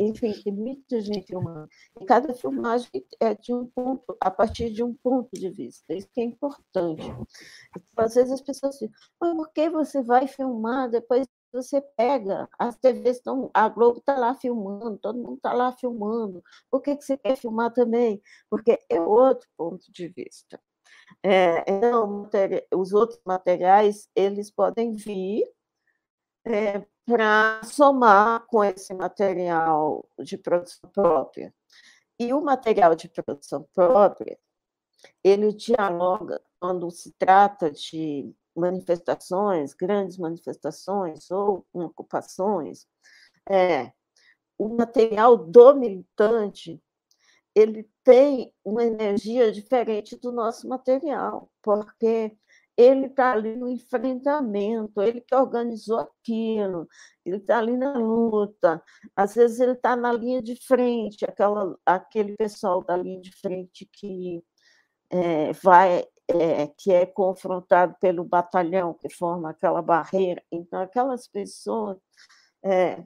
[0.00, 1.68] Enfim, tem muita gente filmando.
[2.00, 2.88] E cada filmagem
[3.20, 5.92] é de um ponto, a partir de um ponto de vista.
[5.92, 7.02] Isso que é importante.
[7.02, 8.90] Então, às vezes as pessoas dizem,
[9.20, 10.88] mas por que você vai filmar?
[10.88, 15.72] Depois você pega, as TVs estão, a Globo está lá filmando, todo mundo está lá
[15.72, 16.42] filmando.
[16.70, 18.22] Por que, que você quer filmar também?
[18.48, 20.58] Porque é outro ponto de vista.
[21.22, 22.28] É, então,
[22.74, 25.44] os outros materiais, eles podem vir
[26.44, 31.54] é, para somar com esse material de produção própria.
[32.18, 34.38] E o material de produção própria,
[35.24, 42.86] ele dialoga quando se trata de manifestações, grandes manifestações ou ocupações,
[43.48, 43.92] é,
[44.58, 46.82] o material do militante
[47.54, 52.36] ele tem uma energia diferente do nosso material, porque
[52.80, 56.88] ele está ali no enfrentamento, ele que organizou aquilo,
[57.24, 58.82] ele está ali na luta,
[59.14, 63.88] às vezes ele está na linha de frente, aquela, aquele pessoal da linha de frente
[63.92, 64.42] que
[65.10, 70.42] é, vai, é, que é confrontado pelo batalhão que forma aquela barreira.
[70.50, 71.98] Então, aquelas pessoas
[72.64, 73.02] é,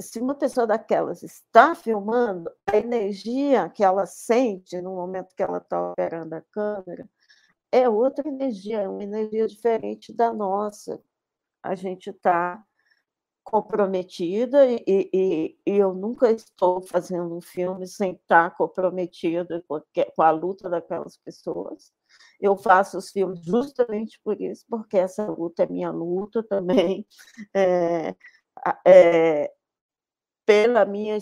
[0.00, 5.58] se uma pessoa daquelas está filmando, a energia que ela sente no momento que ela
[5.58, 7.08] está operando a câmera
[7.74, 11.02] é outra energia, é uma energia diferente da nossa.
[11.62, 12.64] A gente está
[13.42, 19.82] comprometida e, e, e, eu nunca estou fazendo um filme sem estar comprometida com,
[20.16, 21.92] com a luta daquelas pessoas.
[22.40, 27.06] Eu faço os filmes justamente por isso, porque essa luta é minha luta também.
[27.56, 28.14] É,
[28.86, 29.52] é,
[30.46, 31.18] pela minha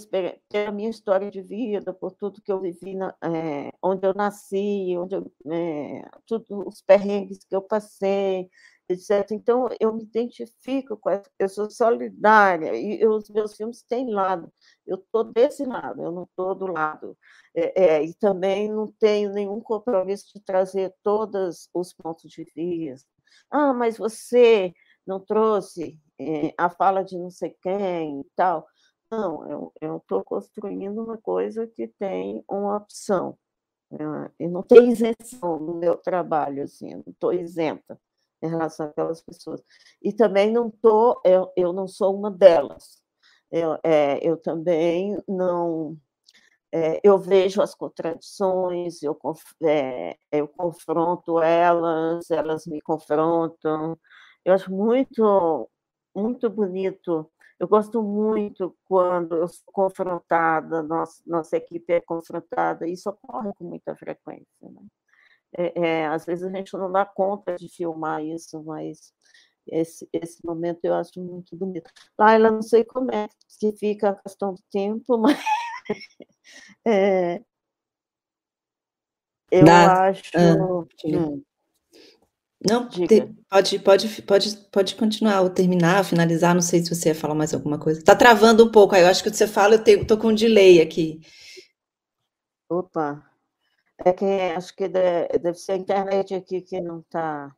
[0.49, 4.97] pela minha história de vida, por tudo que eu vivi, na, é, onde eu nasci,
[4.99, 8.51] onde eu, é, tudo os perrengues que eu passei,
[8.89, 9.31] etc.
[9.33, 14.11] Então eu me identifico com essa, eu sou solidária e eu, os meus filmes têm
[14.11, 14.53] lado.
[14.87, 17.17] Eu estou desse lado, eu não estou do lado.
[17.55, 23.09] É, é, e também não tenho nenhum compromisso de trazer todos os pontos de vista.
[23.51, 24.73] Ah, mas você
[25.07, 28.67] não trouxe é, a fala de não sei quem e tal.
[29.13, 33.39] Não, eu estou construindo uma coisa que tem uma opção.
[33.91, 38.01] Né, e não tem isenção no meu trabalho, assim, não estou isenta
[38.43, 39.63] em relação àquelas pessoas.
[40.03, 43.03] E também não estou, eu, eu não sou uma delas.
[43.51, 45.99] Eu, é, eu também não.
[46.73, 49.19] É, eu vejo as contradições, eu,
[49.63, 53.99] é, eu confronto elas, elas me confrontam.
[54.45, 55.71] Eu acho muito,
[56.15, 57.31] muito bonito
[57.63, 63.65] eu gosto muito quando eu sou confrontada, nossa, nossa equipe é confrontada, isso ocorre com
[63.65, 64.49] muita frequência.
[64.61, 64.83] Né?
[65.57, 69.15] É, é, às vezes a gente não dá conta de filmar isso, mas
[69.65, 71.89] esse, esse momento eu acho muito bonito.
[72.19, 73.29] Laila, não sei como é
[73.61, 75.39] que fica a questão do tempo, mas
[76.85, 77.45] é,
[79.53, 80.33] eu Dá, acho.
[80.35, 81.45] Ah, hum,
[82.69, 83.07] não, te,
[83.49, 86.55] pode, pode, pode, pode continuar ou terminar, finalizar.
[86.55, 87.99] Não sei se você ia falar mais alguma coisa.
[87.99, 89.03] Está travando um pouco aí.
[89.03, 91.21] Eu acho que você fala, eu estou com um delay aqui.
[92.69, 93.23] Opa,
[93.99, 97.55] é que acho que deve, deve ser a internet aqui que não está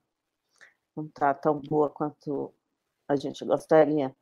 [0.96, 2.52] não tá tão boa quanto
[3.08, 4.14] a gente gostaria.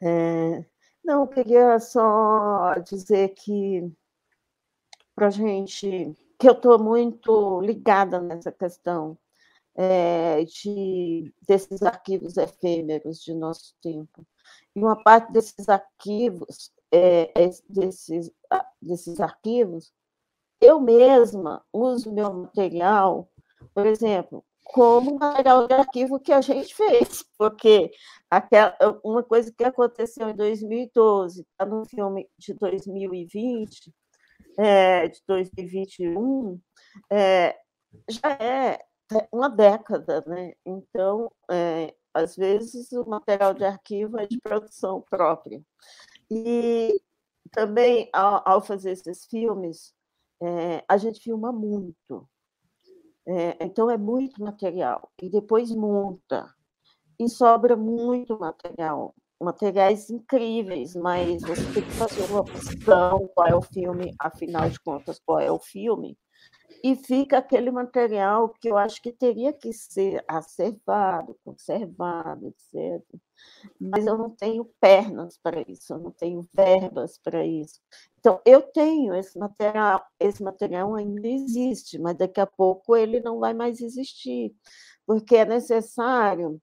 [0.00, 0.64] É,
[1.04, 3.90] não, eu queria só dizer que
[5.14, 9.18] para a gente que eu estou muito ligada nessa questão
[9.78, 14.26] é, de, desses arquivos efêmeros de nosso tempo.
[14.74, 17.32] E uma parte desses arquivos, é,
[17.68, 18.32] desses,
[18.82, 19.92] desses arquivos,
[20.60, 23.30] eu mesma uso meu material,
[23.72, 27.92] por exemplo, como material de arquivo que a gente fez, porque
[28.28, 33.94] aquela, uma coisa que aconteceu em 2012, está no filme de 2020,
[34.58, 36.60] é, de 2021,
[37.12, 37.56] é,
[38.08, 38.87] já é
[39.32, 40.52] uma década, né?
[40.64, 45.62] Então, é, às vezes, o material de arquivo é de produção própria.
[46.30, 47.00] E
[47.52, 49.94] também, ao, ao fazer esses filmes,
[50.42, 52.28] é, a gente filma muito.
[53.26, 55.10] É, então, é muito material.
[55.22, 56.52] E depois monta.
[57.18, 59.14] E sobra muito material.
[59.40, 64.80] Materiais incríveis, mas você tem que fazer uma opção qual é o filme, afinal de
[64.80, 66.18] contas, qual é o filme
[66.82, 73.02] e fica aquele material que eu acho que teria que ser acervado, conservado, etc.
[73.80, 77.80] Mas eu não tenho pernas para isso, eu não tenho verbas para isso.
[78.18, 83.38] Então, eu tenho esse material, esse material ainda existe, mas daqui a pouco ele não
[83.38, 84.54] vai mais existir,
[85.06, 86.60] porque é necessário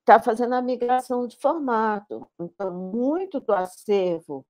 [0.00, 2.26] estar tá fazendo a migração de formato.
[2.38, 4.46] Então, muito do acervo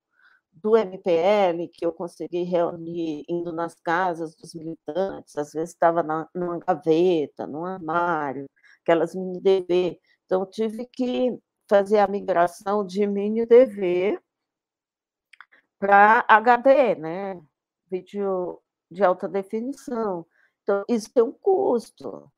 [0.54, 6.02] do MPL, que eu consegui reunir indo nas casas dos militantes, às vezes estava
[6.34, 8.48] numa gaveta, num armário,
[8.82, 10.00] aquelas mini DV.
[10.26, 14.18] Então, tive que fazer a migração de mini DV
[15.78, 17.40] para HD, né?
[17.90, 18.60] vídeo
[18.90, 20.26] de alta definição.
[20.62, 22.30] Então, isso tem um custo,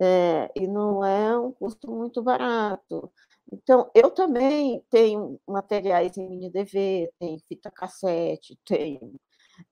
[0.00, 3.12] é, e não é um custo muito barato.
[3.52, 9.20] Então, eu também tenho materiais em mini DV, tenho fita cassete, tenho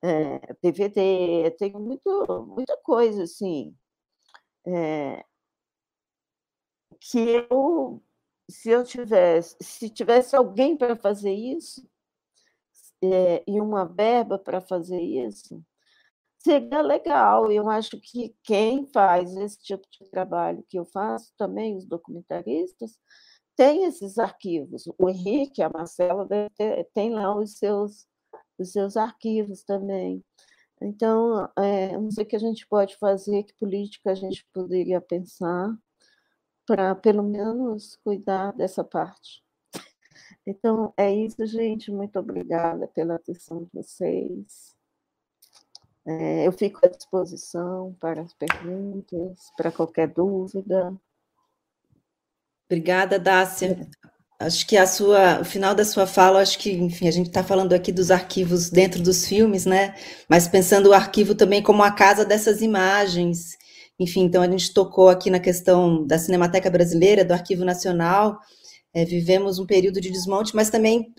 [0.02, 3.76] é, eh, DVD, tenho muito, muita coisa assim.
[4.66, 5.24] É,
[7.00, 7.18] que
[7.50, 8.02] eu,
[8.48, 11.86] se eu tivesse, se tivesse alguém para fazer isso,
[13.02, 15.62] é, e uma verba para fazer isso,
[16.38, 17.50] seria legal.
[17.52, 22.98] Eu acho que quem faz esse tipo de trabalho que eu faço, também os documentaristas,
[23.56, 24.84] tem esses arquivos.
[24.98, 26.26] O Henrique, a Marcela,
[26.92, 28.06] tem lá os seus,
[28.58, 30.24] os seus arquivos também.
[30.80, 35.00] Então, é, não sei o que a gente pode fazer, que política a gente poderia
[35.00, 35.76] pensar
[36.66, 39.42] para, pelo menos, cuidar dessa parte.
[40.46, 41.90] Então, é isso, gente.
[41.90, 44.74] Muito obrigada pela atenção de vocês.
[46.06, 50.94] É, eu fico à disposição para as perguntas, para qualquer dúvida.
[52.74, 53.86] Obrigada, Dácia.
[54.36, 57.44] Acho que a sua, o final da sua fala, acho que, enfim, a gente está
[57.44, 59.94] falando aqui dos arquivos dentro dos filmes, né?
[60.28, 63.56] Mas pensando o arquivo também como a casa dessas imagens.
[63.96, 68.40] Enfim, então a gente tocou aqui na questão da Cinemateca Brasileira, do Arquivo Nacional.
[68.92, 71.14] É, vivemos um período de desmonte, mas também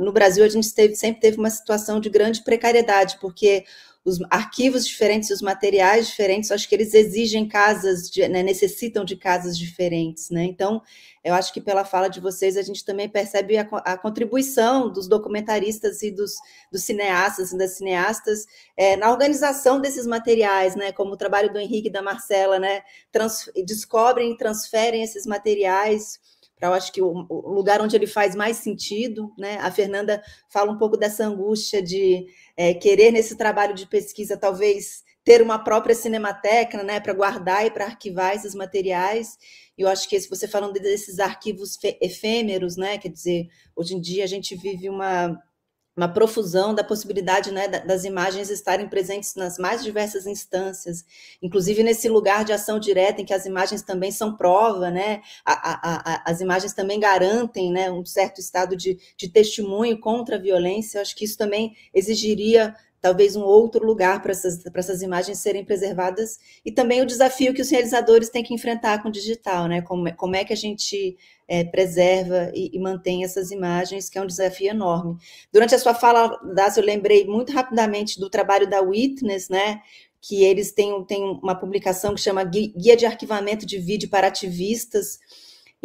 [0.00, 3.64] no Brasil a gente teve, sempre teve uma situação de grande precariedade, porque
[4.06, 9.16] os arquivos diferentes, os materiais diferentes, acho que eles exigem casas, de, né, necessitam de
[9.16, 10.44] casas diferentes, né?
[10.44, 10.80] Então,
[11.24, 15.08] eu acho que pela fala de vocês a gente também percebe a, a contribuição dos
[15.08, 16.34] documentaristas e dos,
[16.70, 18.46] dos cineastas e das cineastas
[18.76, 20.92] é, na organização desses materiais, né?
[20.92, 22.82] Como o trabalho do Henrique e da Marcela, né?
[23.10, 26.20] Trans, descobrem e transferem esses materiais
[26.58, 29.58] para eu acho que o, o, lugar onde ele faz mais sentido, né?
[29.58, 32.26] A Fernanda fala um pouco dessa angústia de
[32.56, 37.70] é, querer nesse trabalho de pesquisa talvez ter uma própria cinemateca, né, para guardar e
[37.70, 39.36] para arquivar esses materiais.
[39.76, 44.00] E eu acho que se você falando desses arquivos efêmeros, né, quer dizer, hoje em
[44.00, 45.36] dia a gente vive uma
[45.96, 51.04] uma profusão da possibilidade né, das imagens estarem presentes nas mais diversas instâncias,
[51.40, 55.52] inclusive nesse lugar de ação direta em que as imagens também são prova, né, a,
[55.52, 60.40] a, a, as imagens também garantem né, um certo estado de, de testemunho contra a
[60.40, 60.98] violência.
[60.98, 65.38] Eu acho que isso também exigiria talvez um outro lugar para essas, para essas imagens
[65.38, 69.68] serem preservadas, e também o desafio que os realizadores têm que enfrentar com o digital,
[69.68, 69.82] né?
[69.82, 71.16] Como, é, como é que a gente
[71.48, 75.16] é, preserva e, e, mantém essas imagens, que é um desafio enorme.
[75.52, 79.80] Durante a sua fala, Dácio, eu lembrei muito rapidamente do trabalho da Witness, né?
[80.20, 85.18] Que eles têm, têm uma publicação que chama Guia de Arquivamento de Vídeo para Ativistas,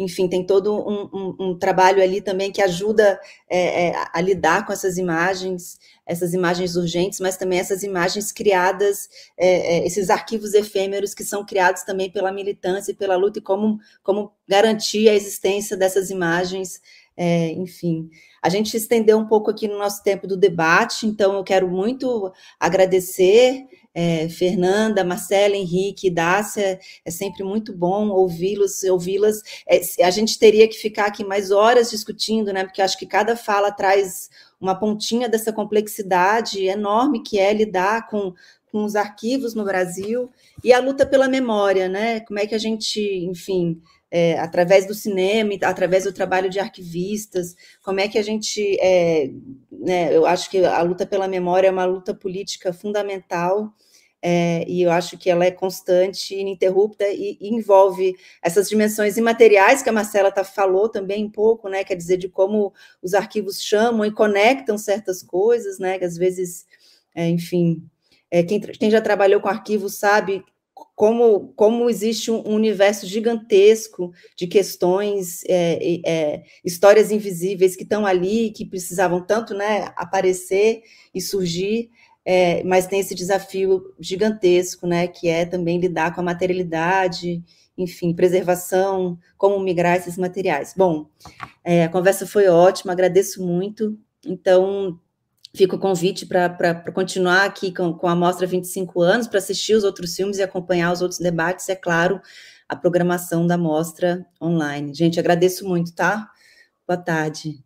[0.02, 4.66] enfim, tem todo um, um, um, trabalho ali também que ajuda é, é, a lidar
[4.66, 9.08] com essas imagens, essas imagens urgentes, mas também essas imagens criadas,
[9.38, 13.42] é, é, esses arquivos efêmeros que são criados também pela militância e pela luta, e
[13.42, 16.80] como, como garantir a existência dessas imagens,
[17.16, 18.10] é, enfim.
[18.42, 22.32] A gente estendeu um pouco aqui no nosso tempo do debate, então eu quero muito
[22.58, 29.42] agradecer é, Fernanda, Marcela, Henrique, Dácia, é sempre muito bom ouvi-los, ouvi-las.
[29.68, 32.64] É, a gente teria que ficar aqui mais horas discutindo, né?
[32.64, 38.32] Porque acho que cada fala traz uma pontinha dessa complexidade enorme que é lidar com,
[38.70, 40.30] com os arquivos no Brasil
[40.64, 42.20] e a luta pela memória, né?
[42.20, 43.80] Como é que a gente, enfim,
[44.14, 49.30] é, através do cinema, através do trabalho de arquivistas, como é que a gente, é,
[49.70, 53.72] né, eu acho que a luta pela memória é uma luta política fundamental,
[54.20, 59.82] é, e eu acho que ela é constante, ininterrupta e, e envolve essas dimensões imateriais
[59.82, 62.70] que a Marcela tá, falou também um pouco, né, quer dizer, de como
[63.02, 66.66] os arquivos chamam e conectam certas coisas, né, que às vezes,
[67.14, 67.82] é, enfim,
[68.30, 70.44] é, quem, quem já trabalhou com arquivos sabe
[71.02, 78.52] como, como existe um universo gigantesco de questões, é, é, histórias invisíveis que estão ali,
[78.52, 81.90] que precisavam tanto né, aparecer e surgir,
[82.24, 87.42] é, mas tem esse desafio gigantesco, né, que é também lidar com a materialidade,
[87.76, 90.72] enfim, preservação, como migrar esses materiais.
[90.76, 91.08] Bom,
[91.64, 93.98] é, a conversa foi ótima, agradeço muito.
[94.24, 95.00] Então,
[95.54, 99.84] Fica o convite para continuar aqui com, com a Mostra 25 anos, para assistir os
[99.84, 102.20] outros filmes e acompanhar os outros debates, é claro,
[102.68, 104.94] a programação da Mostra online.
[104.94, 106.30] Gente, agradeço muito, tá?
[106.86, 107.62] Boa tarde.